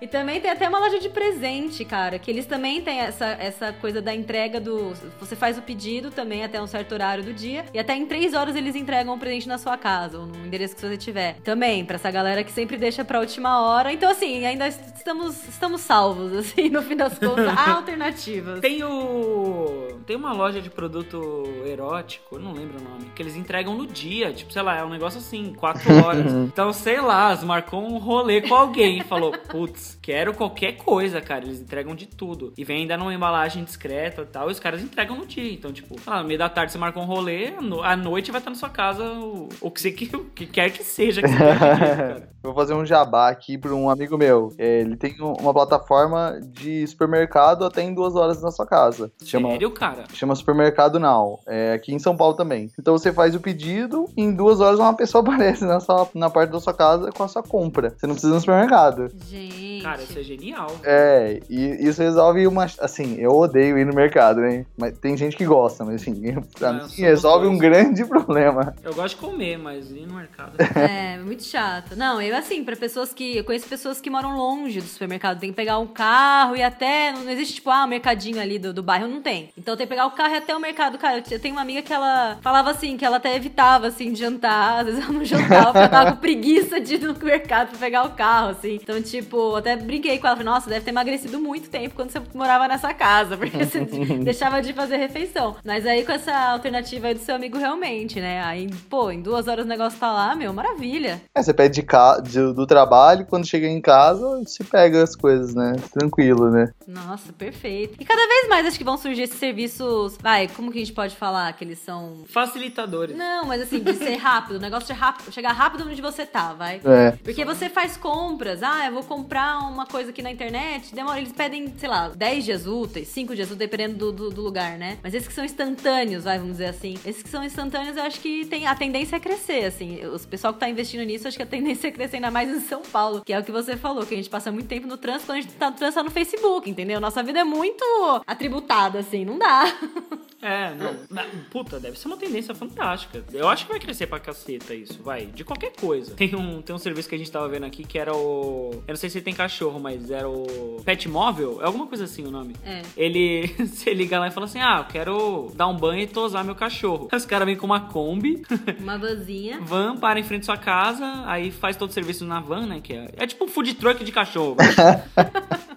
E 0.00 0.06
também 0.06 0.40
tem 0.40 0.50
até 0.50 0.68
uma 0.68 0.78
loja 0.78 0.98
de 0.98 1.08
presente, 1.08 1.84
cara, 1.84 2.18
que 2.18 2.30
eles 2.30 2.46
também 2.46 2.82
têm 2.82 3.00
essa, 3.00 3.26
essa 3.38 3.72
coisa 3.72 4.02
da 4.02 4.14
entrega 4.14 4.60
do. 4.60 4.92
Você 5.20 5.34
faz 5.36 5.56
o 5.56 5.62
pedido 5.62 6.10
também 6.10 6.44
até 6.44 6.60
um 6.60 6.66
certo 6.66 6.92
horário 6.92 7.24
do 7.24 7.32
dia, 7.32 7.64
e 7.72 7.78
até 7.78 7.94
em 7.94 8.04
três 8.06 8.34
horas 8.34 8.53
eles 8.54 8.74
entregam 8.74 9.14
o 9.14 9.18
presente 9.18 9.48
na 9.48 9.58
sua 9.58 9.76
casa, 9.76 10.18
ou 10.18 10.26
no 10.26 10.46
endereço 10.46 10.74
que 10.74 10.80
você 10.80 10.96
tiver. 10.96 11.36
Também, 11.44 11.84
pra 11.84 11.96
essa 11.96 12.10
galera 12.10 12.42
que 12.44 12.52
sempre 12.52 12.76
deixa 12.76 13.04
pra 13.04 13.20
última 13.20 13.60
hora. 13.62 13.92
Então, 13.92 14.10
assim, 14.10 14.44
ainda 14.44 14.68
estamos, 14.68 15.48
estamos 15.48 15.80
salvos, 15.80 16.32
assim, 16.36 16.68
no 16.68 16.82
fim 16.82 16.96
das 16.96 17.18
contas. 17.18 17.48
Há 17.56 17.72
alternativas. 17.72 18.60
Tem 18.60 18.82
o. 18.82 19.93
Tem 20.06 20.16
uma 20.16 20.32
loja 20.32 20.60
de 20.60 20.68
produto 20.68 21.42
erótico, 21.66 22.36
eu 22.36 22.40
não 22.40 22.52
lembro 22.52 22.78
o 22.78 22.82
nome, 22.82 23.10
que 23.14 23.22
eles 23.22 23.36
entregam 23.36 23.74
no 23.74 23.86
dia. 23.86 24.32
Tipo, 24.32 24.52
sei 24.52 24.62
lá, 24.62 24.76
é 24.78 24.84
um 24.84 24.90
negócio 24.90 25.18
assim, 25.18 25.52
quatro 25.54 25.82
horas. 26.04 26.30
então, 26.32 26.72
sei 26.72 27.00
lá, 27.00 27.34
marcou 27.44 27.82
um 27.82 27.96
rolê 27.98 28.42
com 28.42 28.54
alguém 28.54 28.98
e 28.98 29.04
falou, 29.04 29.32
putz, 29.50 29.98
quero 30.02 30.34
qualquer 30.34 30.72
coisa, 30.72 31.20
cara. 31.20 31.44
Eles 31.44 31.60
entregam 31.60 31.94
de 31.94 32.06
tudo. 32.06 32.52
E 32.56 32.64
vem 32.64 32.82
ainda 32.82 32.96
numa 32.96 33.14
embalagem 33.14 33.64
discreta 33.64 34.22
e 34.22 34.26
tal, 34.26 34.48
e 34.48 34.52
os 34.52 34.60
caras 34.60 34.82
entregam 34.82 35.16
no 35.16 35.26
dia. 35.26 35.52
Então, 35.52 35.72
tipo, 35.72 35.96
ah, 36.06 36.20
no 36.22 36.28
meio 36.28 36.38
da 36.38 36.48
tarde 36.48 36.72
você 36.72 36.78
marcou 36.78 37.02
um 37.02 37.06
rolê, 37.06 37.54
à 37.82 37.96
noite 37.96 38.30
vai 38.30 38.40
estar 38.40 38.50
na 38.50 38.56
sua 38.56 38.68
casa 38.68 39.04
o, 39.04 39.48
o 39.60 39.70
que 39.70 39.80
você 39.80 39.90
que, 39.90 40.14
o 40.14 40.24
que 40.26 40.46
quer 40.46 40.70
que 40.70 40.82
seja 40.84 41.22
que 41.22 41.28
você 41.28 41.34
Vou 42.44 42.52
fazer 42.54 42.74
um 42.74 42.84
jabá 42.84 43.30
aqui 43.30 43.56
para 43.56 43.74
um 43.74 43.88
amigo 43.88 44.18
meu. 44.18 44.52
Ele 44.58 44.96
tem 44.96 45.16
um- 45.18 45.32
uma 45.40 45.54
plataforma 45.54 46.38
de 46.42 46.86
supermercado 46.86 47.64
até 47.64 47.80
em 47.82 47.94
duas 47.94 48.14
horas 48.14 48.42
na 48.42 48.50
sua 48.50 48.66
casa. 48.66 49.10
Chama, 49.24 49.48
Sério, 49.52 49.70
cara? 49.70 49.93
Chama 50.12 50.34
Supermercado 50.34 50.98
Now. 50.98 51.40
É 51.46 51.72
aqui 51.72 51.92
em 51.94 51.98
São 51.98 52.16
Paulo 52.16 52.34
também. 52.34 52.70
Então 52.78 52.96
você 52.96 53.12
faz 53.12 53.34
o 53.34 53.40
pedido 53.40 54.08
e 54.16 54.22
em 54.22 54.34
duas 54.34 54.60
horas 54.60 54.78
uma 54.78 54.94
pessoa 54.94 55.22
aparece 55.24 55.64
na, 55.64 55.80
sua, 55.80 56.08
na 56.14 56.30
parte 56.30 56.50
da 56.50 56.60
sua 56.60 56.74
casa 56.74 57.10
com 57.12 57.22
a 57.22 57.28
sua 57.28 57.42
compra. 57.42 57.94
Você 57.96 58.06
não 58.06 58.14
precisa 58.14 58.32
ir 58.32 58.34
no 58.34 58.40
supermercado. 58.40 59.10
Gente. 59.28 59.74
Cara, 59.82 60.02
isso 60.02 60.18
é 60.18 60.22
genial. 60.22 60.74
É, 60.82 61.40
e 61.48 61.86
isso 61.86 62.00
resolve 62.00 62.46
uma. 62.46 62.64
Assim, 62.78 63.16
eu 63.18 63.32
odeio 63.32 63.78
ir 63.78 63.84
no 63.84 63.94
mercado, 63.94 64.40
né? 64.40 64.64
Mas 64.78 64.96
tem 64.98 65.14
gente 65.14 65.36
que 65.36 65.44
gosta, 65.44 65.84
mas 65.84 65.96
assim, 65.96 66.14
pra 66.58 66.72
mim 66.72 66.88
resolve 66.96 67.46
um 67.46 67.58
grande 67.58 68.02
problema. 68.08 68.74
Eu 68.82 68.94
gosto 68.94 69.16
de 69.16 69.20
comer, 69.20 69.58
mas 69.58 69.90
ir 69.90 70.06
no 70.06 70.14
mercado. 70.14 70.54
É, 70.74 71.18
muito 71.18 71.44
chato. 71.44 71.96
Não, 71.96 72.20
eu 72.20 72.36
assim, 72.36 72.64
pra 72.64 72.76
pessoas 72.76 73.12
que. 73.12 73.36
Eu 73.36 73.44
conheço 73.44 73.68
pessoas 73.68 74.00
que 74.00 74.10
moram 74.10 74.36
longe 74.36 74.80
do 74.80 74.86
supermercado. 74.86 75.38
Tem 75.38 75.50
que 75.50 75.56
pegar 75.56 75.78
um 75.78 75.86
carro 75.86 76.56
e 76.56 76.62
até. 76.62 77.12
Não 77.12 77.30
existe, 77.30 77.54
tipo, 77.56 77.70
ah, 77.70 77.84
o 77.84 77.88
mercadinho 77.88 78.40
ali 78.40 78.58
do, 78.58 78.72
do 78.72 78.82
bairro. 78.82 79.06
Não 79.06 79.22
tem. 79.22 79.50
Então 79.56 79.76
tem 79.76 79.83
que 79.84 79.90
pegar 79.90 80.06
o 80.06 80.10
carro 80.10 80.34
e 80.34 80.38
até 80.38 80.54
o 80.56 80.60
mercado. 80.60 80.98
Cara, 80.98 81.22
eu 81.30 81.40
tenho 81.40 81.54
uma 81.54 81.62
amiga 81.62 81.82
que 81.82 81.92
ela 81.92 82.38
falava 82.42 82.70
assim, 82.70 82.96
que 82.96 83.04
ela 83.04 83.16
até 83.18 83.34
evitava, 83.36 83.86
assim, 83.88 84.12
de 84.12 84.18
jantar. 84.20 84.80
Às 84.80 84.86
vezes 84.86 85.02
ela 85.02 85.12
não 85.12 85.24
jantava, 85.24 85.64
porque 85.66 85.78
ela 85.78 85.88
tava 85.88 86.10
com 86.12 86.16
preguiça 86.18 86.80
de 86.80 86.94
ir 86.94 87.00
no 87.00 87.14
mercado 87.14 87.68
pra 87.70 87.78
pegar 87.78 88.04
o 88.04 88.10
carro, 88.10 88.50
assim. 88.50 88.78
Então, 88.82 89.00
tipo, 89.02 89.56
até 89.56 89.76
brinquei 89.76 90.18
com 90.18 90.26
ela. 90.26 90.36
Falei, 90.36 90.52
nossa, 90.52 90.68
deve 90.70 90.84
ter 90.84 90.90
emagrecido 90.90 91.38
muito 91.38 91.68
tempo 91.68 91.94
quando 91.94 92.10
você 92.10 92.20
morava 92.34 92.68
nessa 92.68 92.92
casa, 92.94 93.36
porque 93.36 93.64
você 93.64 93.80
deixava 94.24 94.60
de 94.62 94.72
fazer 94.72 94.96
refeição. 94.96 95.56
Mas 95.64 95.86
aí 95.86 96.04
com 96.04 96.12
essa 96.12 96.32
alternativa 96.52 97.08
aí 97.08 97.14
do 97.14 97.20
seu 97.20 97.34
amigo, 97.34 97.58
realmente, 97.58 98.20
né? 98.20 98.42
Aí, 98.44 98.68
pô, 98.88 99.10
em 99.10 99.20
duas 99.20 99.48
horas 99.48 99.64
o 99.64 99.68
negócio 99.68 99.98
tá 99.98 100.12
lá, 100.12 100.34
meu, 100.34 100.52
maravilha. 100.52 101.20
É, 101.34 101.42
você 101.42 101.52
pede 101.52 101.74
de 101.74 101.82
ca... 101.82 102.20
de- 102.20 102.52
do 102.54 102.66
trabalho, 102.66 103.26
quando 103.26 103.46
chega 103.46 103.66
em 103.66 103.80
casa, 103.80 104.24
você 104.40 104.62
pega 104.64 105.02
as 105.02 105.16
coisas, 105.16 105.54
né? 105.54 105.72
Tranquilo, 105.92 106.50
né? 106.50 106.70
Nossa, 106.86 107.32
perfeito. 107.32 107.96
E 108.00 108.04
cada 108.04 108.26
vez 108.26 108.48
mais 108.48 108.66
acho 108.66 108.78
que 108.78 108.84
vão 108.84 108.96
surgir 108.96 109.22
esses 109.22 109.38
serviços. 109.38 109.73
Vai, 110.20 110.48
como 110.48 110.70
que 110.70 110.78
a 110.78 110.84
gente 110.84 110.92
pode 110.92 111.16
falar 111.16 111.52
que 111.52 111.64
eles 111.64 111.78
são. 111.78 112.24
Facilitadores. 112.26 113.16
Não, 113.16 113.46
mas 113.46 113.62
assim, 113.62 113.80
de 113.80 113.94
ser 113.94 114.16
rápido, 114.16 114.56
o 114.56 114.60
negócio 114.60 114.86
de 114.86 114.98
rápido, 114.98 115.32
chegar 115.32 115.52
rápido 115.52 115.88
onde 115.88 116.00
você 116.00 116.24
tá, 116.24 116.52
vai. 116.52 116.80
É. 116.84 117.12
Porque 117.22 117.44
você 117.44 117.68
faz 117.68 117.96
compras, 117.96 118.62
ah, 118.62 118.86
eu 118.86 118.92
vou 118.92 119.02
comprar 119.02 119.58
uma 119.58 119.86
coisa 119.86 120.10
aqui 120.10 120.22
na 120.22 120.30
internet, 120.30 120.94
demora, 120.94 121.18
eles 121.18 121.32
pedem, 121.32 121.72
sei 121.76 121.88
lá, 121.88 122.08
10 122.08 122.44
dias 122.44 122.66
úteis, 122.66 123.08
5 123.08 123.34
dias 123.34 123.48
úteis, 123.50 123.58
dependendo 123.58 123.98
do, 123.98 124.12
do, 124.12 124.30
do 124.30 124.42
lugar, 124.42 124.78
né? 124.78 124.98
Mas 125.02 125.14
esses 125.14 125.28
que 125.28 125.34
são 125.34 125.44
instantâneos, 125.44 126.24
vai, 126.24 126.38
vamos 126.38 126.52
dizer 126.52 126.66
assim. 126.66 126.94
Esses 127.04 127.22
que 127.22 127.28
são 127.28 127.44
instantâneos, 127.44 127.96
eu 127.96 128.02
acho 128.02 128.20
que 128.20 128.44
tem, 128.46 128.66
a 128.66 128.74
tendência 128.74 129.16
é 129.16 129.20
crescer, 129.20 129.64
assim. 129.64 130.00
O 130.06 130.18
pessoal 130.20 130.52
que 130.52 130.60
tá 130.60 130.68
investindo 130.68 131.04
nisso, 131.04 131.26
acho 131.28 131.36
que 131.36 131.42
a 131.42 131.46
tendência 131.46 131.88
é 131.88 131.90
crescer 131.90 132.16
ainda 132.16 132.30
mais 132.30 132.48
em 132.50 132.60
São 132.60 132.82
Paulo, 132.82 133.22
que 133.24 133.32
é 133.32 133.38
o 133.38 133.44
que 133.44 133.52
você 133.52 133.76
falou, 133.76 134.04
que 134.06 134.14
a 134.14 134.16
gente 134.16 134.30
passa 134.30 134.50
muito 134.52 134.68
tempo 134.68 134.86
no 134.86 134.96
trânsito, 134.96 135.26
quando 135.26 135.38
a 135.38 135.40
gente 135.40 135.52
tá 135.54 135.70
no 135.70 135.76
trânsito 135.76 136.00
tá 136.00 136.02
no 136.02 136.10
Facebook, 136.10 136.68
entendeu? 136.68 137.00
Nossa 137.00 137.22
vida 137.22 137.40
é 137.40 137.44
muito 137.44 137.84
atributada, 138.26 138.98
assim, 138.98 139.24
não 139.24 139.38
dá. 139.38 139.63
É, 140.46 140.74
não. 140.74 140.94
Na- 141.08 141.24
Puta, 141.50 141.80
deve 141.80 141.98
ser 141.98 142.06
uma 142.06 142.18
tendência 142.18 142.54
fantástica. 142.54 143.24
Eu 143.32 143.48
acho 143.48 143.64
que 143.64 143.70
vai 143.72 143.80
crescer 143.80 144.06
pra 144.06 144.20
caceta 144.20 144.74
isso, 144.74 145.02
vai. 145.02 145.24
De 145.24 145.42
qualquer 145.42 145.72
coisa. 145.72 146.14
Tem 146.14 146.34
um, 146.36 146.60
tem 146.60 146.76
um 146.76 146.78
serviço 146.78 147.08
que 147.08 147.14
a 147.14 147.18
gente 147.18 147.32
tava 147.32 147.48
vendo 147.48 147.64
aqui 147.64 147.82
que 147.82 147.98
era 147.98 148.14
o. 148.14 148.72
Eu 148.86 148.92
não 148.92 148.96
sei 148.96 149.08
se 149.08 149.22
tem 149.22 149.32
cachorro, 149.32 149.80
mas 149.80 150.10
era 150.10 150.28
o. 150.28 150.82
Pet 150.84 151.08
Móvel? 151.08 151.62
É 151.62 151.64
alguma 151.64 151.86
coisa 151.86 152.04
assim 152.04 152.26
o 152.26 152.30
nome. 152.30 152.54
É. 152.62 152.82
Ele. 152.94 153.46
Você 153.56 153.94
liga 153.94 154.18
lá 154.20 154.28
e 154.28 154.30
fala 154.32 154.44
assim: 154.44 154.60
ah, 154.60 154.80
eu 154.80 154.92
quero 154.92 155.50
dar 155.54 155.66
um 155.66 155.76
banho 155.78 156.02
e 156.02 156.06
tosar 156.06 156.44
meu 156.44 156.54
cachorro. 156.54 157.08
Aí 157.10 157.16
Os 157.16 157.24
caras 157.24 157.46
vêm 157.46 157.56
com 157.56 157.64
uma 157.64 157.80
Kombi, 157.88 158.42
Uma 158.78 158.98
vanzinha. 158.98 159.58
van, 159.62 159.96
para 159.96 160.20
em 160.20 160.24
frente 160.24 160.42
à 160.42 160.44
sua 160.44 160.58
casa, 160.58 161.22
aí 161.24 161.50
faz 161.50 161.74
todo 161.74 161.88
o 161.88 161.92
serviço 161.94 162.22
na 162.26 162.40
van, 162.40 162.66
né? 162.66 162.80
Que 162.84 162.92
é, 162.92 163.08
é 163.16 163.26
tipo 163.26 163.44
um 163.46 163.48
food 163.48 163.72
truck 163.76 164.04
de 164.04 164.12
cachorro. 164.12 164.56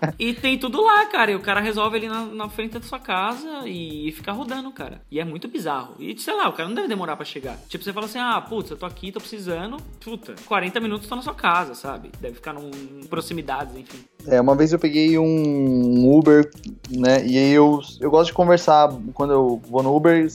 E 0.20 0.34
tem 0.34 0.58
tudo 0.58 0.84
lá, 0.84 1.06
cara. 1.06 1.32
E 1.32 1.36
o 1.36 1.40
cara 1.40 1.60
resolve 1.60 1.98
ali 1.98 2.08
na, 2.08 2.26
na 2.26 2.50
frente 2.50 2.74
da 2.74 2.82
sua 2.82 3.00
casa 3.00 3.68
e 3.68 4.12
fica 4.12 4.32
rodando, 4.32 4.72
cara. 4.72 5.02
E 5.12 5.20
é 5.20 5.26
muito 5.26 5.48
bizarro. 5.48 5.96
E 6.00 6.18
sei 6.20 6.36
lá, 6.36 6.50
o 6.50 6.54
cara 6.54 6.68
não 6.68 6.76
deve 6.76 6.88
demorar 6.88 7.16
pra 7.16 7.26
chegar. 7.26 7.58
Tipo, 7.68 7.84
você 7.84 7.94
fala 7.94 8.06
assim: 8.06 8.20
ah, 8.20 8.42
putz, 8.42 8.72
eu 8.72 8.78
tô 8.78 8.86
aqui, 8.86 9.12
tô 9.12 9.20
precisando. 9.20 9.78
Puta, 10.04 10.36
40 10.46 10.80
minutos 10.80 11.08
tô 11.08 11.16
na 11.16 11.22
sua 11.22 11.36
casa, 11.36 11.76
sabe? 11.76 12.10
Deve 12.20 12.36
ficar 12.36 12.54
num, 12.54 12.72
em 12.72 13.06
proximidades, 13.06 13.76
enfim. 13.76 14.00
É, 14.26 14.42
uma 14.42 14.56
vez 14.56 14.74
eu 14.74 14.80
peguei 14.80 15.18
um 15.18 16.18
Uber, 16.18 16.50
né? 16.90 17.26
E 17.26 17.38
aí 17.38 17.52
eu, 17.52 17.80
eu 18.00 18.10
gosto 18.10 18.28
de 18.28 18.34
conversar 18.34 18.90
quando 19.14 19.34
eu 19.34 19.62
vou 19.70 19.84
no 19.84 19.96
Uber. 19.96 20.28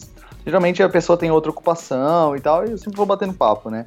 Geralmente 0.45 0.83
a 0.83 0.89
pessoa 0.89 1.17
tem 1.17 1.31
outra 1.31 1.51
ocupação 1.51 2.37
e 2.37 2.41
tal, 2.41 2.67
e 2.67 2.73
eu 2.73 2.79
sempre 2.79 2.97
vou 2.97 3.07
batendo 3.07 3.33
papo, 3.33 3.71
né? 3.71 3.87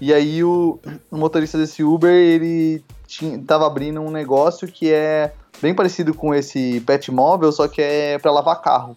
E 0.00 0.12
aí 0.12 0.42
o, 0.42 0.78
o 1.10 1.16
motorista 1.16 1.56
desse 1.56 1.84
Uber, 1.84 2.12
ele 2.12 2.82
tinha, 3.06 3.38
tava 3.46 3.66
abrindo 3.66 4.00
um 4.00 4.10
negócio 4.10 4.68
que 4.68 4.92
é 4.92 5.32
bem 5.60 5.74
parecido 5.74 6.14
com 6.14 6.34
esse 6.34 6.80
pet 6.80 7.10
móvel, 7.10 7.52
só 7.52 7.68
que 7.68 7.80
é 7.80 8.18
para 8.18 8.32
lavar 8.32 8.60
carro. 8.60 8.96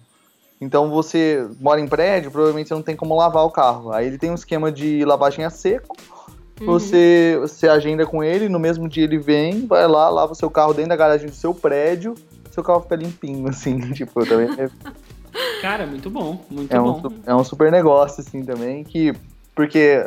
Então 0.59 0.89
você 0.89 1.47
mora 1.59 1.79
em 1.79 1.87
prédio, 1.87 2.31
provavelmente 2.31 2.67
você 2.67 2.73
não 2.73 2.81
tem 2.81 2.95
como 2.95 3.15
lavar 3.15 3.45
o 3.45 3.51
carro. 3.51 3.91
Aí 3.91 4.07
ele 4.07 4.17
tem 4.17 4.31
um 4.31 4.35
esquema 4.35 4.71
de 4.71 5.05
lavagem 5.05 5.45
a 5.45 5.49
seco. 5.49 5.95
Você, 6.59 7.37
você 7.39 7.69
agenda 7.69 8.03
com 8.03 8.23
ele, 8.23 8.49
no 8.49 8.57
mesmo 8.57 8.89
dia 8.89 9.03
ele 9.03 9.19
vem, 9.19 9.67
vai 9.67 9.87
lá, 9.87 10.09
lava 10.09 10.31
o 10.31 10.35
seu 10.35 10.49
carro 10.49 10.73
dentro 10.73 10.89
da 10.89 10.95
garagem 10.95 11.27
do 11.29 11.35
seu 11.35 11.53
prédio, 11.53 12.15
seu 12.49 12.63
carro 12.63 12.81
fica 12.81 12.95
limpinho, 12.95 13.47
assim, 13.49 13.79
tipo, 13.91 14.25
também 14.25 14.49
é, 14.59 14.67
Cara, 15.61 15.85
muito 15.85 16.09
bom, 16.09 16.43
muito 16.49 16.73
é 16.73 16.79
bom. 16.79 17.01
um, 17.05 17.13
é 17.25 17.35
um 17.35 17.43
super 17.43 17.71
negócio, 17.71 18.21
assim, 18.21 18.43
também, 18.43 18.83
que, 18.83 19.13
porque 19.53 20.03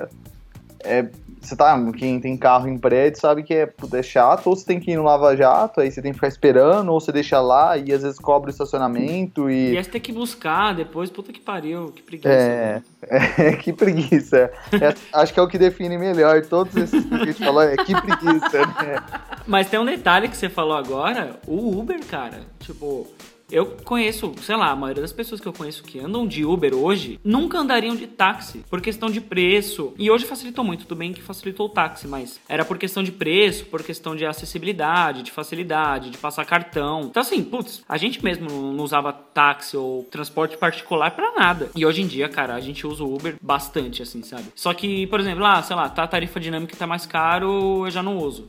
é, 0.81 1.07
você 1.41 1.57
tá, 1.57 1.77
quem 1.93 2.21
tem 2.21 2.37
carro 2.37 2.69
em 2.69 2.79
prédio 2.79 3.21
sabe 3.21 3.43
que 3.43 3.55
é, 3.55 3.73
é 3.93 4.03
chato, 4.03 4.47
ou 4.49 4.57
você 4.57 4.67
tem 4.67 4.79
que 4.79 4.91
ir 4.91 4.97
no 4.97 5.03
lava-jato, 5.03 5.81
aí 5.81 5.91
você 5.91 6.03
tem 6.03 6.13
que 6.13 6.17
ficar 6.17 6.29
esperando, 6.29 6.93
ou 6.93 7.01
você 7.01 7.11
deixa 7.11 7.41
lá 7.41 7.77
e 7.77 7.93
às 7.93 8.03
vezes 8.03 8.19
cobra 8.19 8.49
o 8.49 8.51
estacionamento 8.51 9.49
E 9.51 9.73
e... 9.73 9.77
aí 9.77 9.85
você 9.85 9.91
tem 9.91 10.01
que 10.01 10.13
buscar 10.13 10.75
depois, 10.75 11.11
puta 11.11 11.33
que 11.33 11.41
pariu, 11.41 11.93
que 11.93 12.03
preguiça. 12.03 12.29
É, 12.29 12.83
é, 13.49 13.53
que 13.53 13.73
preguiça. 13.73 14.51
É, 14.73 14.95
acho 15.15 15.33
que 15.33 15.41
é 15.41 15.43
o 15.43 15.49
que 15.49 15.59
define 15.59 15.97
melhor 15.97 16.43
todos 16.43 16.77
esses 16.77 17.05
que 17.05 17.15
a 17.15 17.25
gente 17.25 17.45
falou, 17.45 17.63
é 17.63 17.77
que 17.77 17.95
preguiça, 18.01 18.67
né? 18.83 19.03
Mas 19.47 19.69
tem 19.69 19.81
um 19.81 19.85
detalhe 19.85 20.29
que 20.29 20.37
você 20.37 20.49
falou 20.49 20.77
agora, 20.77 21.37
o 21.47 21.79
Uber, 21.79 22.05
cara, 22.07 22.41
tipo, 22.61 23.07
eu 23.51 23.67
conheço, 23.85 24.33
sei 24.43 24.57
lá, 24.57 24.71
a 24.71 24.77
maioria 24.77 25.03
das 25.03 25.13
pessoas 25.13 25.41
que 25.41 25.47
eu 25.47 25.53
conheço 25.53 25.83
que 25.83 25.99
andam 25.99 26.27
de 26.27 26.45
Uber 26.45 26.75
hoje 26.75 27.19
nunca 27.25 27.59
andariam 27.59 27.97
de 27.97 28.07
táxi, 28.07 28.65
por 28.69 28.81
questão 28.81 29.11
de 29.11 29.21
preço. 29.21 29.93
E 29.99 30.11
hoje 30.11 30.27
facilitou 30.27 30.65
muito, 30.65 30.87
tudo 30.87 30.99
bem 30.99 31.13
que 31.13 31.23
facilitou 31.23 31.67
o 31.67 31.71
táxi, 31.71 32.07
mas 32.07 32.41
era 32.49 32.65
por 32.65 32.79
questão 32.79 33.03
de 33.03 33.13
preço, 33.13 33.67
por 33.67 33.83
questão 33.83 34.15
de 34.15 34.25
acessibilidade, 34.25 35.23
de 35.23 35.31
facilidade, 35.31 36.11
de 36.11 36.19
passar 36.19 36.45
cartão. 36.45 37.03
Então 37.03 37.21
assim, 37.21 37.43
putz, 37.43 37.83
a 37.89 37.97
gente 37.97 38.23
mesmo 38.25 38.49
não 38.51 38.85
usava 38.85 39.13
táxi 39.13 39.77
ou 39.77 40.05
transporte 40.05 40.57
particular 40.57 41.11
pra 41.13 41.33
nada. 41.33 41.71
E 41.75 41.85
hoje 41.85 42.03
em 42.03 42.07
dia, 42.07 42.29
cara, 42.29 42.55
a 42.55 42.61
gente 42.61 42.87
usa 42.87 43.03
o 43.05 43.15
Uber 43.15 43.37
bastante, 43.43 44.03
assim, 44.03 44.23
sabe? 44.23 44.45
Só 44.55 44.73
que, 44.75 45.07
por 45.09 45.21
exemplo, 45.21 45.43
lá, 45.43 45.63
sei 45.63 45.77
lá, 45.77 45.89
tá 45.89 46.05
a 46.05 46.09
tarifa 46.09 46.41
dinâmica 46.41 46.77
tá 46.77 46.87
mais 46.87 47.07
caro, 47.07 47.87
eu 47.87 47.91
já 47.91 48.03
não 48.03 48.19
uso 48.19 48.47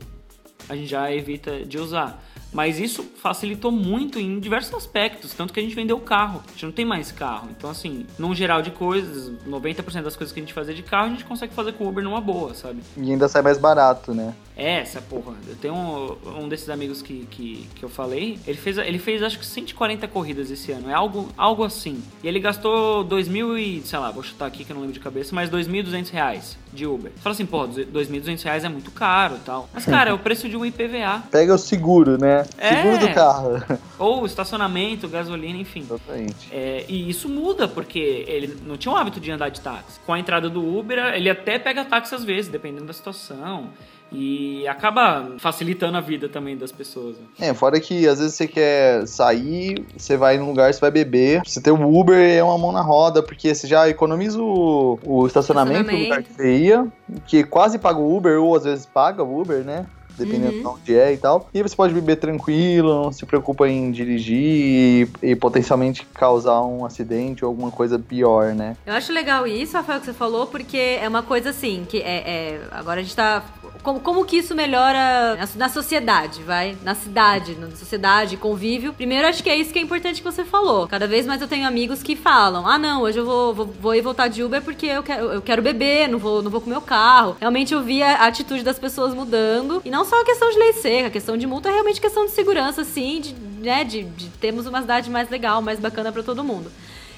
a 0.68 0.76
gente 0.76 0.88
já 0.88 1.12
evita 1.12 1.64
de 1.64 1.78
usar. 1.78 2.22
Mas 2.52 2.78
isso 2.78 3.02
facilitou 3.16 3.72
muito 3.72 4.18
em 4.18 4.38
diversos 4.38 4.74
aspectos, 4.74 5.32
tanto 5.32 5.52
que 5.52 5.60
a 5.60 5.62
gente 5.62 5.74
vendeu 5.74 5.96
o 5.96 6.00
carro. 6.00 6.42
A 6.46 6.50
gente 6.52 6.66
não 6.66 6.72
tem 6.72 6.84
mais 6.84 7.10
carro. 7.10 7.48
Então, 7.56 7.70
assim, 7.70 8.06
num 8.18 8.34
geral 8.34 8.60
de 8.60 8.70
coisas, 8.70 9.32
90% 9.46 10.02
das 10.02 10.16
coisas 10.16 10.32
que 10.32 10.40
a 10.40 10.42
gente 10.42 10.52
fazia 10.52 10.74
de 10.74 10.82
carro, 10.82 11.06
a 11.06 11.10
gente 11.10 11.24
consegue 11.24 11.54
fazer 11.54 11.72
com 11.72 11.84
o 11.84 11.88
Uber 11.88 12.04
numa 12.04 12.20
boa, 12.20 12.54
sabe? 12.54 12.80
E 12.96 13.10
ainda 13.10 13.28
sai 13.28 13.42
mais 13.42 13.58
barato, 13.58 14.12
né? 14.12 14.34
É, 14.56 14.80
essa 14.80 15.00
porra. 15.00 15.34
Eu 15.48 15.56
tenho 15.56 15.74
um, 15.74 16.42
um 16.42 16.48
desses 16.48 16.68
amigos 16.68 17.00
que, 17.02 17.26
que, 17.30 17.68
que 17.74 17.82
eu 17.82 17.88
falei, 17.88 18.38
ele 18.46 18.58
fez, 18.58 18.78
ele 18.78 18.98
fez 18.98 19.22
acho 19.22 19.38
que 19.38 19.46
140 19.46 20.06
corridas 20.08 20.50
esse 20.50 20.72
ano, 20.72 20.90
é 20.90 20.94
algo, 20.94 21.28
algo 21.36 21.64
assim. 21.64 22.02
E 22.22 22.28
ele 22.28 22.38
gastou 22.38 23.02
2 23.04 23.28
mil 23.28 23.58
e, 23.58 23.82
sei 23.82 23.98
lá, 23.98 24.10
vou 24.10 24.22
chutar 24.22 24.46
aqui 24.46 24.64
que 24.64 24.72
eu 24.72 24.74
não 24.74 24.82
lembro 24.82 24.94
de 24.94 25.00
cabeça, 25.00 25.34
mas 25.34 25.50
2.200 25.50 26.10
reais 26.10 26.58
de 26.72 26.86
Uber. 26.86 27.12
Fala 27.16 27.34
assim, 27.34 27.46
pô, 27.46 27.66
2.200 27.68 28.42
reais 28.42 28.64
é 28.64 28.68
muito 28.68 28.90
caro 28.90 29.36
e 29.36 29.40
tal. 29.40 29.68
Mas, 29.72 29.84
cara, 29.84 30.10
é 30.10 30.12
o 30.12 30.18
preço 30.18 30.48
de 30.48 30.56
um 30.56 30.64
IPVA. 30.64 31.22
Pega 31.30 31.54
o 31.54 31.58
seguro, 31.58 32.18
né? 32.18 32.46
É. 32.58 32.76
Seguro 32.76 32.98
do 32.98 33.14
carro. 33.14 33.62
Ou 33.98 34.24
estacionamento, 34.24 35.08
gasolina, 35.08 35.58
enfim. 35.58 35.80
Exatamente. 35.80 36.48
É, 36.50 36.84
e 36.88 37.10
isso 37.10 37.28
muda, 37.28 37.68
porque 37.68 38.24
ele 38.26 38.58
não 38.66 38.76
tinha 38.76 38.92
o 38.92 38.96
hábito 38.96 39.20
de 39.20 39.30
andar 39.30 39.50
de 39.50 39.60
táxi. 39.60 40.00
Com 40.06 40.14
a 40.14 40.18
entrada 40.18 40.48
do 40.48 40.78
Uber, 40.78 40.98
ele 41.14 41.28
até 41.28 41.58
pega 41.58 41.84
táxi 41.84 42.14
às 42.14 42.24
vezes, 42.24 42.50
dependendo 42.50 42.86
da 42.86 42.92
situação. 42.92 43.70
E 44.12 44.66
acaba 44.68 45.32
facilitando 45.38 45.96
a 45.96 46.00
vida 46.00 46.28
também 46.28 46.56
das 46.56 46.70
pessoas. 46.70 47.16
né? 47.16 47.48
É, 47.48 47.54
fora 47.54 47.80
que 47.80 48.06
às 48.06 48.18
vezes 48.18 48.34
você 48.34 48.46
quer 48.46 49.06
sair, 49.06 49.84
você 49.96 50.16
vai 50.16 50.38
num 50.38 50.46
lugar, 50.48 50.72
você 50.72 50.80
vai 50.80 50.90
beber. 50.90 51.42
Você 51.44 51.60
ter 51.60 51.70
o 51.70 51.98
Uber 52.00 52.16
é 52.18 52.42
uma 52.42 52.58
mão 52.58 52.72
na 52.72 52.82
roda, 52.82 53.22
porque 53.22 53.54
você 53.54 53.66
já 53.66 53.88
economiza 53.88 54.40
o, 54.40 54.98
o 55.04 55.26
estacionamento 55.26 55.90
do 55.90 55.96
lugar 55.96 56.22
que 56.22 56.32
você 56.32 56.56
ia, 56.58 56.86
que 57.26 57.42
quase 57.44 57.78
paga 57.78 57.98
o 57.98 58.16
Uber, 58.16 58.40
ou 58.40 58.54
às 58.56 58.64
vezes 58.64 58.86
paga 58.86 59.22
o 59.22 59.40
Uber, 59.40 59.64
né? 59.64 59.86
Dependendo 60.18 60.52
Uhum. 60.56 60.60
de 60.60 60.66
onde 60.66 60.94
é 60.98 61.12
e 61.14 61.16
tal. 61.16 61.48
E 61.54 61.62
você 61.62 61.74
pode 61.74 61.94
beber 61.94 62.16
tranquilo, 62.16 63.04
não 63.04 63.10
se 63.12 63.24
preocupa 63.24 63.66
em 63.66 63.90
dirigir 63.90 65.08
e, 65.22 65.30
e 65.30 65.34
potencialmente 65.34 66.06
causar 66.12 66.60
um 66.62 66.84
acidente 66.84 67.42
ou 67.42 67.48
alguma 67.48 67.70
coisa 67.70 67.98
pior, 67.98 68.54
né? 68.54 68.76
Eu 68.84 68.92
acho 68.92 69.10
legal 69.10 69.46
isso, 69.46 69.74
Rafael, 69.74 70.00
que 70.00 70.06
você 70.06 70.12
falou, 70.12 70.46
porque 70.46 70.76
é 71.00 71.08
uma 71.08 71.22
coisa 71.22 71.48
assim, 71.48 71.86
que 71.88 71.96
é. 72.02 72.18
é- 72.56 72.60
agora 72.72 73.00
a 73.00 73.02
gente 73.02 73.16
tá. 73.16 73.42
Como, 73.82 73.98
como 73.98 74.24
que 74.24 74.36
isso 74.36 74.54
melhora 74.54 75.36
na, 75.36 75.48
na 75.56 75.68
sociedade, 75.68 76.40
vai? 76.42 76.76
Na 76.84 76.94
cidade, 76.94 77.56
na 77.56 77.68
sociedade, 77.70 78.36
convívio. 78.36 78.92
Primeiro, 78.92 79.26
acho 79.26 79.42
que 79.42 79.50
é 79.50 79.56
isso 79.56 79.72
que 79.72 79.78
é 79.78 79.82
importante 79.82 80.22
que 80.22 80.24
você 80.24 80.44
falou. 80.44 80.86
Cada 80.86 81.08
vez 81.08 81.26
mais 81.26 81.42
eu 81.42 81.48
tenho 81.48 81.66
amigos 81.66 82.00
que 82.00 82.14
falam: 82.14 82.66
ah, 82.66 82.78
não, 82.78 83.02
hoje 83.02 83.18
eu 83.18 83.24
vou, 83.24 83.52
vou, 83.52 83.66
vou 83.66 83.94
ir 83.94 84.00
voltar 84.00 84.28
de 84.28 84.42
Uber 84.42 84.62
porque 84.62 84.86
eu 84.86 85.02
quero, 85.02 85.32
eu 85.32 85.42
quero 85.42 85.60
beber, 85.60 86.08
não 86.08 86.18
vou, 86.18 86.40
não 86.42 86.50
vou 86.50 86.60
com 86.60 86.70
meu 86.70 86.80
carro. 86.80 87.36
Realmente 87.40 87.74
eu 87.74 87.82
vi 87.82 88.02
a, 88.02 88.26
atitude 88.26 88.62
das 88.62 88.78
pessoas 88.78 89.14
mudando. 89.14 89.82
E 89.84 89.90
não 89.90 90.04
só 90.04 90.20
a 90.20 90.24
questão 90.24 90.48
de 90.50 90.58
lei 90.58 90.72
seca, 90.74 91.08
a 91.08 91.10
questão 91.10 91.36
de 91.36 91.46
multa 91.46 91.68
é 91.68 91.72
realmente 91.72 92.00
questão 92.00 92.24
de 92.24 92.30
segurança, 92.30 92.84
sim, 92.84 93.20
de, 93.20 93.34
né, 93.34 93.82
de, 93.82 94.04
de 94.04 94.28
termos 94.28 94.64
uma 94.66 94.80
cidade 94.80 95.10
mais 95.10 95.28
legal, 95.28 95.60
mais 95.60 95.80
bacana 95.80 96.12
pra 96.12 96.22
todo 96.22 96.44
mundo. 96.44 96.70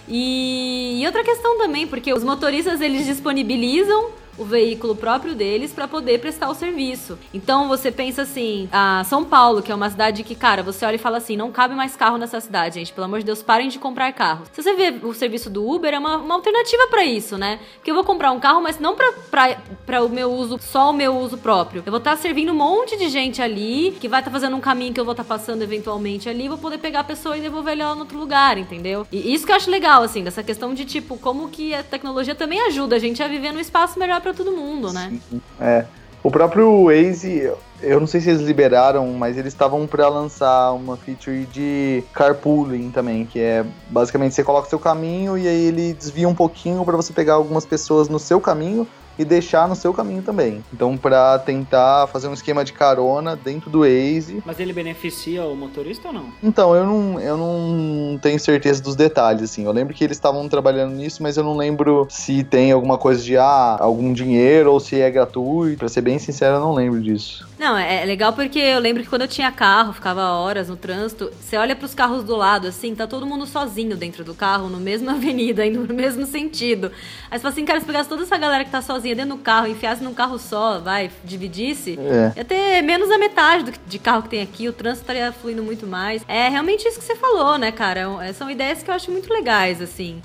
E, 0.09 1.01
e 1.01 1.07
outra 1.07 1.23
questão 1.23 1.59
também, 1.59 1.87
porque 1.87 2.13
os 2.13 2.25
motoristas 2.25 2.81
eles 2.81 3.05
disponibilizam 3.05 4.24
o 4.37 4.45
veículo 4.45 4.95
próprio 4.95 5.35
deles 5.35 5.73
para 5.73 5.87
poder 5.87 6.19
prestar 6.21 6.49
o 6.49 6.55
serviço. 6.55 7.19
Então 7.33 7.69
você 7.69 7.91
pensa 7.91 8.23
assim, 8.23 8.69
a 8.73 9.05
São 9.05 9.25
Paulo, 9.25 9.63
que 9.63 9.71
é 9.71 9.75
uma 9.75 9.91
cidade 9.91 10.23
que, 10.23 10.35
cara, 10.35 10.63
você 10.63 10.85
olha 10.85 10.97
e 10.97 10.99
fala 10.99 11.19
assim, 11.19 11.37
não 11.37 11.51
cabe 11.51 11.75
mais 11.75 11.97
carro 11.97 12.19
nessa 12.19 12.41
cidade, 12.41 12.77
gente. 12.77 12.93
Pelo 12.93 13.07
amor 13.07 13.21
de 13.21 13.27
Deus, 13.27 13.43
parem 13.43 13.69
de 13.69 13.79
comprar 13.79 14.13
carros. 14.13 14.49
Se 14.53 14.63
você 14.63 14.75
vê 14.75 14.95
o 15.03 15.15
serviço 15.15 15.49
do 15.51 15.69
Uber, 15.69 15.93
é 15.93 15.99
uma, 15.99 16.17
uma 16.17 16.35
alternativa 16.35 16.87
para 16.89 17.05
isso, 17.05 17.39
né? 17.39 17.61
Porque 17.77 17.91
eu 17.91 17.95
vou 17.95 18.05
comprar 18.05 18.33
um 18.33 18.41
carro, 18.41 18.63
mas 18.63 18.79
não 18.79 18.97
para 18.97 20.03
o 20.03 20.09
meu 20.09 20.33
uso, 20.33 20.59
só 20.61 20.91
o 20.91 20.93
meu 20.93 21.17
uso 21.17 21.39
próprio. 21.39 21.83
Eu 21.85 21.93
vou 21.93 21.99
estar 21.99 22.17
servindo 22.17 22.53
um 22.53 22.57
monte 22.57 22.97
de 22.97 23.09
gente 23.09 23.41
ali, 23.41 23.97
que 24.01 24.09
vai 24.09 24.21
estar 24.21 24.31
fazendo 24.31 24.57
um 24.57 24.61
caminho 24.61 24.93
que 24.93 25.01
eu 25.01 25.05
vou 25.05 25.13
estar 25.13 25.25
passando 25.25 25.63
eventualmente 25.63 26.29
ali, 26.29 26.49
vou 26.49 26.59
poder 26.59 26.79
pegar 26.79 27.01
a 27.01 27.05
pessoa 27.05 27.37
e 27.37 27.41
devolver 27.41 27.79
ela 27.79 27.95
em 27.97 28.01
outro 28.01 28.19
lugar, 28.19 28.59
entendeu? 28.59 29.07
E 29.13 29.33
isso 29.33 29.47
que 29.47 29.53
eu 29.53 29.57
acho 29.57 29.71
legal, 29.71 30.03
assim, 30.03 30.23
dessa 30.23 30.43
questão 30.43 30.75
de, 30.75 30.85
tipo, 30.85 31.17
como 31.19 31.49
que 31.49 31.75
a 31.75 31.83
tecnologia 31.83 32.35
também 32.35 32.61
ajuda 32.63 32.97
a 32.97 32.99
gente 32.99 33.23
a 33.23 33.29
viver 33.29 33.53
num 33.53 33.61
espaço 33.61 33.99
melhor 33.99 34.21
para 34.25 34.33
todo 34.33 34.53
mundo, 34.53 34.91
né? 34.91 35.21
É. 35.61 35.85
O 36.23 36.31
próprio 36.31 36.87
Waze, 36.87 37.53
eu 37.83 38.01
não 38.01 38.07
sei 38.07 38.19
se 38.19 38.31
eles 38.31 38.41
liberaram, 38.41 39.13
mas 39.13 39.37
eles 39.37 39.53
estavam 39.53 39.87
para 39.87 40.09
lançar 40.09 40.73
uma 40.73 40.97
feature 40.97 41.45
de 41.45 42.03
carpooling 42.15 42.91
também, 42.91 43.27
que 43.27 43.39
é 43.39 43.63
basicamente 43.91 44.35
você 44.35 44.43
coloca 44.43 44.67
o 44.67 44.71
seu 44.71 44.79
caminho 44.79 45.37
e 45.37 45.47
aí 45.47 45.67
ele 45.67 45.93
desvia 45.93 46.27
um 46.27 46.35
pouquinho 46.35 46.83
para 46.83 46.97
você 46.97 47.13
pegar 47.13 47.35
algumas 47.35 47.67
pessoas 47.67 48.09
no 48.09 48.19
seu 48.19 48.41
caminho 48.41 48.89
e 49.19 49.25
deixar 49.25 49.69
no 49.69 49.75
seu 49.75 49.93
caminho 49.93 50.23
também. 50.23 50.65
Então, 50.73 50.97
para 50.97 51.39
tentar 51.39 52.07
fazer 52.09 52.29
um 52.29 52.35
esquema 52.35 52.65
de 52.65 52.73
carona 52.73 53.37
dentro 53.37 53.71
do 53.71 53.81
Waze. 53.81 54.43
Mas 54.45 54.61
ele 54.61 54.73
beneficia 54.73 55.45
o 55.45 55.57
motorista 55.57 56.09
ou 56.09 56.15
não? 56.15 56.27
Então, 56.43 56.75
eu 56.75 56.85
não, 56.85 57.21
eu 57.21 57.37
não 57.37 58.19
tenho 58.19 58.39
certeza 58.39 58.83
dos 58.83 58.97
detalhes, 58.97 59.43
assim. 59.43 59.65
Eu 59.65 59.73
lembro 59.73 59.95
que 59.95 60.05
eles 60.05 60.17
estavam 60.17 60.49
trabalhando 60.49 60.95
nisso, 60.95 61.23
mas 61.23 61.37
eu 61.37 61.45
não 61.45 61.57
lembro 61.57 62.07
se 62.11 62.43
tem 62.45 62.73
alguma 62.73 62.99
coisa 62.99 63.23
de 63.23 63.37
ah, 63.37 63.77
algum 63.81 64.13
dinheiro 64.13 64.73
ou 64.73 64.81
se 64.81 65.01
é 65.01 65.11
gratuito. 65.11 65.79
Pra 65.79 65.89
ser 65.89 66.01
bem 66.01 66.19
sincero, 66.19 66.57
eu 66.57 66.61
não 66.61 66.75
lembro 66.75 67.01
disso. 67.01 67.47
Não, 67.59 67.77
é, 67.77 68.03
é 68.03 68.05
legal 68.05 68.33
porque 68.33 68.59
eu 68.59 68.81
lembro 68.81 69.03
que 69.03 69.09
quando 69.09 69.23
eu 69.23 69.29
tinha 69.29 69.51
carro, 69.53 69.93
ficava 69.93 70.33
horas 70.33 70.69
no 70.69 70.77
trânsito, 70.77 71.31
você 71.41 71.57
olha 71.57 71.77
para 71.77 71.87
os 71.87 71.95
carros 71.95 72.25
do 72.25 72.37
lado, 72.37 72.67
assim, 72.67 72.95
tá 72.95 73.07
todo 73.07 73.27
mundo 73.27 73.47
sozinho 73.47 73.97
dentro 73.97 74.25
do 74.25 74.35
carro, 74.35 74.69
no 74.69 74.79
mesmo 74.79 75.09
avenida, 75.11 75.65
indo 75.65 75.87
no 75.87 75.95
mesmo 75.95 76.27
sentido. 76.27 76.91
Aí 77.31 77.39
você 77.39 77.43
fala 77.43 77.53
assim, 77.53 77.65
cara, 77.65 77.81
se 77.81 77.87
pegasse 77.87 78.09
toda 78.09 78.23
essa 78.23 78.37
galera 78.37 78.65
que 78.65 78.71
tá 78.71 78.83
sozinha 78.83 79.04
dentro 79.13 79.37
do 79.37 79.43
carro, 79.43 79.67
enfiasse 79.67 80.05
num 80.05 80.15
carro 80.15 80.39
só, 80.39 80.79
vai, 80.79 81.11
dividisse, 81.25 81.99
é. 81.99 82.39
ia 82.39 82.45
ter 82.45 82.81
menos 82.83 83.09
da 83.09 83.19
metade 83.19 83.65
do, 83.65 83.73
de 83.85 83.99
carro 83.99 84.23
que 84.23 84.29
tem 84.29 84.41
aqui, 84.41 84.69
o 84.69 84.73
trânsito 84.73 85.03
estaria 85.03 85.33
fluindo 85.33 85.65
muito 85.65 85.85
mais. 85.85 86.25
É 86.29 86.49
realmente 86.49 86.87
isso 86.87 87.01
que 87.01 87.05
você 87.05 87.17
falou, 87.17 87.59
né, 87.59 87.73
cara? 87.73 88.03
É 88.23 88.33
são 88.33 88.49
ideias 88.49 88.83
que 88.83 88.91
eu 88.91 88.95
acho 88.95 89.11
muito 89.11 89.33
legais, 89.33 89.83
assim. 89.83 90.23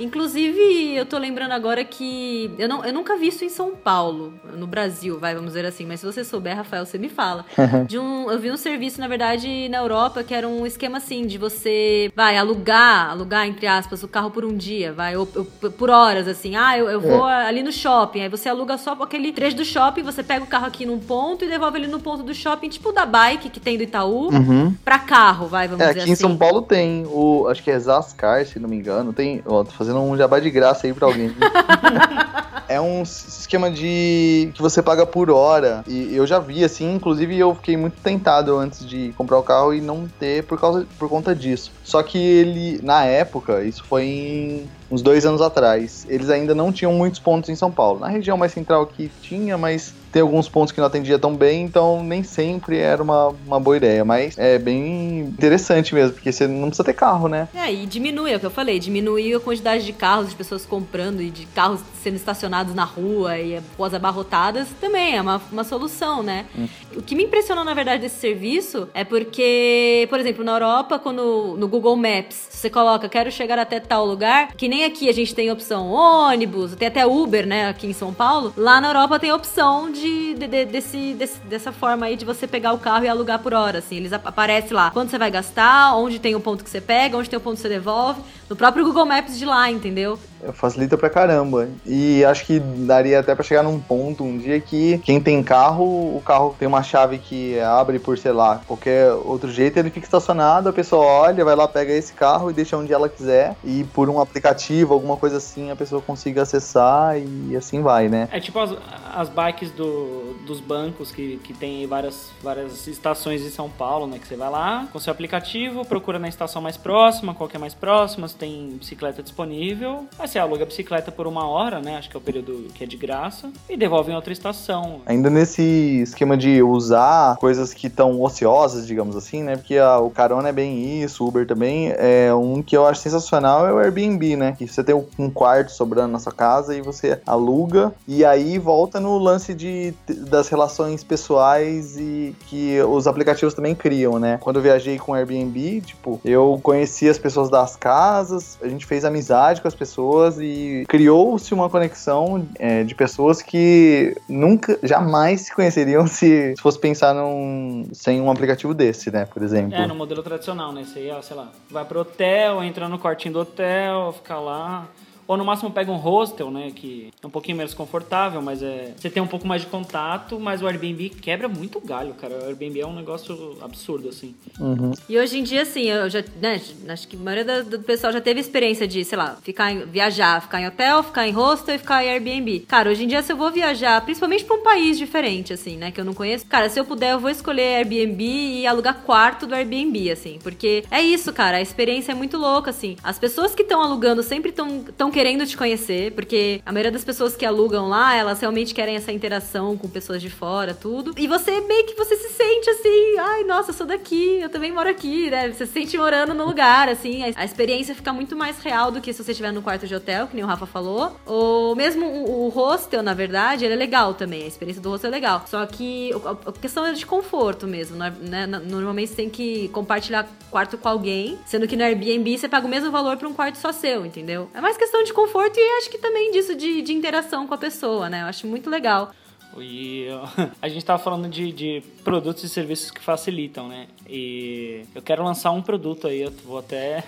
Inclusive, 0.00 0.96
eu 0.96 1.04
tô 1.04 1.18
lembrando 1.18 1.52
agora 1.52 1.84
que 1.84 2.50
eu, 2.58 2.66
não, 2.66 2.82
eu 2.84 2.92
nunca 2.92 3.16
vi 3.16 3.28
isso 3.28 3.44
em 3.44 3.50
São 3.50 3.72
Paulo, 3.72 4.32
no 4.56 4.66
Brasil, 4.66 5.18
vai, 5.18 5.34
vamos 5.34 5.50
dizer 5.50 5.66
assim. 5.66 5.84
Mas 5.84 6.00
se 6.00 6.06
você 6.06 6.24
souber, 6.24 6.56
Rafael, 6.56 6.86
você 6.86 6.96
me 6.96 7.10
fala. 7.10 7.44
De 7.86 7.98
um, 7.98 8.30
eu 8.30 8.38
vi 8.38 8.50
um 8.50 8.56
serviço, 8.56 8.98
na 8.98 9.06
verdade, 9.06 9.68
na 9.68 9.78
Europa, 9.78 10.24
que 10.24 10.34
era 10.34 10.48
um 10.48 10.64
esquema 10.66 10.98
assim, 10.98 11.26
de 11.26 11.36
você, 11.36 12.10
vai, 12.16 12.38
alugar, 12.38 13.10
alugar, 13.10 13.46
entre 13.46 13.66
aspas, 13.66 14.02
o 14.02 14.08
carro 14.08 14.30
por 14.30 14.44
um 14.44 14.56
dia, 14.56 14.92
vai, 14.92 15.16
ou, 15.16 15.28
ou 15.36 15.70
por 15.70 15.90
horas, 15.90 16.26
assim. 16.26 16.56
Ah, 16.56 16.78
eu, 16.78 16.88
eu 16.88 17.00
vou 17.00 17.28
é. 17.28 17.46
ali 17.46 17.62
no 17.62 17.70
shopping. 17.70 18.22
Aí 18.22 18.28
você 18.28 18.48
aluga 18.48 18.78
só 18.78 18.92
aquele 18.92 19.32
trecho 19.32 19.56
do 19.56 19.64
shopping, 19.64 20.02
você 20.02 20.22
pega 20.22 20.42
o 20.42 20.48
carro 20.48 20.66
aqui 20.66 20.86
num 20.86 20.98
ponto 20.98 21.44
e 21.44 21.48
devolve 21.48 21.78
ele 21.78 21.86
no 21.86 22.00
ponto 22.00 22.22
do 22.22 22.34
shopping, 22.34 22.70
tipo 22.70 22.90
da 22.92 23.04
bike 23.04 23.50
que 23.50 23.60
tem 23.60 23.76
do 23.76 23.82
Itaú, 23.82 24.32
uhum. 24.32 24.74
pra 24.82 24.98
carro, 24.98 25.46
vai, 25.46 25.68
vamos 25.68 25.84
é, 25.84 25.88
dizer 25.88 26.00
assim. 26.00 26.12
Aqui 26.12 26.12
em 26.12 26.16
São 26.16 26.36
Paulo 26.36 26.62
tem 26.62 27.04
o, 27.06 27.46
acho 27.48 27.62
que 27.62 27.70
é 27.70 27.78
Zascar, 27.78 28.46
se 28.46 28.58
não 28.58 28.68
me 28.68 28.76
engano, 28.76 29.12
tem, 29.12 29.42
ó, 29.44 29.62
tô 29.62 29.72
fazendo 29.72 29.89
fazendo 29.90 30.00
um 30.00 30.16
jabá 30.16 30.38
de 30.38 30.50
graça 30.50 30.86
aí 30.86 30.92
pra 30.92 31.06
alguém. 31.06 31.34
é 32.68 32.80
um 32.80 33.02
esquema 33.02 33.70
de 33.70 34.50
que 34.54 34.62
você 34.62 34.80
paga 34.80 35.04
por 35.04 35.30
hora. 35.30 35.82
E 35.86 36.14
eu 36.14 36.26
já 36.26 36.38
vi, 36.38 36.64
assim, 36.64 36.94
inclusive 36.94 37.36
eu 37.36 37.54
fiquei 37.54 37.76
muito 37.76 38.00
tentado 38.00 38.56
antes 38.56 38.86
de 38.86 39.12
comprar 39.16 39.38
o 39.38 39.42
carro 39.42 39.74
e 39.74 39.80
não 39.80 40.08
ter 40.18 40.44
por, 40.44 40.58
causa, 40.58 40.86
por 40.98 41.08
conta 41.08 41.34
disso. 41.34 41.72
Só 41.82 42.02
que 42.02 42.18
ele, 42.18 42.80
na 42.82 43.04
época, 43.04 43.62
isso 43.64 43.84
foi 43.84 44.04
em 44.04 44.70
uns 44.90 45.02
dois 45.02 45.24
anos 45.24 45.40
atrás, 45.40 46.04
eles 46.08 46.28
ainda 46.30 46.52
não 46.54 46.72
tinham 46.72 46.92
muitos 46.92 47.20
pontos 47.20 47.48
em 47.48 47.54
São 47.54 47.70
Paulo. 47.70 48.00
Na 48.00 48.08
região 48.08 48.36
mais 48.36 48.52
central 48.52 48.82
aqui 48.82 49.10
tinha, 49.22 49.56
mas 49.56 49.94
tem 50.12 50.22
alguns 50.22 50.48
pontos 50.48 50.72
que 50.72 50.80
não 50.80 50.86
atendia 50.86 51.18
tão 51.18 51.34
bem, 51.34 51.62
então 51.62 52.02
nem 52.02 52.22
sempre 52.22 52.78
era 52.78 53.02
uma, 53.02 53.28
uma 53.46 53.60
boa 53.60 53.76
ideia. 53.76 54.04
Mas 54.04 54.36
é 54.38 54.58
bem 54.58 55.20
interessante 55.20 55.94
mesmo, 55.94 56.14
porque 56.14 56.32
você 56.32 56.46
não 56.46 56.68
precisa 56.68 56.84
ter 56.84 56.94
carro, 56.94 57.28
né? 57.28 57.48
É, 57.54 57.72
e 57.72 57.86
diminui, 57.86 58.32
é 58.32 58.36
o 58.36 58.40
que 58.40 58.46
eu 58.46 58.50
falei, 58.50 58.78
diminui 58.78 59.34
a 59.34 59.40
quantidade 59.40 59.84
de 59.84 59.92
carros, 59.92 60.30
de 60.30 60.36
pessoas 60.36 60.64
comprando 60.64 61.20
e 61.20 61.30
de 61.30 61.46
carros 61.46 61.80
sendo 62.02 62.16
estacionados 62.16 62.74
na 62.74 62.84
rua 62.84 63.38
e 63.38 63.58
após 63.58 63.92
abarrotadas, 63.92 64.68
também 64.80 65.16
é 65.16 65.20
uma, 65.20 65.40
uma 65.52 65.64
solução, 65.64 66.22
né? 66.22 66.46
Hum. 66.58 66.66
O 66.96 67.02
que 67.02 67.14
me 67.14 67.24
impressionou, 67.24 67.64
na 67.64 67.74
verdade, 67.74 68.02
desse 68.02 68.18
serviço 68.18 68.88
é 68.94 69.04
porque, 69.04 70.06
por 70.08 70.18
exemplo, 70.18 70.42
na 70.42 70.52
Europa, 70.52 70.98
quando 70.98 71.56
no 71.58 71.68
Google 71.68 71.96
Maps 71.96 72.48
você 72.50 72.70
coloca 72.70 73.08
quero 73.08 73.30
chegar 73.30 73.58
até 73.58 73.80
tal 73.80 74.06
lugar, 74.06 74.54
que 74.54 74.68
nem 74.68 74.84
aqui 74.84 75.08
a 75.08 75.12
gente 75.12 75.34
tem 75.34 75.50
opção 75.50 75.90
ônibus, 75.90 76.74
tem 76.74 76.88
até 76.88 77.06
Uber, 77.06 77.46
né, 77.46 77.68
aqui 77.68 77.86
em 77.86 77.92
São 77.92 78.12
Paulo, 78.12 78.52
lá 78.56 78.80
na 78.80 78.88
Europa 78.88 79.18
tem 79.18 79.30
a 79.30 79.36
opção 79.36 79.90
de 79.90 79.99
de, 80.00 80.34
de, 80.34 80.64
desse, 80.64 81.14
desse, 81.14 81.38
dessa 81.40 81.72
forma 81.72 82.06
aí 82.06 82.16
de 82.16 82.24
você 82.24 82.46
pegar 82.46 82.72
o 82.72 82.78
carro 82.78 83.04
e 83.04 83.08
alugar 83.08 83.38
por 83.40 83.54
hora, 83.54 83.78
assim. 83.78 83.96
Eles 83.96 84.12
aparecem 84.12 84.72
lá 84.72 84.90
quando 84.90 85.10
você 85.10 85.18
vai 85.18 85.30
gastar, 85.30 85.96
onde 85.96 86.18
tem 86.18 86.34
o 86.34 86.40
ponto 86.40 86.64
que 86.64 86.70
você 86.70 86.80
pega, 86.80 87.16
onde 87.16 87.28
tem 87.28 87.36
o 87.36 87.40
ponto 87.40 87.56
que 87.56 87.62
você 87.62 87.68
devolve, 87.68 88.22
no 88.48 88.56
próprio 88.56 88.84
Google 88.84 89.06
Maps 89.06 89.38
de 89.38 89.44
lá, 89.44 89.70
entendeu? 89.70 90.18
Facilita 90.52 90.96
pra 90.96 91.10
caramba. 91.10 91.68
E 91.86 92.24
acho 92.24 92.44
que 92.44 92.58
daria 92.60 93.20
até 93.20 93.34
pra 93.34 93.44
chegar 93.44 93.62
num 93.62 93.80
ponto 93.80 94.24
um 94.24 94.38
dia 94.38 94.60
que 94.60 94.98
quem 94.98 95.20
tem 95.20 95.42
carro, 95.42 95.84
o 95.84 96.22
carro 96.24 96.54
tem 96.58 96.66
uma 96.66 96.82
chave 96.82 97.18
que 97.18 97.58
abre 97.60 97.98
por, 97.98 98.16
sei 98.18 98.32
lá, 98.32 98.60
qualquer 98.66 99.12
outro 99.12 99.50
jeito, 99.50 99.78
ele 99.78 99.90
fica 99.90 100.06
estacionado, 100.06 100.68
a 100.68 100.72
pessoa 100.72 101.04
olha, 101.04 101.44
vai 101.44 101.56
lá, 101.56 101.66
pega 101.66 101.92
esse 101.92 102.12
carro 102.12 102.50
e 102.50 102.54
deixa 102.54 102.76
onde 102.76 102.92
ela 102.92 103.08
quiser. 103.08 103.56
E 103.64 103.84
por 103.92 104.08
um 104.08 104.20
aplicativo, 104.20 104.94
alguma 104.94 105.16
coisa 105.16 105.36
assim, 105.36 105.70
a 105.70 105.76
pessoa 105.76 106.00
consiga 106.00 106.42
acessar 106.42 107.18
e 107.18 107.56
assim 107.56 107.82
vai, 107.82 108.08
né? 108.08 108.28
É 108.32 108.40
tipo 108.40 108.58
as, 108.58 108.74
as 109.14 109.28
bikes 109.28 109.70
do, 109.72 110.34
dos 110.46 110.60
bancos 110.60 111.10
que, 111.10 111.38
que 111.38 111.52
tem 111.52 111.86
várias, 111.86 112.30
várias 112.42 112.86
estações 112.86 113.42
em 113.42 113.50
São 113.50 113.68
Paulo, 113.68 114.06
né? 114.06 114.18
Que 114.18 114.26
você 114.26 114.36
vai 114.36 114.50
lá 114.50 114.88
com 114.92 114.98
seu 114.98 115.10
aplicativo, 115.10 115.84
procura 115.84 116.18
na 116.18 116.28
estação 116.28 116.62
mais 116.62 116.76
próxima, 116.76 117.34
qual 117.34 117.48
que 117.48 117.56
é 117.56 117.60
mais 117.60 117.74
próxima, 117.74 118.28
se 118.28 118.36
tem 118.36 118.76
bicicleta 118.78 119.22
disponível. 119.22 120.06
Aí 120.18 120.28
você 120.30 120.38
aluga 120.38 120.62
a 120.62 120.66
bicicleta 120.66 121.10
por 121.10 121.26
uma 121.26 121.46
hora, 121.48 121.80
né? 121.80 121.96
Acho 121.96 122.08
que 122.08 122.16
é 122.16 122.18
o 122.18 122.22
período 122.22 122.66
que 122.72 122.84
é 122.84 122.86
de 122.86 122.96
graça. 122.96 123.50
E 123.68 123.76
devolve 123.76 124.12
em 124.12 124.14
outra 124.14 124.32
estação. 124.32 125.00
Ainda 125.06 125.28
nesse 125.28 125.62
esquema 126.02 126.36
de 126.36 126.62
usar 126.62 127.36
coisas 127.36 127.74
que 127.74 127.88
estão 127.88 128.20
ociosas, 128.22 128.86
digamos 128.86 129.16
assim, 129.16 129.42
né? 129.42 129.56
Porque 129.56 129.76
a, 129.76 129.98
o 129.98 130.10
carona 130.10 130.48
é 130.48 130.52
bem 130.52 131.02
isso, 131.02 131.24
o 131.24 131.28
Uber 131.28 131.46
também. 131.46 131.92
É 131.96 132.32
um 132.32 132.62
que 132.62 132.76
eu 132.76 132.86
acho 132.86 133.00
sensacional 133.00 133.66
é 133.66 133.72
o 133.72 133.78
Airbnb, 133.78 134.36
né? 134.36 134.54
Que 134.56 134.68
você 134.68 134.84
tem 134.84 134.94
um 135.18 135.30
quarto 135.30 135.72
sobrando 135.72 136.12
na 136.12 136.18
sua 136.18 136.32
casa 136.32 136.76
e 136.76 136.80
você 136.80 137.20
aluga. 137.26 137.92
E 138.06 138.24
aí 138.24 138.58
volta 138.58 139.00
no 139.00 139.18
lance 139.18 139.52
de, 139.52 139.92
das 140.06 140.48
relações 140.48 141.02
pessoais 141.02 141.96
e 141.96 142.36
que 142.46 142.80
os 142.82 143.06
aplicativos 143.06 143.54
também 143.54 143.74
criam, 143.74 144.18
né? 144.18 144.38
Quando 144.40 144.56
eu 144.56 144.62
viajei 144.62 144.98
com 144.98 145.12
o 145.12 145.14
Airbnb, 145.14 145.80
tipo, 145.80 146.20
eu 146.24 146.60
conheci 146.62 147.08
as 147.08 147.18
pessoas 147.18 147.50
das 147.50 147.74
casas, 147.74 148.58
a 148.62 148.68
gente 148.68 148.86
fez 148.86 149.04
amizade 149.04 149.60
com 149.60 149.66
as 149.66 149.74
pessoas 149.74 150.19
e 150.40 150.84
criou-se 150.88 151.52
uma 151.54 151.68
conexão 151.68 152.46
é, 152.58 152.84
de 152.84 152.94
pessoas 152.94 153.42
que 153.42 154.16
nunca, 154.28 154.78
jamais 154.82 155.42
se 155.42 155.54
conheceriam 155.54 156.06
se, 156.06 156.54
se 156.56 156.62
fosse 156.62 156.78
pensar 156.78 157.14
num, 157.14 157.88
sem 157.92 158.20
um 158.20 158.30
aplicativo 158.30 158.74
desse, 158.74 159.10
né? 159.10 159.24
Por 159.26 159.42
exemplo. 159.42 159.74
É, 159.74 159.86
no 159.86 159.94
modelo 159.94 160.22
tradicional, 160.22 160.72
né? 160.72 160.84
Você 160.84 161.06
ia, 161.06 161.20
sei 161.22 161.36
lá, 161.36 161.50
vai 161.70 161.84
pro 161.84 162.00
hotel, 162.00 162.62
entra 162.62 162.88
no 162.88 162.98
quartinho 162.98 163.34
do 163.34 163.40
hotel, 163.40 164.12
fica 164.12 164.38
lá. 164.38 164.88
Ou 165.30 165.36
no 165.36 165.44
máximo 165.44 165.70
pega 165.70 165.92
um 165.92 165.96
hostel, 165.96 166.50
né? 166.50 166.72
Que 166.74 167.12
é 167.22 167.24
um 167.24 167.30
pouquinho 167.30 167.56
menos 167.56 167.72
confortável, 167.72 168.42
mas 168.42 168.64
é. 168.64 168.92
Você 168.96 169.08
tem 169.08 169.22
um 169.22 169.28
pouco 169.28 169.46
mais 169.46 169.62
de 169.62 169.68
contato, 169.68 170.40
mas 170.40 170.60
o 170.60 170.66
Airbnb 170.66 171.08
quebra 171.08 171.46
muito 171.46 171.78
galho, 171.78 172.14
cara. 172.14 172.36
O 172.42 172.46
Airbnb 172.46 172.80
é 172.80 172.86
um 172.88 172.96
negócio 172.96 173.56
absurdo, 173.62 174.08
assim. 174.08 174.34
Uhum. 174.58 174.90
E 175.08 175.16
hoje 175.16 175.38
em 175.38 175.44
dia, 175.44 175.62
assim, 175.62 175.82
eu 175.82 176.10
já. 176.10 176.24
Né, 176.42 176.60
acho 176.88 177.06
que 177.06 177.14
a 177.14 177.20
maioria 177.20 177.62
do, 177.62 177.78
pessoal 177.78 178.12
já 178.12 178.20
teve 178.20 178.40
experiência 178.40 178.88
de, 178.88 179.04
sei 179.04 179.16
lá, 179.16 179.38
ficar 179.40 179.70
em, 179.70 179.86
viajar, 179.86 180.42
ficar 180.42 180.62
em 180.62 180.66
hotel, 180.66 181.00
ficar 181.04 181.28
em 181.28 181.30
hostel 181.30 181.76
e 181.76 181.78
ficar 181.78 182.04
em 182.04 182.10
Airbnb. 182.10 182.64
Cara, 182.66 182.90
hoje 182.90 183.04
em 183.04 183.06
dia, 183.06 183.22
se 183.22 183.32
eu 183.32 183.36
vou 183.36 183.52
viajar, 183.52 184.00
principalmente 184.00 184.44
pra 184.44 184.56
um 184.56 184.64
país 184.64 184.98
diferente, 184.98 185.52
assim, 185.52 185.76
né? 185.76 185.92
Que 185.92 186.00
eu 186.00 186.04
não 186.04 186.12
conheço, 186.12 186.44
cara, 186.46 186.68
se 186.68 186.80
eu 186.80 186.84
puder, 186.84 187.12
eu 187.12 187.20
vou 187.20 187.30
escolher 187.30 187.76
Airbnb 187.76 188.24
e 188.24 188.66
alugar 188.66 189.02
quarto 189.04 189.46
do 189.46 189.54
Airbnb, 189.54 190.10
assim. 190.10 190.40
Porque 190.42 190.82
é 190.90 191.00
isso, 191.00 191.32
cara. 191.32 191.58
A 191.58 191.62
experiência 191.62 192.10
é 192.10 192.16
muito 192.16 192.36
louca, 192.36 192.70
assim. 192.70 192.96
As 193.00 193.16
pessoas 193.16 193.54
que 193.54 193.62
estão 193.62 193.80
alugando 193.80 194.24
sempre 194.24 194.50
estão 194.50 195.10
querendo 195.20 195.46
te 195.46 195.54
conhecer, 195.54 196.12
porque 196.12 196.62
a 196.64 196.72
maioria 196.72 196.90
das 196.90 197.04
pessoas 197.04 197.36
que 197.36 197.44
alugam 197.44 197.90
lá, 197.90 198.16
elas 198.16 198.40
realmente 198.40 198.72
querem 198.72 198.96
essa 198.96 199.12
interação 199.12 199.76
com 199.76 199.86
pessoas 199.86 200.22
de 200.22 200.30
fora, 200.30 200.72
tudo. 200.72 201.12
E 201.14 201.28
você 201.28 201.60
meio 201.60 201.84
que 201.84 201.94
você 201.94 202.16
se 202.16 202.30
sente 202.30 202.70
assim, 202.70 203.18
ai, 203.18 203.44
nossa, 203.44 203.68
eu 203.68 203.74
sou 203.74 203.86
daqui, 203.86 204.38
eu 204.40 204.48
também 204.48 204.72
moro 204.72 204.88
aqui, 204.88 205.28
né? 205.28 205.52
Você 205.52 205.66
se 205.66 205.74
sente 205.74 205.98
morando 205.98 206.32
no 206.32 206.46
lugar, 206.46 206.88
assim. 206.88 207.22
A 207.36 207.44
experiência 207.44 207.94
fica 207.94 208.14
muito 208.14 208.34
mais 208.34 208.60
real 208.60 208.90
do 208.90 208.98
que 208.98 209.12
se 209.12 209.22
você 209.22 209.32
estiver 209.32 209.52
no 209.52 209.60
quarto 209.60 209.86
de 209.86 209.94
hotel, 209.94 210.26
que 210.26 210.34
nem 210.34 210.42
o 210.42 210.46
Rafa 210.46 210.64
falou. 210.64 211.14
Ou 211.26 211.76
mesmo 211.76 212.06
o, 212.06 212.48
hostel, 212.48 213.02
na 213.02 213.12
verdade, 213.12 213.66
ele 213.66 213.74
é 213.74 213.76
legal 213.76 214.14
também. 214.14 214.44
A 214.44 214.46
experiência 214.46 214.82
do 214.82 214.88
hostel 214.88 215.08
é 215.08 215.10
legal. 215.10 215.44
Só 215.46 215.66
que 215.66 216.12
a 216.46 216.52
questão 216.52 216.86
é 216.86 216.94
de 216.94 217.04
conforto 217.04 217.66
mesmo, 217.66 217.98
né? 217.98 218.46
Normalmente 218.46 219.10
você 219.10 219.16
tem 219.16 219.28
que 219.28 219.68
compartilhar 219.68 220.26
quarto 220.50 220.78
com 220.78 220.88
alguém, 220.88 221.38
sendo 221.44 221.68
que 221.68 221.76
no 221.76 221.84
Airbnb 221.84 222.38
você 222.38 222.48
paga 222.48 222.66
o 222.66 222.70
mesmo 222.70 222.90
valor 222.90 223.18
para 223.18 223.28
um 223.28 223.34
quarto 223.34 223.58
só 223.58 223.70
seu, 223.70 224.06
entendeu? 224.06 224.48
É 224.54 224.62
mais 224.62 224.78
questão 224.78 225.02
de 225.02 225.09
de 225.10 225.14
conforto 225.14 225.58
e 225.58 225.78
acho 225.78 225.90
que 225.90 225.98
também 225.98 226.30
disso 226.30 226.54
de, 226.54 226.80
de 226.82 226.92
interação 226.92 227.46
com 227.46 227.54
a 227.54 227.58
pessoa, 227.58 228.08
né? 228.08 228.22
Eu 228.22 228.26
acho 228.26 228.46
muito 228.46 228.70
legal. 228.70 229.10
E 229.58 230.06
a 230.62 230.68
gente 230.68 230.84
tava 230.84 231.02
falando 231.02 231.28
de, 231.28 231.52
de, 231.52 231.82
produtos 232.04 232.44
e 232.44 232.48
serviços 232.48 232.90
que 232.90 233.00
facilitam, 233.00 233.66
né? 233.66 233.88
E 234.08 234.84
eu 234.94 235.02
quero 235.02 235.24
lançar 235.24 235.50
um 235.50 235.60
produto 235.60 236.06
aí, 236.06 236.22
eu 236.22 236.32
vou 236.44 236.58
até. 236.58 237.02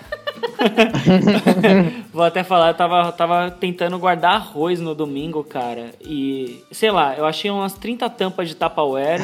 vou 2.13 2.25
até 2.25 2.43
falar, 2.43 2.69
eu 2.71 2.75
tava, 2.75 3.13
tava 3.13 3.51
tentando 3.51 3.99
guardar 3.99 4.35
arroz 4.35 4.81
no 4.81 4.95
domingo, 4.95 5.45
cara. 5.45 5.93
E, 6.01 6.65
sei 6.73 6.91
lá, 6.91 7.17
eu 7.17 7.25
achei 7.25 7.51
umas 7.51 7.75
30 7.75 8.11
tampas 8.11 8.49
de 8.49 8.57
Tupperware 8.57 9.21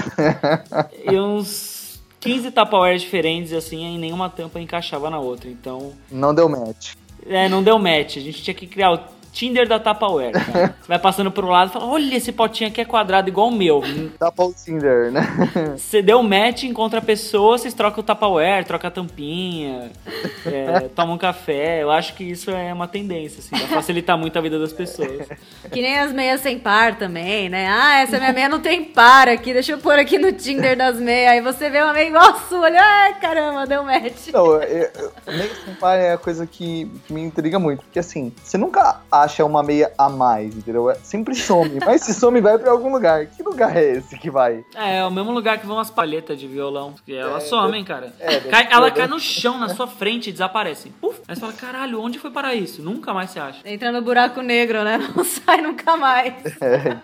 e 1.11 1.19
uns 1.19 2.01
15 2.21 2.53
Tupperware 2.53 2.99
diferentes, 2.99 3.53
assim, 3.53 3.97
e 3.97 3.99
nenhuma 3.99 4.31
tampa 4.31 4.61
encaixava 4.61 5.11
na 5.11 5.19
outra. 5.19 5.51
Então. 5.51 5.93
Não 6.11 6.33
deu 6.33 6.49
match. 6.49 6.95
É, 7.29 7.49
não 7.49 7.63
deu 7.63 7.79
match. 7.79 8.17
A 8.17 8.21
gente 8.21 8.43
tinha 8.43 8.55
que 8.55 8.67
criar 8.67 8.97
Tinder 9.39 9.69
da 9.69 9.79
Tupperware, 9.79 10.33
cara. 10.33 10.75
Você 10.81 10.89
vai 10.89 10.99
passando 10.99 11.31
pro 11.31 11.47
lado 11.47 11.69
e 11.69 11.73
fala, 11.73 11.87
olha, 11.87 12.17
esse 12.17 12.33
potinho 12.33 12.69
aqui 12.69 12.81
é 12.81 12.85
quadrado 12.85 13.29
igual 13.29 13.47
o 13.47 13.53
meu. 13.53 13.81
Tapa 14.19 14.43
o 14.43 14.53
Tinder, 14.53 15.13
né? 15.13 15.23
Você 15.79 16.03
deu 16.03 16.21
match, 16.25 16.65
encontra 16.65 16.99
a 16.99 17.03
pessoa, 17.03 17.57
vocês 17.57 17.73
trocam 17.73 18.01
o 18.01 18.03
Tupperware, 18.03 18.65
troca 18.65 18.89
a 18.89 18.91
tampinha, 18.91 19.93
é, 20.45 20.89
toma 20.89 21.13
um 21.13 21.19
café. 21.19 21.81
Eu 21.81 21.91
acho 21.93 22.15
que 22.15 22.25
isso 22.25 22.51
é 22.51 22.73
uma 22.73 22.89
tendência, 22.89 23.39
assim, 23.39 23.65
vai 23.65 23.77
facilitar 23.77 24.19
muito 24.19 24.37
a 24.37 24.43
vida 24.43 24.59
das 24.59 24.73
pessoas. 24.73 25.29
Que 25.71 25.81
nem 25.81 25.97
as 26.01 26.13
meias 26.13 26.41
sem 26.41 26.59
par 26.59 26.99
também, 26.99 27.49
né? 27.49 27.69
Ah, 27.71 28.01
essa 28.01 28.19
minha 28.19 28.33
meia 28.33 28.49
não 28.49 28.59
tem 28.59 28.83
par 28.83 29.29
aqui, 29.29 29.53
deixa 29.53 29.71
eu 29.71 29.79
pôr 29.79 30.01
aqui 30.01 30.19
no 30.19 30.33
Tinder 30.33 30.77
das 30.77 30.99
meias. 30.99 31.31
Aí 31.31 31.41
você 31.41 31.71
vê 31.71 31.81
uma 31.81 31.93
meia 31.93 32.09
igual 32.09 32.31
a 32.31 32.35
sua, 32.41 32.63
olha, 32.63 32.83
ai 32.83 33.15
caramba, 33.21 33.67
deu 33.67 33.85
match. 33.85 34.33
Não, 34.33 34.61
eu, 34.61 34.91
eu, 34.97 35.13
meia 35.29 35.51
sem 35.65 35.75
par 35.75 35.97
é 35.97 36.15
a 36.15 36.19
coisa 36.19 36.45
que, 36.45 36.91
que 37.07 37.13
me 37.13 37.23
intriga 37.23 37.61
muito, 37.61 37.85
porque 37.85 38.01
assim, 38.01 38.33
você 38.43 38.59
nunca 38.59 39.01
acha 39.13 39.28
uma 39.45 39.63
meia 39.63 39.93
a 39.99 40.09
mais, 40.09 40.57
entendeu? 40.57 40.91
É, 40.91 40.95
sempre 40.97 41.35
some, 41.35 41.79
mas 41.85 42.03
se 42.03 42.15
some 42.15 42.41
vai 42.41 42.59
pra 42.59 42.71
algum 42.71 42.91
lugar. 42.93 43.27
Que 43.27 43.43
lugar 43.43 43.77
é 43.77 43.93
esse 43.93 44.19
que 44.19 44.31
vai? 44.31 44.65
É, 44.75 44.99
é 44.99 45.05
o 45.05 45.11
mesmo 45.11 45.33
lugar 45.33 45.59
que 45.59 45.67
vão 45.67 45.79
as 45.79 45.91
palhetas 45.91 46.39
de 46.39 46.47
violão, 46.47 46.93
porque 46.93 47.13
elas 47.13 47.45
É, 47.45 47.47
somem, 47.47 47.85
cara. 47.85 48.13
é, 48.21 48.41
Cai- 48.41 48.69
ela 48.71 48.87
deve- 48.89 48.97
cai 49.01 49.07
no 49.09 49.19
chão, 49.21 49.59
na 49.59 49.69
sua 49.71 49.87
frente 49.87 50.29
e 50.31 50.33
desaparecem. 50.33 50.93
Puf! 51.01 51.21
Aí 51.29 51.35
você 51.35 51.41
fala, 51.41 51.53
caralho, 51.53 52.01
onde 52.01 52.19
foi 52.19 52.31
parar 52.31 52.55
isso? 52.55 52.83
Nunca 52.83 53.13
mais 53.15 53.31
se 53.31 53.39
acha. 53.39 53.61
Entra 53.65 53.93
no 53.93 54.01
buraco 54.03 54.41
negro, 54.41 54.83
né? 54.85 54.99
Não 55.15 55.25
sai 55.25 55.61
nunca 55.61 55.97
mais. 55.97 56.35
É, 56.61 56.97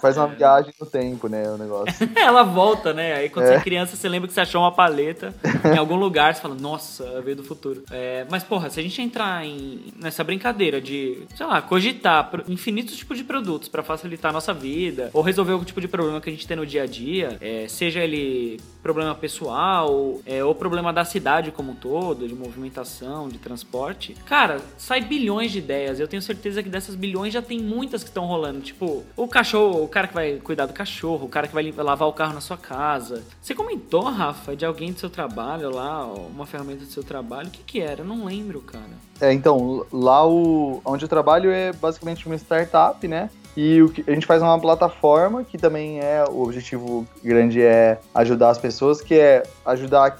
faz 0.00 0.16
uma 0.16 0.26
viagem 0.28 0.72
no 0.80 0.86
tempo, 0.86 1.28
né? 1.28 1.48
O 1.50 1.56
negócio. 1.58 1.94
Ela 2.16 2.42
volta, 2.42 2.92
né? 2.92 3.14
Aí 3.14 3.28
quando 3.28 3.46
É. 3.46 3.48
você 3.48 3.54
é 3.54 3.60
criança, 3.60 3.96
você 3.96 4.08
lembra 4.08 4.28
que 4.28 4.34
você 4.34 4.40
achou 4.40 4.60
uma 4.62 4.72
paleta 4.72 5.34
em 5.64 5.76
algum 5.78 5.96
lugar, 5.96 6.34
você 6.34 6.40
fala, 6.40 6.54
nossa, 6.54 7.20
veio 7.22 7.36
do 7.36 7.44
futuro. 7.44 7.82
É, 7.90 8.26
mas, 8.30 8.42
porra, 8.44 8.70
se 8.70 8.78
a 8.80 8.82
gente 8.82 9.00
entrar 9.00 9.44
em, 9.44 9.92
nessa 10.00 10.22
brincadeira 10.24 10.80
de, 10.80 11.22
sei 11.36 11.46
lá, 11.46 11.60
cogitar 11.62 12.30
infinitos 12.48 12.96
tipos 12.96 13.16
de 13.18 13.24
produtos 13.24 13.68
pra 13.68 13.82
facilitar 13.82 14.30
a 14.30 14.32
nossa 14.34 14.52
vida, 14.54 15.10
ou 15.12 15.22
resolver 15.22 15.52
algum 15.52 15.64
tipo 15.64 15.80
de 15.80 15.88
problema 15.88 16.20
que 16.20 16.28
a 16.28 16.32
gente 16.32 16.46
tem 16.46 16.56
no 16.56 16.66
dia 16.66 16.82
a 16.82 16.86
dia, 16.86 17.36
é, 17.40 17.66
seja 17.68 18.00
ele 18.00 18.60
problema 18.82 19.14
pessoal, 19.14 20.18
é, 20.24 20.42
ou 20.42 20.54
problema 20.54 20.92
da 20.92 21.04
cidade 21.04 21.50
como 21.50 21.72
um 21.72 21.74
todo, 21.74 22.26
de 22.26 22.34
movimentação, 22.34 23.28
de 23.28 23.38
transporte, 23.38 24.14
cara, 24.24 24.60
sai 24.76 25.00
bilhões 25.00 25.52
de 25.52 25.58
ideias. 25.58 26.00
Eu 26.00 26.08
tenho 26.08 26.22
certeza 26.22 26.62
que 26.62 26.68
dessas 26.68 26.94
bilhões 26.94 27.32
já 27.32 27.42
tem 27.42 27.60
muitas 27.60 28.02
que 28.02 28.10
estão 28.10 28.26
rolando. 28.26 28.60
Tipo, 28.60 29.04
o 29.16 29.28
cachorro, 29.28 29.82
o 29.82 29.88
cara 29.88 30.08
que 30.08 30.14
vai 30.14 30.36
cuidar 30.36 30.66
do 30.66 30.72
cachorro, 30.72 31.26
o 31.26 31.28
cara 31.28 31.48
que 31.48 31.54
vai 31.54 31.70
lavar 31.72 32.08
o 32.08 32.12
carro 32.12 32.34
na 32.34 32.40
sua 32.40 32.56
casa. 32.56 33.22
Você 33.40 33.54
comentou, 33.54 34.02
Rafa, 34.02 34.56
de 34.56 34.64
alguém 34.64 34.92
do 34.92 34.98
seu 34.98 35.10
trabalho 35.10 35.70
lá, 35.70 36.04
uma 36.06 36.46
ferramenta 36.46 36.84
do 36.84 36.90
seu 36.90 37.02
trabalho. 37.02 37.48
O 37.48 37.50
que 37.50 37.62
que 37.62 37.80
era? 37.80 38.02
Eu 38.02 38.06
não 38.06 38.24
lembro, 38.24 38.60
cara. 38.60 39.08
É, 39.20 39.32
então, 39.32 39.84
lá 39.92 40.26
o, 40.26 40.80
onde 40.84 41.04
eu 41.04 41.08
trabalho 41.08 41.50
é 41.50 41.72
basicamente 41.72 42.26
uma 42.26 42.36
startup, 42.36 43.06
né? 43.08 43.30
E 43.56 43.82
o 43.82 43.88
que, 43.88 44.04
a 44.06 44.14
gente 44.14 44.26
faz 44.26 44.42
uma 44.42 44.58
plataforma 44.58 45.44
que 45.44 45.58
também 45.58 46.00
é 46.00 46.24
o 46.28 46.42
objetivo 46.42 47.06
grande 47.22 47.62
é 47.62 47.98
ajudar 48.14 48.50
as 48.50 48.58
pessoas, 48.58 49.00
que 49.00 49.14
é 49.14 49.42
ajudar 49.66 50.16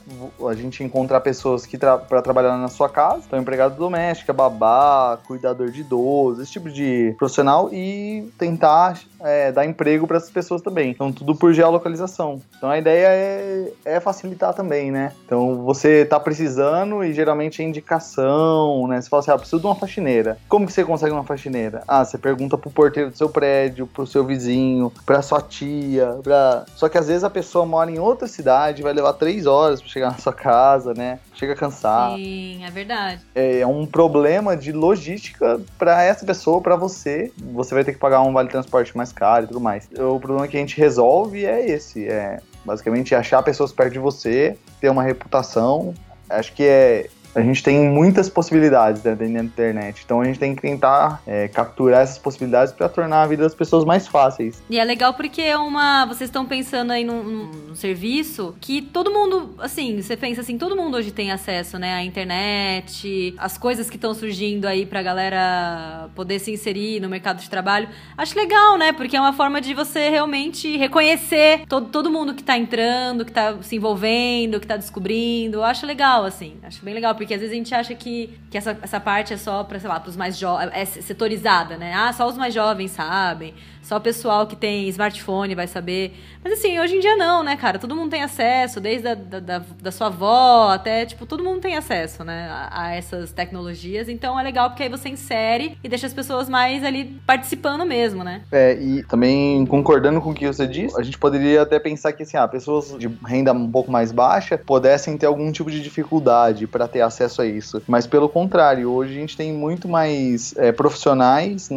a 0.49 0.55
gente 0.55 0.83
a 0.83 0.87
encontrar 0.87 1.21
pessoas 1.21 1.65
que 1.65 1.79
tra 1.79 1.99
para 1.99 2.23
trabalhar 2.23 2.57
na 2.57 2.69
sua 2.69 2.89
casa, 2.89 3.23
então 3.27 3.39
empregada 3.39 3.75
doméstica, 3.75 4.33
babá, 4.33 5.19
cuidador 5.27 5.71
de 5.71 5.81
idoso, 5.81 6.43
esse 6.43 6.53
tipo 6.53 6.71
de 6.71 7.15
profissional 7.19 7.71
e 7.73 8.31
tentar 8.39 8.99
é, 9.21 9.53
dar 9.53 9.67
emprego 9.67 10.07
para 10.07 10.17
essas 10.17 10.31
pessoas 10.31 10.63
também. 10.63 10.91
Então 10.91 11.13
tudo 11.13 11.35
por 11.35 11.53
geolocalização. 11.53 12.41
Então 12.57 12.71
a 12.71 12.79
ideia 12.79 13.09
é, 13.09 13.73
é 13.85 14.01
facilitar 14.01 14.55
também, 14.55 14.91
né? 14.91 15.13
Então 15.25 15.65
você 15.65 16.05
tá 16.05 16.19
precisando 16.19 17.03
e 17.05 17.13
geralmente 17.13 17.63
é 17.63 17.65
indicação, 17.65 18.87
né? 18.87 19.01
Você 19.01 19.09
fala 19.09 19.21
assim, 19.21 19.31
ah, 19.31 19.39
preciso 19.39 19.61
de 19.61 19.67
uma 19.67 19.75
faxineira. 19.75 20.39
Como 20.49 20.67
que 20.67 20.73
você 20.73 20.85
consegue 20.85 21.13
uma 21.13 21.25
faxineira? 21.25 21.83
Ah, 21.87 22.05
você 22.05 22.19
pergunta 22.19 22.57
pro 22.57 22.71
porteiro 22.71 23.11
do 23.11 23.17
seu 23.17 23.29
prédio, 23.29 23.87
pro 23.87 24.07
seu 24.07 24.25
vizinho, 24.25 24.93
pra 25.05 25.23
sua 25.23 25.41
tia, 25.41 26.19
pra... 26.23 26.65
Só 26.75 26.89
que 26.89 26.99
às 26.99 27.09
vezes 27.09 27.25
a 27.25 27.31
pessoa 27.31 27.67
mora 27.67 27.91
em 27.91 27.99
outra 27.99 28.27
cidade, 28.27 28.83
vai 28.83 28.93
levar 28.93 29.13
três 29.15 29.47
horas 29.47 29.81
pra 29.81 29.91
chegar 29.91 30.11
na 30.13 30.19
sua 30.19 30.33
casa, 30.33 30.95
né? 30.95 31.19
Chega 31.39 31.55
cansado. 31.55 32.17
Sim, 32.17 32.65
é 32.65 32.71
verdade. 32.71 33.23
É 33.35 33.65
um 33.65 33.87
problema 33.87 34.57
de 34.57 34.73
logística 34.73 35.61
pra 35.79 36.03
essa 36.03 36.27
pessoa, 36.27 36.61
pra 36.61 36.75
você. 36.75 37.33
Você 37.53 37.75
vai 37.75 37.85
ter 37.85 37.93
que 37.93 37.99
pagar 37.99 38.23
um 38.23 38.33
vale 38.33 38.49
transporte 38.49 38.97
mais 38.97 39.13
caro 39.13 39.45
e 39.45 39.47
tudo 39.47 39.61
mais. 39.61 39.89
O 39.97 40.19
problema 40.19 40.49
que 40.49 40.57
a 40.57 40.61
gente 40.61 40.77
resolve 40.77 41.47
é 41.47 41.65
esse, 41.65 42.09
é 42.09 42.41
basicamente 42.65 43.15
achar 43.15 43.41
pessoas 43.43 43.73
perto 43.73 43.93
de 43.93 43.99
você, 44.01 44.59
ter 44.81 44.91
uma 44.91 45.03
reputação. 45.03 45.95
Acho 46.29 46.53
que 46.53 46.65
é 46.65 47.09
a 47.39 47.43
gente 47.43 47.63
tem 47.63 47.89
muitas 47.89 48.29
possibilidades 48.29 49.03
dentro 49.03 49.27
da 49.27 49.41
internet, 49.41 50.03
então 50.05 50.21
a 50.21 50.25
gente 50.25 50.39
tem 50.39 50.55
que 50.55 50.63
tentar 50.63 51.23
é, 51.27 51.49
capturar 51.49 52.03
essas 52.03 52.19
possibilidades 52.19 52.73
para 52.73 52.89
tornar 52.89 53.23
a 53.23 53.27
vida 53.27 53.43
das 53.43 53.55
pessoas 53.55 53.85
mais 53.85 54.07
fáceis. 54.09 54.63
E 54.69 54.79
é 54.79 54.85
legal 54.85 55.15
porque 55.15 55.41
é 55.43 55.57
uma. 55.57 56.05
Vocês 56.07 56.29
estão 56.29 56.45
pensando 56.47 56.91
aí 56.93 57.05
num, 57.05 57.23
num- 57.23 57.75
serviço 57.75 58.55
que 58.61 58.83
todo 58.83 59.11
mundo, 59.11 59.55
assim, 59.59 60.01
você 60.03 60.17
pensa 60.17 60.41
assim, 60.41 60.59
todo 60.59 60.75
mundo 60.75 60.97
hoje 60.97 61.11
tem 61.13 61.31
acesso, 61.31 61.79
né? 61.79 61.95
À 61.95 62.03
internet, 62.05 63.35
as 63.39 63.57
coisas 63.57 63.89
que 63.89 63.97
estão 63.97 64.15
surgindo 64.15 64.67
aí 64.67 64.85
pra 64.87 65.03
galera 65.03 66.09
poder 66.15 66.39
se 66.39 66.51
inserir 66.53 67.01
no 67.01 67.09
mercado 67.09 67.41
de 67.41 67.49
trabalho. 67.49 67.89
Acho 68.17 68.37
legal, 68.39 68.77
né? 68.77 68.93
Porque 68.93 69.17
é 69.17 69.21
uma 69.21 69.33
forma 69.33 69.61
de 69.61 69.75
você 69.75 70.09
realmente 70.09 70.77
reconhecer 70.77 71.63
todo, 71.69 71.89
todo 71.89 72.11
mundo 72.11 72.35
que 72.35 72.43
tá 72.43 72.57
entrando, 72.59 73.25
que 73.25 73.33
tá 73.33 73.57
se 73.63 73.77
envolvendo, 73.77 74.59
que 74.61 74.67
tá 74.67 74.77
descobrindo. 74.77 75.63
Acho 75.63 75.87
legal, 75.87 76.25
assim. 76.25 76.55
Acho 76.63 76.85
bem 76.85 76.95
legal, 76.95 77.15
porque 77.15 77.28
às 77.35 77.41
vezes 77.41 77.55
a 77.55 77.57
gente 77.57 77.75
acha 77.75 77.95
que, 77.95 78.39
que 78.51 78.57
essa, 78.59 78.77
essa 78.83 79.01
parte 79.01 79.33
é 79.35 79.37
só 79.37 79.65
pra, 79.65 79.79
sei 79.79 79.89
lá, 79.89 79.99
pros 80.01 80.17
mais 80.17 80.39
jovens. 80.39 80.71
É 80.73 80.85
setorizada, 80.85 81.77
né? 81.77 81.95
Ah, 81.95 82.13
só 82.13 82.27
os 82.29 82.37
mais 82.37 82.53
jovens 82.55 82.91
sabem. 82.91 83.55
Só 83.89 83.97
o 83.97 84.01
pessoal 84.03 84.47
que 84.47 84.55
tem 84.55 84.87
smartphone 84.91 85.55
vai 85.55 85.67
saber. 85.67 86.15
Mas 86.45 86.53
assim, 86.59 86.79
hoje 86.79 86.97
em 86.97 87.01
dia 87.01 87.17
não, 87.17 87.43
né, 87.43 87.57
cara? 87.57 87.79
Todo 87.79 87.97
mundo 87.97 88.11
tem 88.11 88.23
acesso, 88.23 88.83
desde 88.83 89.09
a, 89.09 89.15
da, 89.15 89.41
da, 89.41 89.63
da 89.81 89.91
sua 89.91 90.09
avó 90.09 90.69
até, 90.69 91.07
tipo, 91.07 91.25
todo 91.25 91.43
mundo 91.43 91.63
tem 91.63 91.75
acesso, 91.75 92.23
né, 92.23 92.49
a, 92.51 92.83
a 92.83 92.95
essas 92.95 93.33
tecnologias. 93.33 94.11
Então 94.11 94.39
é 94.39 94.43
legal 94.43 94.69
porque 94.69 94.83
aí 94.83 94.91
você 94.91 95.09
insere 95.09 95.79
e 95.83 95.89
deixa 95.89 96.07
as 96.07 96.13
pessoas 96.13 96.51
mais 96.51 96.85
ali 96.85 97.19
participando 97.27 97.87
mesmo, 97.87 98.23
né? 98.23 98.43
É, 98.53 98.75
e 98.75 99.03
também 99.05 99.65
concordando 99.65 100.21
com 100.21 100.33
o 100.33 100.35
que 100.35 100.47
você 100.47 100.67
disse, 100.67 101.01
a 101.01 101.03
gente 101.03 101.17
poderia 101.17 101.63
até 101.63 101.79
pensar 101.79 102.13
que 102.13 102.25
assim, 102.25 102.37
ah, 102.37 102.47
pessoas 102.47 102.95
de 102.99 103.09
renda 103.25 103.55
um 103.55 103.71
pouco 103.71 103.91
mais 103.91 104.13
baixa 104.13 104.59
pudessem 104.59 105.17
ter 105.17 105.25
algum 105.25 105.51
tipo 105.51 105.71
de 105.71 105.81
dificuldade 105.81 106.67
para 106.67 106.87
ter 106.87 107.01
acesso 107.01 107.41
a 107.41 107.47
isso. 107.47 107.81
Mas 107.89 108.07
pelo 108.07 108.29
contrário, 108.29 108.91
hoje 108.91 109.17
a 109.17 109.21
gente 109.21 109.35
tem 109.35 109.51
muito 109.51 109.89
mais 109.89 110.55
é, 110.59 110.73
profissionais 110.73 111.71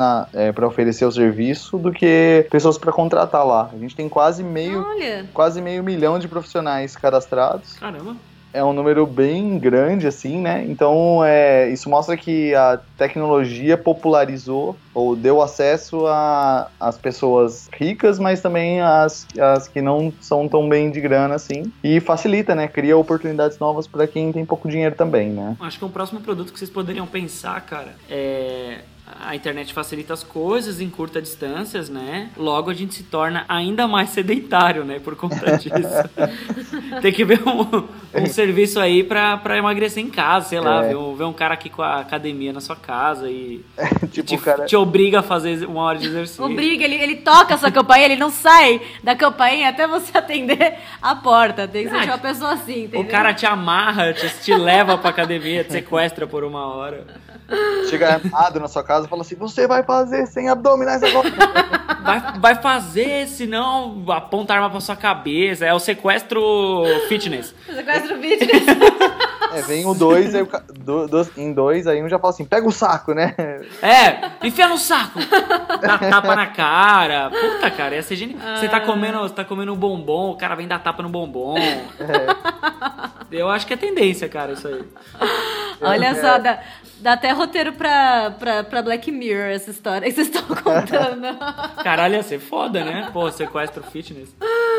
para 0.54 0.68
oferecer 0.68 1.06
o 1.06 1.12
serviço 1.12 1.78
do 1.78 1.90
que 1.90 2.01
pessoas 2.50 2.78
para 2.78 2.92
contratar 2.92 3.46
lá. 3.46 3.70
A 3.74 3.78
gente 3.78 3.96
tem 3.96 4.10
quase 4.10 4.44
meio, 4.44 4.86
Olha, 4.88 5.26
quase 5.34 5.62
meio 5.62 5.84
milhão 5.84 6.20
de 6.20 6.28
profissionais 6.28 6.96
cadastrados 6.96 7.74
Caramba. 7.74 8.16
é 8.54 8.64
um 8.64 8.74
número 8.74 9.06
bem 9.06 9.58
grande, 9.60 10.08
assim, 10.08 10.40
né? 10.40 10.66
Então, 10.68 11.24
é, 11.24 11.70
isso 11.70 11.90
mostra 11.90 12.18
que 12.18 12.54
a 12.56 12.80
tecnologia 12.98 13.78
popularizou 13.78 14.78
ou 14.94 15.16
deu 15.16 15.42
acesso 15.42 16.06
a- 16.06 16.68
às 16.80 16.98
pessoas 16.98 17.70
ricas, 17.80 18.20
mas 18.20 18.42
também 18.42 18.82
às, 18.82 19.26
às 19.40 19.68
que 19.70 19.82
não 19.82 20.14
são 20.20 20.48
tão 20.50 20.68
bem 20.68 20.92
de 20.92 21.00
grana, 21.00 21.36
assim. 21.36 21.72
E 21.84 22.00
facilita, 22.02 22.54
né? 22.54 22.68
Cria 22.68 22.98
oportunidades 22.98 23.58
novas 23.58 23.88
para 23.88 24.06
quem 24.06 24.32
tem 24.34 24.46
pouco 24.46 24.68
dinheiro 24.68 24.96
também, 24.96 25.30
né? 25.30 25.56
Acho 25.62 25.80
que 25.80 25.86
um 25.86 25.90
próximo 25.90 26.20
produto 26.20 26.52
que 26.52 26.60
vocês 26.60 26.70
poderiam 26.70 27.08
pensar, 27.08 27.62
cara, 27.62 27.96
é. 28.10 28.80
A 29.20 29.36
internet 29.36 29.74
facilita 29.74 30.14
as 30.14 30.24
coisas, 30.24 30.80
encurta 30.82 31.22
distâncias, 31.22 31.90
né? 31.90 32.30
Logo 32.38 32.70
a 32.70 32.74
gente 32.74 32.94
se 32.96 33.04
torna 33.04 33.46
ainda 33.48 33.88
mais 33.88 34.10
sedentário, 34.16 34.84
né? 34.86 35.00
Por 35.00 35.16
conta 35.16 35.58
disso. 35.58 35.72
Tem 37.02 37.12
que 37.12 37.24
ver 37.24 37.42
um, 37.48 37.88
um 38.22 38.26
serviço 38.28 38.80
aí 38.80 39.04
pra, 39.04 39.38
pra 39.38 39.58
emagrecer 39.58 40.04
em 40.04 40.10
casa, 40.10 40.50
sei 40.50 40.60
lá, 40.60 40.84
É. 40.86 40.90
ver, 40.90 40.96
um, 40.98 41.16
ver 41.16 41.24
um 41.26 41.34
cara 41.34 41.54
aqui 41.54 41.70
com 41.70 41.82
a 41.82 42.00
academia 42.00 42.52
na 42.54 42.60
sua 42.62 42.76
casa 42.76 43.30
e 43.30 43.64
tipo, 44.12 44.28
te, 44.30 44.36
o 44.36 44.40
cara. 44.40 44.66
te 44.66 44.76
obriga 44.76 45.20
a 45.20 45.24
fazer 45.24 45.66
uma 45.66 45.82
hora 45.84 45.98
de 46.00 46.08
exercício. 46.08 46.44
obriga, 46.44 46.84
ele, 46.84 46.96
ele 46.96 47.16
toca 47.18 47.56
a 47.56 47.58
sua 47.58 47.72
campainha, 47.72 48.06
ele 48.06 48.18
não 48.18 48.30
sai 48.30 48.82
da 49.04 49.16
campainha 49.16 49.70
até 49.70 49.88
você 49.88 50.18
atender 50.18 50.78
a 51.02 51.16
porta. 51.16 51.68
Tem 51.68 51.84
que 51.86 51.90
ser 51.90 51.98
Ah, 51.98 52.06
uma 52.06 52.18
pessoa 52.18 52.54
assim, 52.54 52.84
entendeu? 52.84 53.02
O 53.02 53.06
cara 53.08 53.34
te 53.34 53.46
amarra, 53.46 54.14
te, 54.14 54.28
te 54.44 54.54
leva 54.56 54.98
pra 54.98 55.10
academia, 55.10 55.64
te 55.64 55.72
sequestra 55.74 56.26
por 56.28 56.44
uma 56.44 56.66
hora. 56.68 57.06
Chega 57.90 58.14
armado 58.16 58.60
na 58.60 58.68
sua 58.68 58.84
casa 58.84 59.06
e 59.06 59.10
fala 59.10 59.22
assim: 59.22 59.36
você 59.36 59.68
vai 59.68 59.84
fazer 59.84 60.26
sem 60.28 60.50
abdominais 60.50 61.04
agora. 61.04 61.30
Vai, 62.02 62.20
vai 62.40 62.56
fazer, 62.56 63.28
senão 63.28 64.04
aponta 64.10 64.52
a 64.54 64.56
arma 64.56 64.72
pra 64.72 64.80
sua 64.80 64.96
cabeça. 64.96 65.68
É 65.68 65.72
o 65.72 65.78
sequestro 65.78 66.84
fitness. 67.08 67.54
Sequestro 67.72 68.18
fitness. 68.20 68.64
é, 69.54 69.62
vem 69.62 69.86
o 69.86 69.94
dois, 69.94 70.34
aí 70.34 70.42
o 70.42 70.50
do- 70.80 71.08
dos- 71.08 71.38
em 71.38 71.54
dois, 71.54 71.86
aí 71.86 72.02
um 72.04 72.10
já 72.10 72.18
fala 72.18 72.34
assim: 72.34 72.44
pega 72.44 72.68
o 72.68 72.72
saco, 72.72 73.14
né? 73.14 73.36
É, 73.84 74.32
enfia 74.48 74.68
no 74.68 74.80
saco. 74.80 75.20
Dá 75.80 76.00
tapa 76.00 76.36
na 76.36 76.48
cara. 76.48 77.30
Puta, 77.30 77.70
cara, 77.70 77.94
ia 77.94 78.02
ser 78.02 78.16
genial. 78.16 78.58
Você 78.58 78.68
tá 78.68 78.80
comendo, 78.80 79.20
você 79.20 79.36
tá 79.36 79.46
comendo 79.46 79.72
um 79.72 79.78
bombom, 79.78 80.32
o 80.32 80.38
cara 80.38 80.56
vem 80.56 80.68
dar 80.68 80.80
tapa 80.80 81.04
no 81.04 81.10
bombom. 81.10 81.54
Eu 83.32 83.50
acho 83.50 83.66
que 83.66 83.74
é 83.74 83.78
tendência, 83.78 84.28
cara, 84.28 84.54
isso 84.54 84.68
aí. 84.68 84.84
Olha 85.82 86.14
só, 86.22 86.38
dá, 86.38 86.60
Dá 87.02 87.14
até 87.14 87.32
roteiro 87.32 87.74
pra, 87.74 88.30
pra, 88.38 88.64
pra 88.64 88.82
Black 88.84 89.12
Mirror 89.12 89.48
essa 89.48 89.72
história 89.72 90.08
que 90.08 90.14
vocês 90.14 90.28
estão 90.28 90.44
contando. 90.56 91.36
Caralho, 91.84 92.14
ia 92.14 92.22
ser 92.22 92.40
foda, 92.40 92.84
né? 92.84 93.10
Pô, 93.12 93.30
sequestro 93.32 93.82
fitness. 93.82 94.30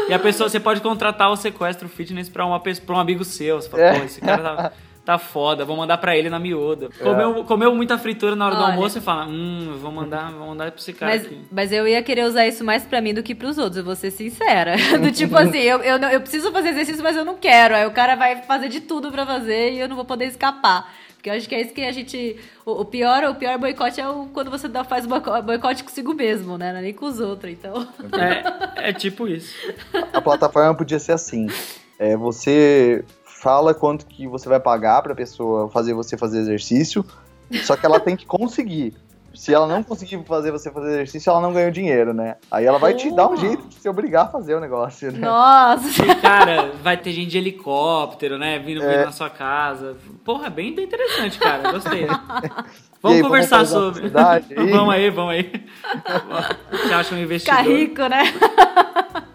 E 0.09 0.15
a 0.15 0.19
pessoa, 0.21 0.49
você 0.49 0.61
pode 0.61 0.81
contratar 0.81 1.33
o 1.33 1.37
sequestro 1.37 1.89
fitness 1.89 2.29
pra, 2.29 2.47
uma, 2.47 2.61
pra 2.61 2.95
um 2.95 2.99
amigo 2.99 3.25
seu. 3.25 3.61
Você 3.61 3.69
fala, 3.69 3.99
pô, 3.99 4.05
esse 4.05 4.21
cara 4.21 4.43
tá, 4.43 4.73
tá 5.05 5.19
foda, 5.19 5.65
vou 5.65 5.77
mandar 5.77 5.99
pra 5.99 6.17
ele 6.17 6.31
na 6.31 6.39
miúda. 6.39 6.89
Comeu, 7.03 7.45
comeu 7.45 7.75
muita 7.75 7.99
fritura 7.99 8.37
na 8.37 8.47
hora 8.47 8.55
do 8.55 8.63
Olha. 8.63 8.73
almoço, 8.75 8.95
você 8.95 9.01
fala, 9.01 9.27
hum, 9.27 9.77
vou 9.81 9.91
mandar, 9.91 10.31
vou 10.31 10.47
mandar 10.47 10.71
pra 10.71 10.81
esse 10.81 10.93
cara 10.93 11.13
Mas, 11.13 11.27
aqui. 11.27 11.41
mas 11.51 11.73
eu 11.73 11.89
ia 11.89 12.03
querer 12.03 12.25
usar 12.25 12.47
isso 12.47 12.63
mais 12.65 12.85
pra 12.85 13.01
mim 13.01 13.13
do 13.13 13.23
que 13.23 13.35
pros 13.35 13.59
outros, 13.59 13.79
eu 13.79 13.85
vou 13.85 13.97
ser 13.97 14.11
sincera. 14.13 14.77
Do 15.03 15.11
tipo 15.11 15.37
assim, 15.37 15.59
eu, 15.59 15.79
eu, 15.81 15.99
não- 15.99 16.09
eu 16.09 16.21
preciso 16.21 16.53
fazer 16.53 16.69
exercício, 16.69 17.03
mas 17.03 17.17
eu 17.17 17.25
não 17.25 17.37
quero. 17.37 17.75
Aí 17.75 17.85
o 17.87 17.91
cara 17.91 18.15
vai 18.15 18.43
fazer 18.43 18.69
de 18.69 18.81
tudo 18.81 19.11
pra 19.11 19.27
fazer 19.27 19.73
e 19.73 19.81
eu 19.81 19.89
não 19.89 19.97
vou 19.97 20.05
poder 20.05 20.27
escapar. 20.27 20.93
Porque 21.15 21.31
eu 21.31 21.35
acho 21.35 21.49
que 21.49 21.55
é 21.55 21.61
isso 21.61 21.73
que 21.73 21.83
a 21.83 21.93
gente. 21.93 22.37
O, 22.67 22.81
o 22.81 22.85
pior, 22.85 23.23
o 23.25 23.35
pior 23.37 23.57
boicote 23.57 24.01
é 24.01 24.09
o, 24.09 24.27
quando 24.33 24.51
você 24.51 24.67
dá, 24.67 24.83
faz 24.83 25.07
boico- 25.07 25.41
boicote 25.43 25.85
consigo 25.85 26.13
mesmo, 26.15 26.59
né? 26.59 26.73
Não 26.73 26.81
é 26.81 26.83
nem 26.83 26.93
com 26.93 27.07
os 27.07 27.21
outros. 27.21 27.53
Então. 27.53 27.87
É, 28.77 28.89
é 28.89 28.93
tipo 28.93 29.29
isso. 29.29 29.55
A 30.13 30.21
plataforma 30.21 30.77
podia 30.77 30.99
ser 30.99 31.13
assim. 31.13 31.47
É, 31.97 32.17
você 32.17 33.05
fala 33.43 33.75
quanto 33.75 34.07
que 34.07 34.29
você 34.29 34.49
vai 34.49 34.61
pagar 34.61 35.03
pra 35.03 35.17
pessoa 35.17 35.69
fazer 35.69 35.95
você 35.95 36.17
fazer 36.17 36.39
exercício, 36.39 37.05
só 37.65 37.77
que 37.77 37.85
ela 37.85 37.99
tem 37.99 38.15
que 38.15 38.25
conseguir. 38.25 38.95
Se 39.35 39.53
ela 39.53 39.67
não 39.67 39.83
conseguir 39.83 40.23
fazer 40.25 40.53
você 40.53 40.71
fazer 40.71 40.91
exercício, 40.91 41.31
ela 41.31 41.41
não 41.41 41.53
ganha 41.53 41.69
o 41.69 41.73
dinheiro, 41.73 42.13
né? 42.15 42.37
Aí 42.51 42.65
ela 42.67 42.79
vai 42.79 42.95
te 42.95 43.11
dar 43.11 43.29
um 43.29 43.37
jeito 43.37 43.67
de 43.67 43.75
se 43.77 43.89
obrigar 43.89 44.27
a 44.27 44.29
fazer 44.29 44.55
o 44.55 44.61
negócio, 44.61 45.11
né? 45.11 45.19
Nossa! 45.19 46.05
E, 46.05 46.15
cara, 46.17 46.71
vai 46.83 46.97
ter 46.99 47.13
gente 47.13 47.31
de 47.31 47.39
helicóptero, 47.39 48.39
né? 48.39 48.59
Vindo, 48.61 48.83
É. 48.83 49.07
na 49.07 49.11
sua 49.11 49.31
casa. 49.31 49.97
Porra, 50.25 50.49
bem, 50.49 50.73
bem 50.75 50.85
interessante, 50.85 51.39
cara. 51.39 51.73
Gostei. 51.73 52.07
Vamos 53.03 53.17
aí, 53.17 53.23
conversar 53.25 53.57
uma 53.57 53.65
sobre. 53.65 54.09
vamos 54.09 54.95
aí, 54.95 55.11
vamos 55.11 55.33
aí. 55.33 55.51
Você 56.71 56.95
acha 56.95 57.15
um 57.17 57.19
investidor? 57.19 57.59
Ficar 57.59 57.69
rico, 57.69 58.07
né? 58.07 58.23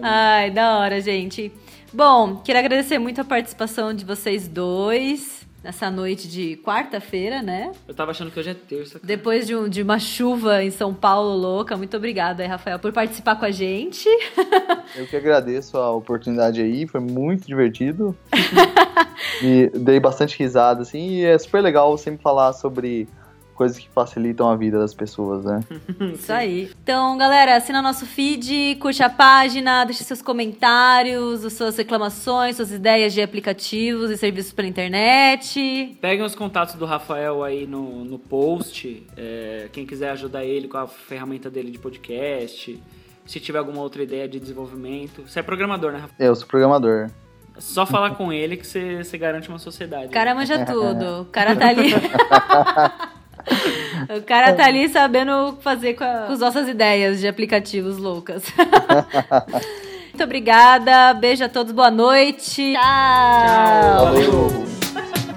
Ai, 0.00 0.50
da 0.50 0.78
hora, 0.78 1.00
gente. 1.00 1.52
Bom, 1.92 2.36
queria 2.36 2.60
agradecer 2.60 2.98
muito 2.98 3.20
a 3.20 3.24
participação 3.24 3.94
de 3.94 4.04
vocês 4.04 4.46
dois 4.46 5.46
nessa 5.64 5.90
noite 5.90 6.28
de 6.28 6.56
quarta-feira, 6.64 7.42
né? 7.42 7.72
Eu 7.86 7.94
tava 7.94 8.10
achando 8.12 8.30
que 8.30 8.38
hoje 8.38 8.50
é 8.50 8.54
terça. 8.54 8.94
cara. 8.98 9.04
Depois 9.06 9.46
de, 9.46 9.56
um- 9.56 9.68
de 9.68 9.82
uma 9.82 9.98
chuva 9.98 10.62
em 10.62 10.70
São 10.70 10.94
Paulo 10.94 11.34
louca. 11.36 11.76
Muito 11.76 11.96
obrigada 11.96 12.42
aí, 12.42 12.48
Rafael, 12.48 12.78
por 12.78 12.92
participar 12.92 13.36
com 13.36 13.44
a 13.44 13.50
gente. 13.50 14.06
Eu 14.94 15.06
que 15.06 15.16
agradeço 15.16 15.76
a 15.78 15.90
oportunidade 15.92 16.60
aí, 16.60 16.86
foi 16.86 17.00
muito 17.00 17.46
divertido. 17.46 18.16
e 19.42 19.70
dei 19.74 19.98
bastante 19.98 20.38
risada, 20.38 20.82
assim, 20.82 21.08
e 21.16 21.24
é 21.24 21.38
super 21.38 21.60
legal 21.62 21.96
sempre 21.98 22.22
falar 22.22 22.52
sobre 22.52 23.08
coisas 23.58 23.76
que 23.76 23.88
facilitam 23.88 24.48
a 24.48 24.54
vida 24.54 24.78
das 24.78 24.94
pessoas, 24.94 25.44
né? 25.44 25.60
Isso 26.14 26.32
aí. 26.32 26.70
Então, 26.80 27.18
galera, 27.18 27.56
assina 27.56 27.82
nosso 27.82 28.06
feed, 28.06 28.76
curte 28.76 29.02
a 29.02 29.10
página, 29.10 29.84
deixa 29.84 30.04
seus 30.04 30.22
comentários, 30.22 31.44
as 31.44 31.54
suas 31.54 31.76
reclamações, 31.76 32.54
suas 32.54 32.70
ideias 32.70 33.12
de 33.12 33.20
aplicativos 33.20 34.12
e 34.12 34.16
serviços 34.16 34.52
pela 34.52 34.68
internet. 34.68 35.98
Peguem 36.00 36.24
os 36.24 36.36
contatos 36.36 36.76
do 36.76 36.86
Rafael 36.86 37.42
aí 37.42 37.66
no, 37.66 38.04
no 38.04 38.16
post. 38.18 39.04
é, 39.16 39.68
quem 39.72 39.84
quiser 39.84 40.10
ajudar 40.10 40.44
ele 40.44 40.68
com 40.68 40.78
a 40.78 40.86
ferramenta 40.86 41.50
dele 41.50 41.72
de 41.72 41.78
podcast. 41.80 42.80
Se 43.26 43.40
tiver 43.40 43.58
alguma 43.58 43.82
outra 43.82 44.02
ideia 44.02 44.28
de 44.28 44.38
desenvolvimento. 44.38 45.22
Você 45.26 45.40
é 45.40 45.42
programador, 45.42 45.90
né, 45.90 45.98
Rafael? 45.98 46.28
Eu 46.30 46.36
sou 46.36 46.46
programador. 46.46 47.10
É 47.56 47.60
só 47.60 47.84
falar 47.84 48.14
com 48.14 48.32
ele 48.32 48.56
que 48.56 48.64
você, 48.64 49.02
você 49.02 49.18
garante 49.18 49.48
uma 49.48 49.58
sociedade. 49.58 50.06
O 50.06 50.10
cara 50.10 50.32
manja 50.32 50.62
tudo. 50.64 51.22
O 51.22 51.24
cara 51.24 51.56
tá 51.56 51.68
ali. 51.68 51.90
o 54.16 54.22
cara 54.22 54.52
tá 54.52 54.66
ali 54.66 54.88
sabendo 54.88 55.32
o 55.48 55.52
que 55.54 55.62
fazer 55.62 55.94
com, 55.94 56.04
a- 56.04 56.24
com 56.26 56.32
as 56.32 56.40
nossas 56.40 56.68
ideias 56.68 57.20
de 57.20 57.28
aplicativos 57.28 57.98
loucas. 57.98 58.44
Muito 60.08 60.24
obrigada. 60.24 61.14
Beijo 61.14 61.44
a 61.44 61.48
todos. 61.48 61.72
Boa 61.72 61.90
noite. 61.90 62.72
Tchau. 62.74 64.04
Tchau. 64.04 64.04
Valeu! 64.06 64.68